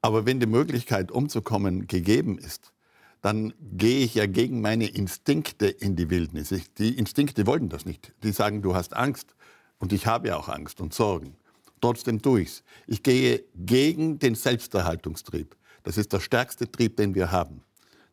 Aber 0.00 0.24
wenn 0.24 0.40
die 0.40 0.46
Möglichkeit 0.46 1.12
umzukommen 1.12 1.86
gegeben 1.86 2.38
ist, 2.38 2.72
dann 3.20 3.52
gehe 3.60 4.04
ich 4.04 4.14
ja 4.14 4.26
gegen 4.26 4.60
meine 4.60 4.86
Instinkte 4.86 5.66
in 5.66 5.96
die 5.96 6.10
Wildnis. 6.10 6.52
Ich, 6.52 6.72
die 6.74 6.96
Instinkte 6.96 7.46
wollten 7.46 7.68
das 7.68 7.84
nicht. 7.84 8.12
Die 8.22 8.32
sagen, 8.32 8.62
du 8.62 8.74
hast 8.74 8.94
Angst. 8.94 9.34
Und 9.78 9.92
ich 9.92 10.06
habe 10.06 10.28
ja 10.28 10.36
auch 10.36 10.48
Angst 10.48 10.80
und 10.80 10.94
Sorgen. 10.94 11.36
Trotzdem 11.80 12.20
tue 12.20 12.42
ich's. 12.42 12.62
Ich 12.86 13.02
gehe 13.02 13.44
gegen 13.54 14.18
den 14.18 14.34
Selbsterhaltungstrieb. 14.34 15.56
Das 15.82 15.96
ist 15.96 16.12
der 16.12 16.20
stärkste 16.20 16.70
Trieb, 16.70 16.96
den 16.96 17.14
wir 17.14 17.30
haben. 17.30 17.62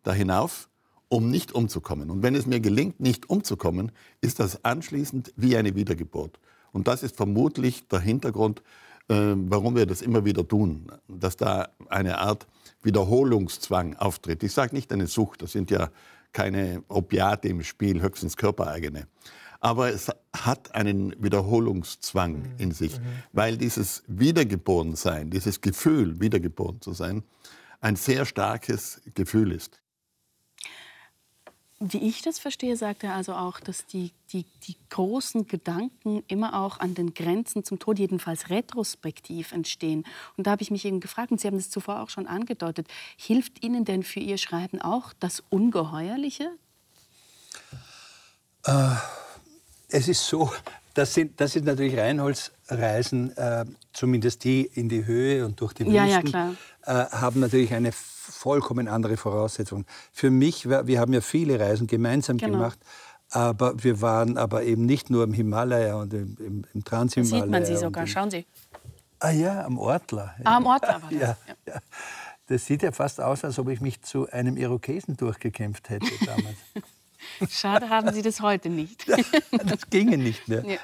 Da 0.04 0.14
hinauf, 0.14 0.70
um 1.10 1.30
nicht 1.30 1.54
umzukommen. 1.54 2.10
Und 2.10 2.24
wenn 2.24 2.36
es 2.36 2.46
mir 2.46 2.60
gelingt, 2.60 3.00
nicht 3.00 3.30
umzukommen, 3.30 3.92
ist 4.22 4.40
das 4.40 4.64
anschließend 4.64 5.34
wie 5.36 5.58
eine 5.58 5.76
Wiedergeburt. 5.76 6.40
Und 6.72 6.88
das 6.88 7.04
ist 7.04 7.18
vermutlich 7.18 7.88
der 7.88 8.00
Hintergrund, 8.00 8.62
warum 9.08 9.76
wir 9.76 9.86
das 9.86 10.02
immer 10.02 10.26
wieder 10.26 10.48
tun. 10.48 10.92
Dass 11.08 11.38
da 11.38 11.70
eine 11.90 12.18
Art 12.18 12.48
Wiederholungszwang 12.84 13.96
auftritt. 13.96 14.44
Ich 14.44 14.54
sage 14.54 14.76
nicht 14.76 14.92
eine 14.92 15.08
Sucht, 15.08 15.42
das 15.42 15.52
sind 15.52 15.72
ja 15.72 15.90
keine 16.34 16.84
Opiate 16.88 17.48
im 17.48 17.64
Spiel, 17.64 18.02
höchstens 18.02 18.38
körpereigene. 18.38 19.08
Aber 19.60 19.92
es 19.92 20.12
hat 20.36 20.76
einen 20.76 21.16
Wiederholungszwang 21.22 22.34
mhm. 22.34 22.54
in 22.58 22.72
sich, 22.72 23.00
mhm. 23.00 23.04
weil 23.34 23.58
dieses 23.58 24.04
Wiedergeborensein, 24.08 25.30
dieses 25.30 25.62
Gefühl, 25.62 26.20
wiedergeboren 26.20 26.80
zu 26.82 26.94
sein, 26.94 27.24
ein 27.82 27.96
sehr 27.96 28.26
starkes 28.26 29.02
Gefühl 29.16 29.52
ist. 29.52 29.82
Wie 31.80 32.00
ich 32.00 32.24
das 32.24 32.40
verstehe, 32.40 32.76
sagt 32.76 33.04
er 33.04 33.14
also 33.14 33.34
auch, 33.34 33.60
dass 33.60 33.86
die, 33.86 34.12
die, 34.34 34.46
die 34.64 34.76
großen 34.90 35.48
Gedanken 35.48 36.24
immer 36.28 36.60
auch 36.60 36.80
an 36.80 36.96
den 36.96 37.14
Grenzen 37.14 37.64
zum 37.64 37.78
Tod, 37.78 38.00
jedenfalls 38.00 38.50
retrospektiv 38.50 39.52
entstehen. 39.52 40.04
Und 40.38 40.48
da 40.48 40.52
habe 40.52 40.64
ich 40.64 40.72
mich 40.72 40.86
eben 40.86 41.00
gefragt, 41.02 41.32
und 41.32 41.40
Sie 41.40 41.48
haben 41.48 41.58
das 41.58 41.70
zuvor 41.70 42.02
auch 42.02 42.10
schon 42.10 42.26
angedeutet, 42.26 42.88
hilft 43.16 43.64
Ihnen 43.64 43.86
denn 43.86 44.02
für 44.02 44.20
Ihr 44.20 44.40
Schreiben 44.40 44.82
auch 44.82 45.14
das 45.20 45.44
Ungeheuerliche? 45.52 46.50
Äh, 48.66 48.96
es 49.90 50.08
ist 50.08 50.26
so, 50.26 50.52
das 50.98 51.14
sind, 51.14 51.40
das 51.40 51.52
sind 51.52 51.66
natürlich 51.66 51.98
Reinholdsreisen, 51.98 53.36
äh, 53.38 53.66
zumindest 53.94 54.44
die 54.44 54.66
in 54.66 54.90
die 54.90 55.06
Höhe 55.06 55.46
und 55.46 55.62
durch 55.62 55.74
die 55.74 55.86
Wüsten, 55.86 55.94
ja, 55.96 56.06
ja, 56.06 56.52
äh, 56.86 57.10
haben 57.12 57.40
natürlich 57.40 57.74
eine 57.74 57.92
vollkommen 57.92 58.88
andere 58.88 59.16
Voraussetzungen. 59.16 59.86
Für 60.12 60.32
mich, 60.32 60.68
wir 60.68 61.00
haben 61.00 61.14
ja 61.14 61.22
viele 61.22 61.60
Reisen 61.60 61.86
gemeinsam 61.86 62.38
genau. 62.38 62.54
gemacht, 62.54 62.80
aber 63.30 63.84
wir 63.84 64.02
waren 64.02 64.38
aber 64.38 64.64
eben 64.64 64.86
nicht 64.86 65.10
nur 65.10 65.24
im 65.24 65.34
Himalaya 65.34 65.96
und 65.96 66.14
im, 66.14 66.36
im, 66.40 66.66
im 66.74 66.84
Transhimalaya. 66.84 67.42
Da 67.42 67.46
sieht 67.46 67.52
man 67.52 67.66
sie 67.66 67.78
sogar, 67.78 68.04
im, 68.04 68.08
schauen 68.08 68.32
Sie. 68.32 68.46
Ah 69.20 69.32
ja, 69.32 69.66
am 69.66 69.78
Ortler. 69.78 70.36
Ja. 70.40 70.46
Ah, 70.46 70.58
am 70.58 70.66
Ortler 70.66 71.02
war 71.02 71.10
das. 71.12 71.20
Ja, 71.20 71.38
ja. 71.68 71.80
Das 72.48 72.66
sieht 72.66 72.82
ja 72.82 72.92
fast 72.92 73.20
aus, 73.22 73.44
als 73.44 73.60
ob 73.60 73.70
ich 73.70 73.82
mich 73.82 74.02
zu 74.02 74.30
einem 74.32 74.58
Irokesen 74.58 75.16
durchgekämpft 75.16 75.90
hätte 75.90 76.08
damals. 76.26 76.58
Schade 77.50 77.90
haben 77.90 78.14
Sie 78.14 78.22
das 78.22 78.42
heute 78.42 78.70
nicht. 78.70 79.08
das 79.08 79.90
ginge 79.90 80.18
nicht 80.18 80.48
mehr. 80.48 80.64
Ja, 80.66 80.78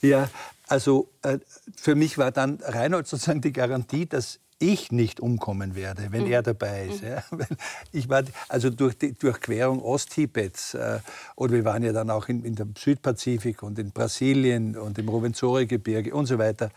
ja 0.00 0.30
also 0.68 1.08
äh, 1.22 1.38
für 1.76 1.94
mich 1.94 2.18
war 2.18 2.32
dann 2.32 2.58
Reinhold 2.62 3.06
sozusagen 3.06 3.40
die 3.40 3.52
Garantie, 3.52 4.06
dass 4.06 4.40
ich 4.62 4.92
nicht 4.92 5.20
umkommen 5.20 5.74
werde, 5.74 6.08
wenn 6.10 6.24
mhm. 6.24 6.32
er 6.32 6.42
dabei 6.42 6.86
ist. 6.86 7.02
Mhm. 7.02 7.08
Ja. 7.08 7.24
Ich 7.92 8.08
war, 8.08 8.22
also 8.48 8.70
durch 8.70 8.96
die 8.96 9.12
Durchquerung 9.12 9.82
Osttibets, 9.82 10.74
äh, 10.74 11.00
oder 11.36 11.52
wir 11.52 11.64
waren 11.64 11.82
ja 11.82 11.92
dann 11.92 12.10
auch 12.10 12.28
in, 12.28 12.44
in 12.44 12.54
dem 12.54 12.74
Südpazifik 12.76 13.62
und 13.62 13.78
in 13.78 13.90
Brasilien 13.90 14.76
und 14.76 14.98
im 14.98 15.08
Rovenzori-Gebirge 15.08 16.14
und 16.14 16.26
so 16.26 16.38
weiter. 16.38 16.70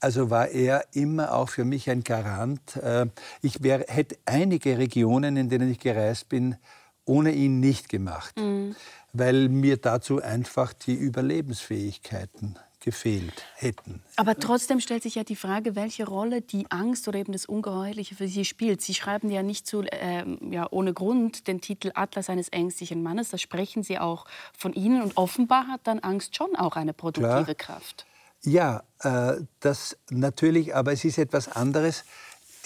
Also 0.00 0.30
war 0.30 0.48
er 0.48 0.84
immer 0.92 1.34
auch 1.34 1.48
für 1.48 1.64
mich 1.64 1.90
ein 1.90 2.04
Garant. 2.04 2.76
Äh, 2.76 3.06
ich 3.42 3.62
wär, 3.62 3.84
hätte 3.88 4.16
einige 4.24 4.78
Regionen, 4.78 5.36
in 5.36 5.48
denen 5.48 5.70
ich 5.70 5.80
gereist 5.80 6.28
bin, 6.28 6.56
ohne 7.04 7.32
ihn 7.32 7.60
nicht 7.60 7.88
gemacht, 7.88 8.36
mhm. 8.38 8.74
weil 9.12 9.48
mir 9.48 9.76
dazu 9.76 10.22
einfach 10.22 10.72
die 10.72 10.94
Überlebensfähigkeiten 10.94 12.58
gefehlt 12.84 13.46
hätten. 13.54 14.02
Aber 14.16 14.38
trotzdem 14.38 14.78
stellt 14.78 15.02
sich 15.02 15.14
ja 15.14 15.24
die 15.24 15.36
Frage, 15.36 15.74
welche 15.74 16.06
Rolle 16.06 16.42
die 16.42 16.70
Angst 16.70 17.08
oder 17.08 17.18
eben 17.18 17.32
das 17.32 17.46
Ungeheuerliche 17.46 18.14
für 18.14 18.28
Sie 18.28 18.44
spielt. 18.44 18.82
Sie 18.82 18.92
schreiben 18.92 19.30
ja 19.30 19.42
nicht 19.42 19.66
zu, 19.66 19.80
äh, 19.80 20.24
ja, 20.50 20.68
ohne 20.70 20.92
Grund 20.92 21.48
den 21.48 21.62
Titel 21.62 21.92
Atlas 21.94 22.28
eines 22.28 22.50
ängstlichen 22.50 23.02
Mannes. 23.02 23.30
Da 23.30 23.38
sprechen 23.38 23.82
Sie 23.82 23.98
auch 23.98 24.26
von 24.56 24.74
Ihnen. 24.74 25.00
Und 25.00 25.16
offenbar 25.16 25.66
hat 25.68 25.80
dann 25.84 25.98
Angst 26.00 26.36
schon 26.36 26.54
auch 26.56 26.76
eine 26.76 26.92
produktive 26.92 27.54
Klar. 27.54 27.54
Kraft. 27.54 28.04
Ja, 28.42 28.82
äh, 29.00 29.40
das 29.60 29.96
natürlich, 30.10 30.74
aber 30.74 30.92
es 30.92 31.04
ist 31.06 31.16
etwas 31.16 31.48
anderes. 31.48 32.04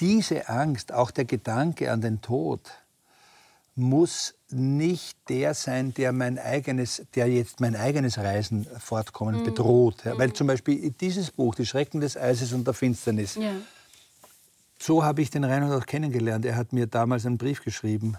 Diese 0.00 0.48
Angst, 0.48 0.92
auch 0.92 1.12
der 1.12 1.26
Gedanke 1.26 1.92
an 1.92 2.00
den 2.00 2.20
Tod, 2.20 2.60
muss 3.78 4.34
nicht 4.50 5.16
der 5.28 5.54
sein, 5.54 5.94
der 5.94 6.12
mein 6.12 6.38
eigenes, 6.38 7.02
der 7.14 7.28
jetzt 7.28 7.60
mein 7.60 7.76
eigenes 7.76 8.18
Reisen 8.18 8.66
fortkommen 8.78 9.40
mhm. 9.40 9.44
bedroht. 9.44 10.04
Ja, 10.04 10.18
weil 10.18 10.32
zum 10.32 10.46
Beispiel 10.46 10.90
dieses 10.90 11.30
Buch, 11.30 11.54
Die 11.54 11.66
Schrecken 11.66 12.00
des 12.00 12.16
Eises 12.16 12.52
und 12.52 12.66
der 12.66 12.74
Finsternis, 12.74 13.36
ja. 13.36 13.52
so 14.78 15.04
habe 15.04 15.22
ich 15.22 15.30
den 15.30 15.44
Reinhold 15.44 15.82
auch 15.82 15.86
kennengelernt. 15.86 16.44
Er 16.44 16.56
hat 16.56 16.72
mir 16.72 16.86
damals 16.86 17.26
einen 17.26 17.38
Brief 17.38 17.62
geschrieben, 17.62 18.16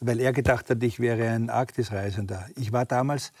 weil 0.00 0.20
er 0.20 0.32
gedacht 0.32 0.70
hat, 0.70 0.82
ich 0.82 0.98
wäre 0.98 1.28
ein 1.28 1.50
Arktisreisender. 1.50 2.46
Ich 2.56 2.72
war 2.72 2.86
damals 2.86 3.32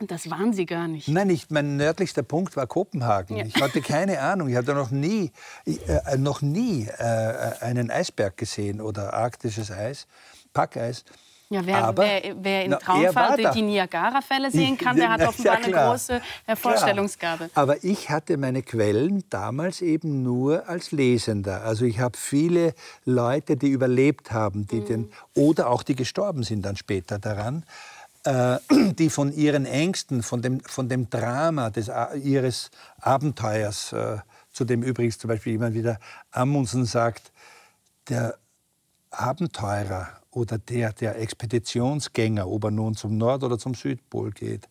und 0.00 0.12
das 0.12 0.30
waren 0.30 0.52
Sie 0.52 0.64
gar 0.64 0.86
nicht. 0.86 1.08
Nein, 1.08 1.26
nicht. 1.26 1.50
Mein 1.50 1.76
nördlichster 1.76 2.22
Punkt 2.22 2.56
war 2.56 2.68
Kopenhagen. 2.68 3.36
Ja. 3.36 3.44
Ich 3.44 3.60
hatte 3.60 3.80
keine 3.82 4.20
Ahnung. 4.20 4.48
Ich 4.48 4.54
hatte 4.54 4.72
noch 4.72 4.92
nie, 4.92 5.32
äh, 5.66 6.16
noch 6.16 6.40
nie 6.40 6.86
äh, 6.86 7.02
einen 7.60 7.90
Eisberg 7.90 8.36
gesehen 8.36 8.80
oder 8.80 9.14
arktisches 9.14 9.72
Eis, 9.72 10.06
Packeis. 10.52 11.04
Ja, 11.50 11.64
wer, 11.64 11.84
Aber, 11.84 12.02
wer, 12.02 12.34
wer 12.42 12.64
in 12.66 12.72
Traumfall 12.72 13.50
die 13.54 13.62
Niagara-Fälle 13.62 14.50
sehen 14.50 14.76
kann, 14.76 14.96
der 14.96 15.08
hat 15.08 15.22
offenbar 15.26 15.60
ja, 15.60 15.64
eine 15.64 15.90
große 15.90 16.20
Vorstellungsgabe. 16.56 17.48
Aber 17.54 17.82
ich 17.82 18.10
hatte 18.10 18.36
meine 18.36 18.62
Quellen 18.62 19.24
damals 19.30 19.80
eben 19.80 20.22
nur 20.22 20.68
als 20.68 20.92
Lesender. 20.92 21.62
Also 21.62 21.86
ich 21.86 22.00
habe 22.00 22.18
viele 22.18 22.74
Leute, 23.06 23.56
die 23.56 23.68
überlebt 23.68 24.30
haben, 24.30 24.66
die 24.66 24.80
mhm. 24.80 24.84
den, 24.84 25.12
oder 25.34 25.70
auch 25.70 25.82
die 25.82 25.96
gestorben 25.96 26.42
sind 26.42 26.66
dann 26.66 26.76
später 26.76 27.18
daran, 27.18 27.64
äh, 28.24 28.58
die 28.98 29.08
von 29.08 29.32
ihren 29.32 29.64
Ängsten, 29.64 30.22
von 30.22 30.42
dem, 30.42 30.60
von 30.60 30.90
dem 30.90 31.08
Drama 31.08 31.70
des, 31.70 31.90
ihres 32.22 32.70
Abenteuers, 33.00 33.94
äh, 33.94 34.18
zu 34.52 34.66
dem 34.66 34.82
übrigens 34.82 35.16
zum 35.16 35.28
Beispiel 35.28 35.54
immer 35.54 35.72
wieder 35.72 35.98
Amundsen 36.30 36.84
sagt, 36.84 37.32
der 38.10 38.36
Abenteurer 39.10 40.08
oder 40.30 40.58
der, 40.58 40.92
der 40.92 41.18
Expeditionsgänger, 41.20 42.48
ob 42.48 42.64
er 42.64 42.70
nun 42.70 42.94
zum 42.94 43.16
Nord- 43.16 43.44
oder 43.44 43.58
zum 43.58 43.74
Südpol 43.74 44.30
geht, 44.30 44.68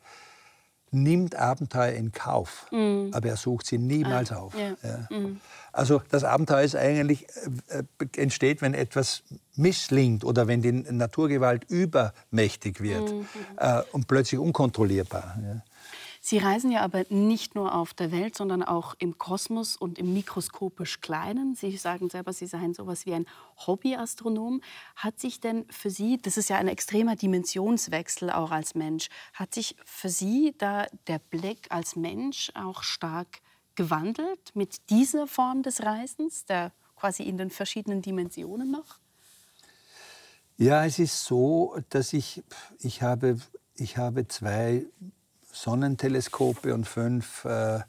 nimmt 0.92 1.36
Abenteuer 1.36 1.94
in 1.94 2.12
Kauf, 2.12 2.68
mm. 2.72 3.10
aber 3.12 3.28
er 3.28 3.38
sucht 3.38 3.66
sie 3.66 3.78
niemals 3.78 4.32
ah, 4.32 4.38
auf. 4.38 4.54
Ja. 4.58 4.76
Ja. 4.82 5.18
Mm. 5.18 5.40
Also 5.74 6.02
das 6.10 6.24
Abenteuer 6.24 6.62
ist 6.62 6.76
eigentlich 6.76 7.28
äh, 7.70 7.80
äh, 8.00 8.22
entsteht, 8.22 8.62
wenn 8.62 8.74
etwas 8.74 9.24
misslingt 9.56 10.24
oder 10.24 10.48
wenn 10.48 10.62
die 10.62 10.72
Naturgewalt 10.72 11.70
übermächtig 11.70 12.82
wird 12.82 13.12
mm. 13.12 13.26
äh, 13.58 13.82
und 13.92 14.08
plötzlich 14.08 14.40
unkontrollierbar. 14.40 15.38
Ja. 15.44 15.62
Sie 16.30 16.39
reisen 16.39 16.71
ja 16.71 16.82
aber 16.82 17.05
nicht 17.07 17.55
nur 17.55 17.73
auf 17.73 17.93
der 17.93 18.11
Welt, 18.11 18.36
sondern 18.36 18.61
auch 18.61 18.95
im 18.99 19.17
Kosmos 19.17 19.78
und 19.78 19.97
im 19.97 20.13
mikroskopisch 20.13 20.99
Kleinen. 20.99 21.55
Sie 21.55 21.78
sagen 21.78 22.09
selber, 22.09 22.34
Sie 22.34 22.47
seien 22.47 22.73
sowas 22.73 23.05
wie 23.05 23.13
ein 23.13 23.25
Hobbyastronom. 23.65 24.59
Hat 24.97 25.21
sich 25.21 25.39
denn 25.39 25.63
für 25.69 25.89
Sie, 25.89 26.17
das 26.21 26.36
ist 26.36 26.49
ja 26.49 26.57
ein 26.57 26.67
extremer 26.67 27.15
Dimensionswechsel 27.15 28.30
auch 28.30 28.51
als 28.51 28.75
Mensch, 28.75 29.07
hat 29.32 29.53
sich 29.53 29.78
für 29.86 30.09
Sie 30.09 30.53
da 30.57 30.88
der 31.07 31.19
Blick 31.19 31.67
als 31.69 31.95
Mensch 31.95 32.51
auch 32.55 32.84
stark 32.84 33.39
gewandelt 33.75 34.53
mit 34.53 34.89
dieser 34.89 35.28
Form 35.28 35.63
des 35.63 35.82
Reisens, 35.82 36.43
der 36.43 36.73
quasi 36.97 37.23
in 37.23 37.38
den 37.38 37.51
verschiedenen 37.51 38.01
Dimensionen 38.01 38.69
noch? 38.69 38.99
Ja, 40.57 40.84
es 40.84 40.99
ist 40.99 41.23
so, 41.23 41.78
dass 41.88 42.11
ich, 42.11 42.43
ich, 42.80 43.01
habe, 43.01 43.38
ich 43.75 43.95
habe 43.95 44.28
zwei 44.28 44.88
Sonnenteleskope 45.62 46.74
und 46.74 46.88
fünf 46.88 47.45
äh, 47.45 47.80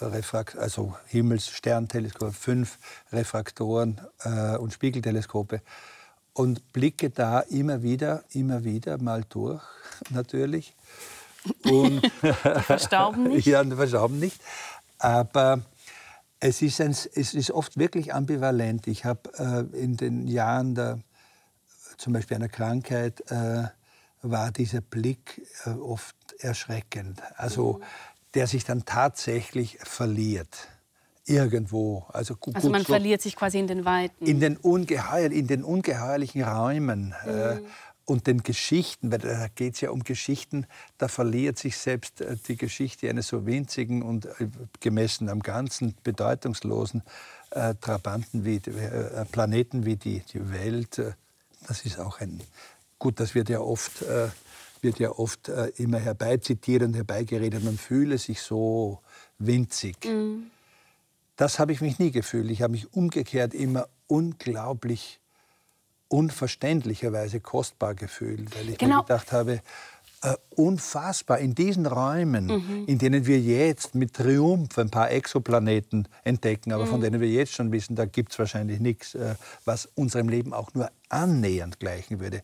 Refrakt 0.00 0.56
also 0.56 0.96
Himmels-Sternteleskope, 1.06 2.32
fünf 2.32 2.78
Refraktoren 3.12 4.00
äh, 4.24 4.56
und 4.56 4.72
Spiegelteleskope 4.72 5.60
und 6.32 6.72
blicke 6.72 7.10
da 7.10 7.40
immer 7.40 7.82
wieder, 7.82 8.24
immer 8.32 8.64
wieder 8.64 8.98
mal 8.98 9.24
durch, 9.28 9.62
natürlich. 10.10 10.74
Und 11.64 12.02
die 12.02 12.32
verstauben 12.62 13.24
nicht? 13.24 13.46
ja, 13.46 13.62
die 13.62 13.76
verstauben 13.76 14.18
nicht. 14.18 14.40
Aber 14.98 15.60
es 16.40 16.62
ist, 16.62 16.80
ein, 16.80 16.90
es 16.90 17.34
ist 17.34 17.50
oft 17.50 17.78
wirklich 17.78 18.12
ambivalent. 18.12 18.86
Ich 18.86 19.04
habe 19.04 19.30
äh, 19.38 19.78
in 19.78 19.96
den 19.96 20.26
Jahren 20.26 20.74
der, 20.74 20.98
zum 21.96 22.12
Beispiel 22.12 22.36
einer 22.36 22.48
Krankheit, 22.48 23.30
äh, 23.30 23.64
war 24.24 24.50
dieser 24.50 24.80
Blick 24.80 25.42
äh, 25.64 25.70
oft 25.70 26.16
erschreckend. 26.38 27.22
Also 27.36 27.80
der 28.34 28.46
sich 28.46 28.64
dann 28.64 28.84
tatsächlich 28.84 29.78
verliert. 29.82 30.68
Irgendwo. 31.26 32.04
Also, 32.08 32.36
gut, 32.36 32.54
also 32.54 32.68
man 32.68 32.82
so 32.82 32.88
verliert 32.88 33.22
sich 33.22 33.34
quasi 33.34 33.58
in 33.58 33.66
den 33.66 33.86
Weiten. 33.86 34.26
In 34.26 34.40
den, 34.40 34.58
ungeheuer, 34.58 35.30
in 35.30 35.46
den 35.46 35.64
ungeheuerlichen 35.64 36.42
Räumen. 36.42 37.14
Äh, 37.24 37.54
mhm. 37.54 37.66
Äh, 37.66 37.68
und 38.06 38.26
den 38.26 38.42
Geschichten, 38.42 39.10
weil 39.10 39.20
da 39.20 39.46
geht 39.54 39.74
es 39.74 39.80
ja 39.80 39.88
um 39.88 40.04
Geschichten, 40.04 40.66
da 40.98 41.08
verliert 41.08 41.58
sich 41.58 41.78
selbst 41.78 42.20
äh, 42.20 42.36
die 42.48 42.56
Geschichte 42.56 43.08
eines 43.08 43.28
so 43.28 43.46
winzigen 43.46 44.02
und 44.02 44.28
gemessen 44.80 45.30
am 45.30 45.40
Ganzen 45.40 45.94
bedeutungslosen 46.04 47.02
äh, 47.52 47.74
Trabanten 47.80 48.44
wie 48.44 48.56
äh, 48.56 49.24
Planeten 49.24 49.86
wie 49.86 49.96
die, 49.96 50.22
die 50.32 50.52
Welt. 50.52 51.00
das 51.66 51.86
ist 51.86 51.98
auch 51.98 52.20
ein, 52.20 52.42
gut, 53.04 53.20
das 53.20 53.34
wird 53.34 53.50
ja 53.50 53.60
oft 53.60 54.02
wird 54.84 55.00
ja 55.00 55.10
oft 55.10 55.48
äh, 55.48 55.72
immer 55.76 55.98
herbeizitiert 55.98 56.82
und 56.82 56.94
herbeigeredet, 56.94 57.64
man 57.64 57.76
fühle 57.76 58.18
sich 58.18 58.40
so 58.42 59.00
winzig. 59.38 59.96
Mhm. 60.04 60.50
Das 61.36 61.58
habe 61.58 61.72
ich 61.72 61.80
mich 61.80 61.98
nie 61.98 62.12
gefühlt. 62.12 62.48
Ich 62.50 62.62
habe 62.62 62.72
mich 62.72 62.92
umgekehrt 62.92 63.54
immer 63.54 63.88
unglaublich 64.06 65.18
unverständlicherweise 66.06 67.40
kostbar 67.40 67.94
gefühlt, 67.94 68.54
weil 68.56 68.68
ich 68.68 68.78
genau. 68.78 68.98
mir 68.98 69.02
gedacht 69.02 69.32
habe, 69.32 69.62
äh, 70.22 70.34
unfassbar 70.50 71.38
in 71.38 71.56
diesen 71.56 71.86
Räumen, 71.86 72.46
mhm. 72.46 72.84
in 72.86 72.98
denen 72.98 73.26
wir 73.26 73.40
jetzt 73.40 73.96
mit 73.96 74.14
Triumph 74.14 74.78
ein 74.78 74.90
paar 74.90 75.10
Exoplaneten 75.10 76.06
entdecken, 76.22 76.72
aber 76.72 76.84
mhm. 76.84 76.90
von 76.90 77.00
denen 77.00 77.20
wir 77.20 77.28
jetzt 77.28 77.52
schon 77.52 77.72
wissen, 77.72 77.96
da 77.96 78.04
gibt 78.04 78.32
es 78.32 78.38
wahrscheinlich 78.38 78.78
nichts, 78.78 79.16
äh, 79.16 79.34
was 79.64 79.88
unserem 79.96 80.28
Leben 80.28 80.52
auch 80.52 80.72
nur 80.74 80.90
annähernd 81.08 81.80
gleichen 81.80 82.20
würde. 82.20 82.42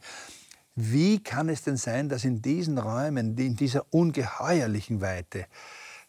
Wie 0.82 1.22
kann 1.22 1.48
es 1.48 1.62
denn 1.62 1.76
sein, 1.76 2.08
dass 2.08 2.24
in 2.24 2.40
diesen 2.40 2.78
Räumen, 2.78 3.36
in 3.36 3.56
dieser 3.56 3.84
ungeheuerlichen 3.90 5.00
Weite, 5.00 5.46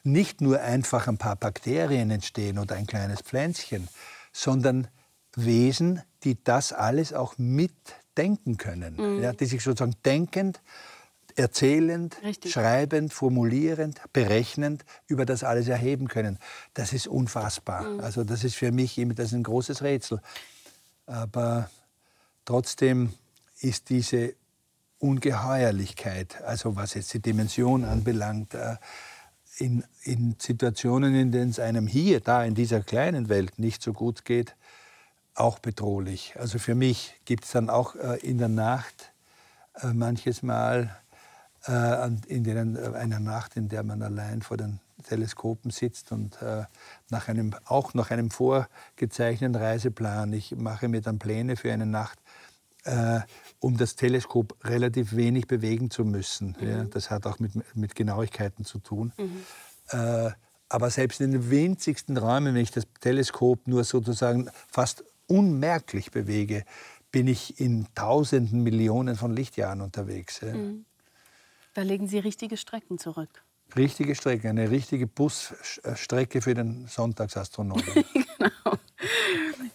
nicht 0.04 0.40
nur 0.40 0.62
einfach 0.62 1.08
ein 1.08 1.18
paar 1.18 1.36
Bakterien 1.36 2.10
entstehen 2.10 2.58
oder 2.58 2.76
ein 2.76 2.88
kleines 2.88 3.22
Pflänzchen, 3.22 3.88
sondern 4.32 4.88
Wesen, 5.36 6.02
die 6.24 6.42
das 6.44 6.74
alles 6.74 7.14
auch 7.14 7.38
mitdenken 7.38 8.58
können, 8.58 8.96
mhm. 8.96 9.22
ja, 9.22 9.34
die 9.34 9.46
sich 9.46 9.62
sozusagen 9.62 9.96
denkend, 10.06 10.62
erzählend, 11.36 12.18
Richtig. 12.24 12.52
schreibend, 12.52 13.14
formulierend, 13.14 14.02
berechnend 14.14 14.86
über 15.08 15.26
das 15.26 15.44
alles 15.44 15.68
erheben 15.68 16.08
können. 16.08 16.40
Das 16.74 16.94
ist 16.94 17.08
unfassbar. 17.08 17.84
Mhm. 17.84 18.00
Also 18.00 18.24
das 18.24 18.44
ist 18.44 18.56
für 18.56 18.72
mich 18.72 18.98
immer 18.98 19.14
das 19.14 19.28
ist 19.28 19.34
ein 19.34 19.44
großes 19.44 19.82
Rätsel. 19.82 20.22
Aber 21.06 21.70
trotzdem 22.46 23.14
ist 23.60 23.90
diese 23.90 24.36
Ungeheuerlichkeit, 25.02 26.42
also 26.44 26.76
was 26.76 26.94
jetzt 26.94 27.14
die 27.14 27.20
Dimension 27.20 27.86
anbelangt, 27.86 28.54
äh, 28.54 28.76
in, 29.58 29.84
in 30.04 30.36
Situationen, 30.40 31.16
in 31.16 31.32
denen 31.32 31.50
es 31.50 31.60
einem 31.60 31.88
hier, 31.88 32.20
da 32.20 32.44
in 32.44 32.56
dieser 32.56 32.82
kleinen 32.82 33.28
Welt 33.28 33.58
nicht 33.60 33.82
so 33.82 33.94
gut 33.94 34.26
geht, 34.26 34.56
auch 35.34 35.60
bedrohlich. 35.60 36.36
Also 36.40 36.60
für 36.60 36.76
mich 36.76 37.16
gibt 37.26 37.46
es 37.46 37.52
dann 37.52 37.70
auch 37.70 37.96
äh, 37.96 38.18
in 38.20 38.38
der 38.38 38.48
Nacht 38.48 39.12
äh, 39.82 39.88
manches 39.88 40.44
Mal, 40.44 40.96
in 42.28 42.44
denen, 42.44 42.76
einer 42.96 43.20
Nacht, 43.20 43.56
in 43.56 43.70
der 43.70 43.84
man 43.84 44.02
allein 44.02 44.42
vor 44.42 44.58
den 44.58 44.80
Teleskopen 45.08 45.70
sitzt 45.70 46.12
und 46.12 46.40
nach 47.12 47.28
einem, 47.28 47.54
auch 47.66 47.94
nach 47.94 48.10
einem 48.10 48.32
vorgezeichneten 48.32 49.56
Reiseplan, 49.56 50.34
ich 50.34 50.56
mache 50.56 50.88
mir 50.88 51.02
dann 51.02 51.20
Pläne 51.20 51.58
für 51.58 51.72
eine 51.72 51.86
Nacht, 51.86 52.18
äh, 52.84 53.22
um 53.60 53.78
das 53.78 53.96
Teleskop 53.96 54.56
relativ 54.64 55.16
wenig 55.16 55.48
bewegen 55.48 55.92
zu 55.92 56.04
müssen. 56.06 56.56
Mhm. 56.60 56.68
Ja, 56.68 56.84
das 56.84 57.10
hat 57.10 57.26
auch 57.28 57.40
mit, 57.40 57.52
mit 57.76 57.96
Genauigkeiten 57.96 58.66
zu 58.66 58.80
tun. 58.80 59.14
Mhm. 59.18 59.44
Äh, 59.90 60.32
aber 60.70 60.90
selbst 60.90 61.20
in 61.22 61.32
den 61.32 61.52
winzigsten 61.52 62.18
Räumen, 62.18 62.56
wenn 62.56 62.62
ich 62.62 62.72
das 62.72 62.88
Teleskop 63.02 63.68
nur 63.68 63.84
sozusagen 63.84 64.50
fast 64.70 65.04
unmerklich 65.28 66.12
bewege, 66.12 66.64
bin 67.12 67.28
ich 67.28 67.60
in 67.60 67.88
tausenden 67.94 68.64
Millionen 68.64 69.16
von 69.16 69.36
Lichtjahren 69.36 69.82
unterwegs. 69.82 70.40
Ja. 70.42 70.54
Mhm. 70.54 70.86
Da 71.74 71.82
legen 71.82 72.08
Sie 72.08 72.20
richtige 72.20 72.58
Strecken 72.58 72.98
zurück. 72.98 73.44
Richtige 73.76 74.16
Strecke, 74.16 74.50
eine 74.50 74.70
richtige 74.70 75.08
Busstrecke 75.08 76.42
für 76.42 76.54
den 76.54 76.88
Sonntagsastronomen. 76.88 77.84
genau. 78.14 78.51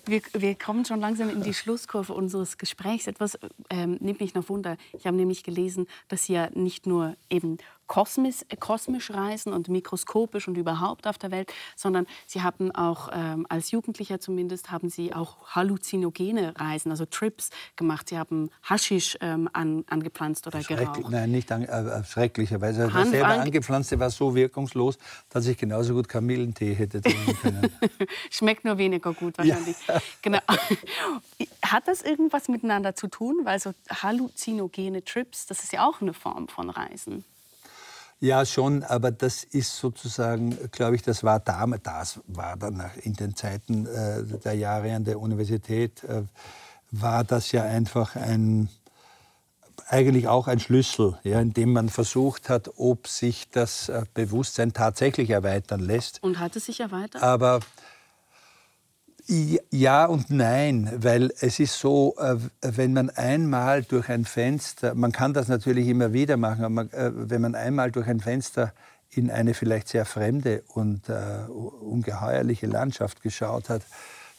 Wir, 0.04 0.22
wir, 0.32 0.54
kommen 0.54 0.84
schon 0.84 1.00
langsam 1.00 1.30
in 1.30 1.42
die 1.42 1.54
Schlusskurve 1.54 2.12
unseres 2.12 2.58
Gesprächs. 2.58 3.06
Etwas 3.06 3.38
ähm, 3.70 3.96
nimmt 4.00 4.20
mich 4.20 4.34
noch 4.34 4.48
Wunder. 4.48 4.76
Ich 4.98 5.06
habe 5.06 5.16
nämlich 5.16 5.42
gelesen, 5.42 5.86
dass 6.08 6.24
Sie 6.24 6.34
ja 6.34 6.48
nicht 6.54 6.86
nur 6.86 7.16
eben 7.30 7.58
kosmisch, 7.86 8.44
kosmisch 8.60 9.10
reisen 9.10 9.52
und 9.52 9.68
mikroskopisch 9.68 10.48
und 10.48 10.56
überhaupt 10.56 11.06
auf 11.06 11.18
der 11.18 11.30
Welt, 11.30 11.52
sondern 11.76 12.06
Sie 12.26 12.42
haben 12.42 12.70
auch 12.72 13.10
ähm, 13.12 13.46
als 13.48 13.70
Jugendlicher 13.70 14.20
zumindest 14.20 14.70
haben 14.70 14.88
Sie 14.88 15.14
auch 15.14 15.36
halluzinogene 15.48 16.58
Reisen, 16.58 16.90
also 16.90 17.06
Trips 17.06 17.50
gemacht. 17.76 18.08
Sie 18.08 18.18
haben 18.18 18.50
Haschisch 18.62 19.16
ähm, 19.20 19.48
an, 19.52 19.84
angepflanzt 19.88 20.46
oder 20.46 20.60
geraucht. 20.62 21.08
Nein, 21.10 21.30
nicht 21.30 21.50
an, 21.52 21.64
äh, 21.64 22.04
schrecklicherweise. 22.04 22.90
Das 22.92 23.10
selber 23.10 23.28
angepflanzte 23.28 23.98
war 23.98 24.10
so 24.10 24.34
wirkungslos, 24.34 24.98
dass 25.30 25.46
ich 25.46 25.56
genauso 25.56 25.94
gut 25.94 26.08
Kamillentee 26.08 26.74
hätte 26.74 27.00
trinken 27.00 27.36
können. 27.40 27.72
Schmeckt 28.30 28.64
nur 28.64 28.78
weniger 28.78 29.12
gut 29.12 29.38
wahrscheinlich. 29.38 29.76
Ja. 29.86 30.00
Genau. 30.22 30.38
Hat 31.62 31.88
das 31.88 32.02
irgendwas 32.02 32.48
miteinander 32.48 32.94
zu 32.94 33.08
tun? 33.08 33.40
Weil 33.44 33.60
so 33.60 33.72
halluzinogene 33.88 35.04
Trips, 35.04 35.46
das 35.46 35.62
ist 35.62 35.72
ja 35.72 35.86
auch 35.86 36.00
eine 36.00 36.12
Form 36.12 36.48
von 36.48 36.70
Reisen. 36.70 37.24
Ja, 38.18 38.46
schon, 38.46 38.82
aber 38.82 39.10
das 39.10 39.44
ist 39.44 39.76
sozusagen, 39.76 40.56
glaube 40.72 40.96
ich, 40.96 41.02
das 41.02 41.22
war 41.22 41.38
damals, 41.38 41.82
das 41.82 42.20
war 42.26 42.56
dann 42.56 42.82
in 43.02 43.12
den 43.12 43.36
Zeiten 43.36 43.86
äh, 43.86 44.24
der 44.24 44.54
Jahre 44.54 44.94
an 44.94 45.04
der 45.04 45.20
Universität, 45.20 46.02
äh, 46.04 46.22
war 46.90 47.24
das 47.24 47.52
ja 47.52 47.62
einfach 47.64 48.16
ein, 48.16 48.70
eigentlich 49.88 50.28
auch 50.28 50.48
ein 50.48 50.60
Schlüssel, 50.60 51.18
ja, 51.24 51.40
in 51.40 51.52
dem 51.52 51.74
man 51.74 51.90
versucht 51.90 52.48
hat, 52.48 52.70
ob 52.76 53.06
sich 53.06 53.50
das 53.50 53.90
äh, 53.90 54.04
Bewusstsein 54.14 54.72
tatsächlich 54.72 55.28
erweitern 55.28 55.80
lässt. 55.80 56.22
Und 56.22 56.38
hat 56.38 56.56
es 56.56 56.66
sich 56.66 56.80
erweitert? 56.80 57.22
Aber 57.22 57.60
ja 59.28 60.06
und 60.06 60.30
nein, 60.30 60.90
weil 60.98 61.32
es 61.40 61.58
ist 61.58 61.78
so, 61.78 62.14
äh, 62.18 62.36
wenn 62.60 62.92
man 62.92 63.10
einmal 63.10 63.82
durch 63.82 64.08
ein 64.08 64.24
Fenster, 64.24 64.94
man 64.94 65.12
kann 65.12 65.34
das 65.34 65.48
natürlich 65.48 65.88
immer 65.88 66.12
wieder 66.12 66.36
machen, 66.36 66.64
aber 66.64 66.82
äh, 66.94 67.10
wenn 67.14 67.42
man 67.42 67.54
einmal 67.54 67.90
durch 67.90 68.06
ein 68.06 68.20
Fenster 68.20 68.72
in 69.10 69.30
eine 69.30 69.54
vielleicht 69.54 69.88
sehr 69.88 70.04
fremde 70.04 70.62
und 70.74 71.08
uh, 71.08 71.52
ungeheuerliche 71.80 72.66
Landschaft 72.66 73.22
geschaut 73.22 73.68
hat, 73.68 73.82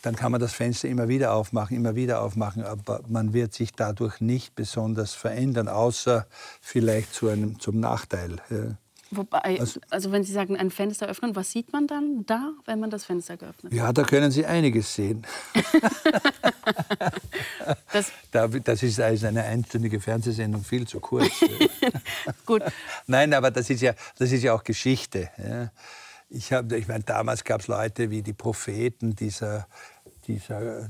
dann 0.02 0.16
kann 0.16 0.32
man 0.32 0.40
das 0.40 0.54
Fenster 0.54 0.88
immer 0.88 1.08
wieder 1.08 1.34
aufmachen, 1.34 1.76
immer 1.76 1.96
wieder 1.96 2.22
aufmachen, 2.22 2.64
aber 2.64 3.02
man 3.08 3.34
wird 3.34 3.54
sich 3.54 3.74
dadurch 3.74 4.22
nicht 4.22 4.56
besonders 4.56 5.14
verändern, 5.14 5.68
außer 5.68 6.28
vielleicht 6.62 7.14
zu 7.14 7.30
einem, 7.30 7.60
zum 7.60 7.80
Nachteil. 7.80 8.38
Wobei, 9.12 9.60
also, 9.60 9.80
also, 9.90 10.12
wenn 10.12 10.24
Sie 10.24 10.34
sagen, 10.34 10.58
ein 10.58 10.70
Fenster 10.70 11.08
öffnen, 11.08 11.36
was 11.36 11.52
sieht 11.52 11.72
man 11.72 11.88
dann 11.88 12.26
da, 12.26 12.54
wenn 12.66 12.80
man 12.80 12.90
das 12.90 13.06
Fenster 13.06 13.38
geöffnet 13.38 13.72
hat? 13.72 13.78
Ja, 13.78 13.94
da 13.94 14.04
können 14.04 14.32
Sie 14.32 14.46
einiges 14.46 14.94
sehen. 14.94 15.26
das, 17.94 18.12
das 18.32 18.84
ist 18.84 19.00
als 19.00 19.24
eine 19.24 19.44
einstündige 19.44 20.00
Fernsehsendung 20.02 20.64
viel 20.64 20.88
zu 20.88 21.00
kurz. 21.00 21.32
Gut. 22.46 22.64
Nein, 23.08 23.34
aber 23.34 23.52
das 23.52 23.70
ist 23.70 23.82
ja, 23.82 23.94
das 24.18 24.32
ist 24.32 24.44
ja 24.44 24.54
auch 24.54 24.64
Geschichte. 24.64 25.30
Ich, 26.30 26.52
hab, 26.52 26.72
ich 26.74 26.88
meine, 26.88 27.04
damals 27.04 27.44
gab 27.44 27.62
es 27.62 27.68
Leute 27.68 28.10
wie 28.10 28.22
die 28.22 28.34
Propheten 28.34 29.16
dieser 29.16 29.68
dieser 30.28 30.86
äh, 30.86 30.90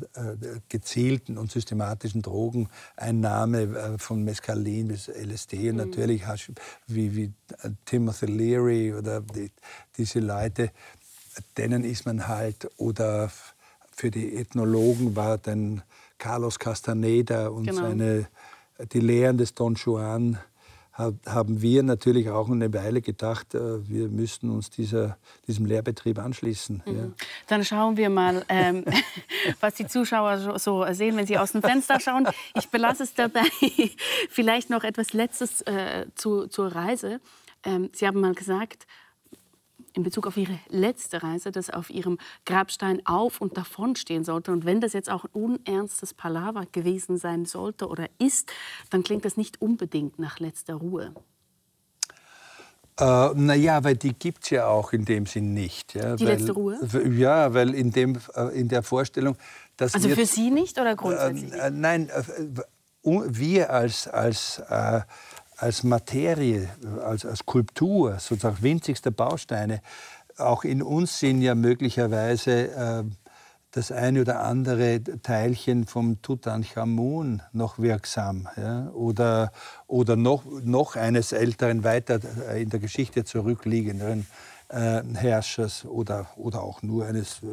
gezielten 0.70 1.38
und 1.38 1.52
systematischen 1.52 2.22
Drogeneinnahme 2.22 3.62
äh, 3.62 3.98
von 3.98 4.24
Mescalin 4.24 4.88
bis 4.88 5.08
LSD 5.08 5.70
und 5.70 5.78
mhm. 5.78 5.90
natürlich 5.90 6.24
wie, 6.88 7.16
wie 7.16 7.34
äh, 7.64 7.70
Timothy 7.86 8.26
Leary 8.26 8.94
oder 8.94 9.22
die, 9.22 9.52
diese 9.98 10.20
Leute, 10.20 10.72
denen 11.58 11.84
ist 11.84 12.06
man 12.06 12.28
halt, 12.28 12.68
oder 12.78 13.32
für 13.92 14.12
die 14.12 14.36
Ethnologen 14.36 15.16
war 15.16 15.38
dann 15.38 15.82
Carlos 16.18 16.60
Castaneda 16.60 17.48
und 17.48 17.68
genau. 17.68 17.82
seine, 17.82 18.28
die 18.92 19.00
Lehren 19.00 19.38
des 19.38 19.54
Don 19.54 19.76
Juan 19.76 20.38
haben 20.98 21.62
wir 21.62 21.84
natürlich 21.84 22.30
auch 22.30 22.50
eine 22.50 22.74
Weile 22.74 23.02
gedacht, 23.02 23.54
äh, 23.54 23.88
wir 23.88 24.10
müssten 24.10 24.50
uns 24.50 24.70
dieser, 24.70 25.18
diesem 25.48 25.66
Lehrbetrieb 25.66 26.20
anschließen. 26.20 26.82
Mhm. 26.86 26.96
Ja. 26.96 27.04
Dann 27.48 27.64
schauen 27.64 27.98
wir 27.98 28.10
mal, 28.10 28.44
ähm, 28.50 28.84
was 29.60 29.76
die 29.76 29.88
Zuschauer 29.88 30.60
so 30.60 30.86
sehen, 30.94 31.16
wenn 31.18 31.28
sie 31.28 31.38
aus 31.38 31.52
dem 31.52 31.62
Fenster 31.62 32.00
schauen. 32.00 32.28
Ich 32.56 32.70
belasse 32.70 33.04
es 33.04 33.14
dabei. 33.14 33.46
Vielleicht 34.30 34.70
noch 34.70 34.84
etwas 34.84 35.14
Letztes 35.14 35.62
äh, 35.62 36.08
zu, 36.16 36.48
zur 36.48 36.74
Reise. 36.74 37.20
Ähm, 37.64 37.90
sie 37.94 38.08
haben 38.08 38.20
mal 38.20 38.34
gesagt, 38.34 38.88
in 39.98 40.04
Bezug 40.04 40.28
auf 40.28 40.38
Ihre 40.38 40.60
letzte 40.70 41.24
Reise, 41.24 41.52
dass 41.52 41.70
auf 41.70 41.90
Ihrem 41.90 42.20
Grabstein 42.46 43.06
auf 43.06 43.42
und 43.42 43.58
davon 43.58 43.96
stehen 43.96 44.24
sollte. 44.24 44.52
Und 44.52 44.64
wenn 44.64 44.80
das 44.80 44.94
jetzt 44.94 45.10
auch 45.10 45.26
ein 45.26 45.32
unernstes 45.34 46.14
Palaver 46.14 46.66
gewesen 46.72 47.18
sein 47.18 47.46
sollte 47.46 47.88
oder 47.88 48.06
ist, 48.20 48.52
dann 48.92 49.04
klingt 49.04 49.26
das 49.26 49.36
nicht 49.38 49.60
unbedingt 49.60 50.20
nach 50.20 50.40
letzter 50.40 50.76
Ruhe. 50.76 51.14
Äh, 53.00 53.30
naja, 53.34 53.84
weil 53.84 53.96
die 53.96 54.14
gibt 54.14 54.44
es 54.44 54.52
ja 54.52 54.68
auch 54.68 54.94
in 54.94 55.04
dem 55.04 55.26
Sinn 55.26 55.54
nicht. 55.54 55.96
Ja, 55.96 56.16
die 56.16 56.26
weil, 56.26 56.38
letzte 56.38 56.52
Ruhe? 56.52 56.80
Ja, 57.16 57.54
weil 57.54 57.74
in, 57.74 57.92
dem, 57.92 58.18
äh, 58.36 58.60
in 58.60 58.68
der 58.70 58.84
Vorstellung, 58.84 59.36
dass 59.78 59.96
Also 59.96 60.10
für 60.10 60.26
Sie 60.26 60.52
nicht 60.52 60.80
oder 60.80 60.96
grundsätzlich? 60.96 61.54
Äh, 61.54 61.72
nein, 61.72 62.10
äh, 62.10 62.24
wir 63.04 63.72
als, 63.72 64.08
als 64.08 64.60
äh, 64.70 65.02
als 65.58 65.84
Materie, 65.84 66.70
als, 67.04 67.26
als 67.26 67.40
Skulptur, 67.40 68.20
sozusagen 68.20 68.62
winzigste 68.62 69.12
Bausteine. 69.12 69.82
Auch 70.38 70.64
in 70.64 70.84
uns 70.84 71.20
sind 71.20 71.42
ja 71.42 71.56
möglicherweise 71.56 72.72
äh, 72.72 73.04
das 73.72 73.92
eine 73.92 74.22
oder 74.22 74.42
andere 74.42 75.02
Teilchen 75.22 75.86
vom 75.86 76.22
Tutanchamun 76.22 77.42
noch 77.54 77.80
wirksam. 77.80 78.48
Ja? 78.56 78.90
Oder, 78.92 79.52
oder 79.88 80.16
noch, 80.16 80.44
noch 80.64 80.96
eines 80.96 81.32
älteren, 81.32 81.84
weiter 81.84 82.20
äh, 82.50 82.62
in 82.62 82.70
der 82.70 82.80
Geschichte 82.80 83.24
zurückliegenden 83.26 84.28
äh, 84.70 85.02
Herrschers 85.16 85.86
oder, 85.86 86.28
oder 86.36 86.62
auch 86.62 86.82
nur 86.82 87.06
eines 87.06 87.42
äh, 87.44 87.48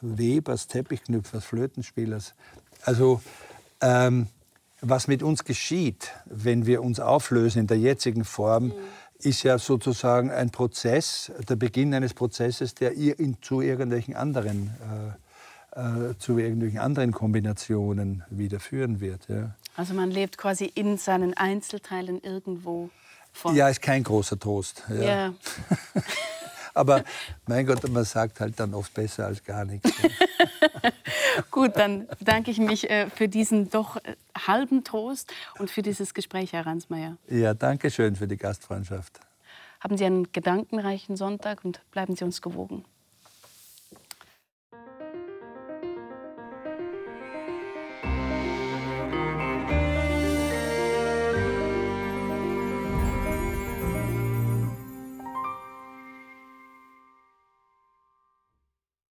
Webers, 0.00 0.66
Teppichknüpfers, 0.66 1.44
Flötenspielers. 1.44 2.34
Also 2.84 3.22
ähm, 3.80 4.28
was 4.88 5.08
mit 5.08 5.22
uns 5.22 5.44
geschieht, 5.44 6.12
wenn 6.26 6.66
wir 6.66 6.82
uns 6.82 7.00
auflösen 7.00 7.60
in 7.60 7.66
der 7.66 7.78
jetzigen 7.78 8.24
Form, 8.24 8.66
mhm. 8.66 8.72
ist 9.18 9.42
ja 9.42 9.58
sozusagen 9.58 10.30
ein 10.30 10.50
Prozess, 10.50 11.32
der 11.48 11.56
Beginn 11.56 11.94
eines 11.94 12.14
Prozesses, 12.14 12.74
der 12.74 12.92
zu 13.40 13.60
irgendwelchen 13.60 14.14
anderen, 14.14 14.70
äh, 15.74 16.10
äh, 16.10 16.18
zu 16.18 16.38
irgendwelchen 16.38 16.78
anderen 16.78 17.12
Kombinationen 17.12 18.24
wieder 18.30 18.60
führen 18.60 19.00
wird. 19.00 19.28
Ja. 19.28 19.54
Also 19.76 19.94
man 19.94 20.10
lebt 20.10 20.38
quasi 20.38 20.66
in 20.66 20.98
seinen 20.98 21.34
Einzelteilen 21.34 22.20
irgendwo. 22.20 22.90
Von. 23.32 23.56
Ja, 23.56 23.68
ist 23.68 23.82
kein 23.82 24.04
großer 24.04 24.38
Trost. 24.38 24.84
Ja. 24.88 25.02
ja. 25.02 25.34
Aber 26.74 27.04
mein 27.46 27.64
Gott, 27.66 27.88
man 27.88 28.04
sagt 28.04 28.40
halt 28.40 28.58
dann 28.58 28.74
oft 28.74 28.92
besser 28.92 29.26
als 29.26 29.42
gar 29.42 29.64
nichts. 29.64 29.90
Gut, 31.50 31.76
dann 31.76 32.08
bedanke 32.18 32.50
ich 32.50 32.58
mich 32.58 32.90
äh, 32.90 33.08
für 33.08 33.28
diesen 33.28 33.70
doch 33.70 33.96
äh, 33.96 34.16
halben 34.36 34.84
Trost 34.84 35.32
und 35.58 35.70
für 35.70 35.82
dieses 35.82 36.14
Gespräch, 36.14 36.52
Herr 36.52 36.66
Ransmayr. 36.66 37.16
Ja, 37.28 37.54
danke 37.54 37.90
schön 37.90 38.16
für 38.16 38.26
die 38.26 38.36
Gastfreundschaft. 38.36 39.20
Haben 39.80 39.96
Sie 39.96 40.04
einen 40.04 40.32
gedankenreichen 40.32 41.16
Sonntag 41.16 41.64
und 41.64 41.80
bleiben 41.90 42.16
Sie 42.16 42.24
uns 42.24 42.42
gewogen. 42.42 42.84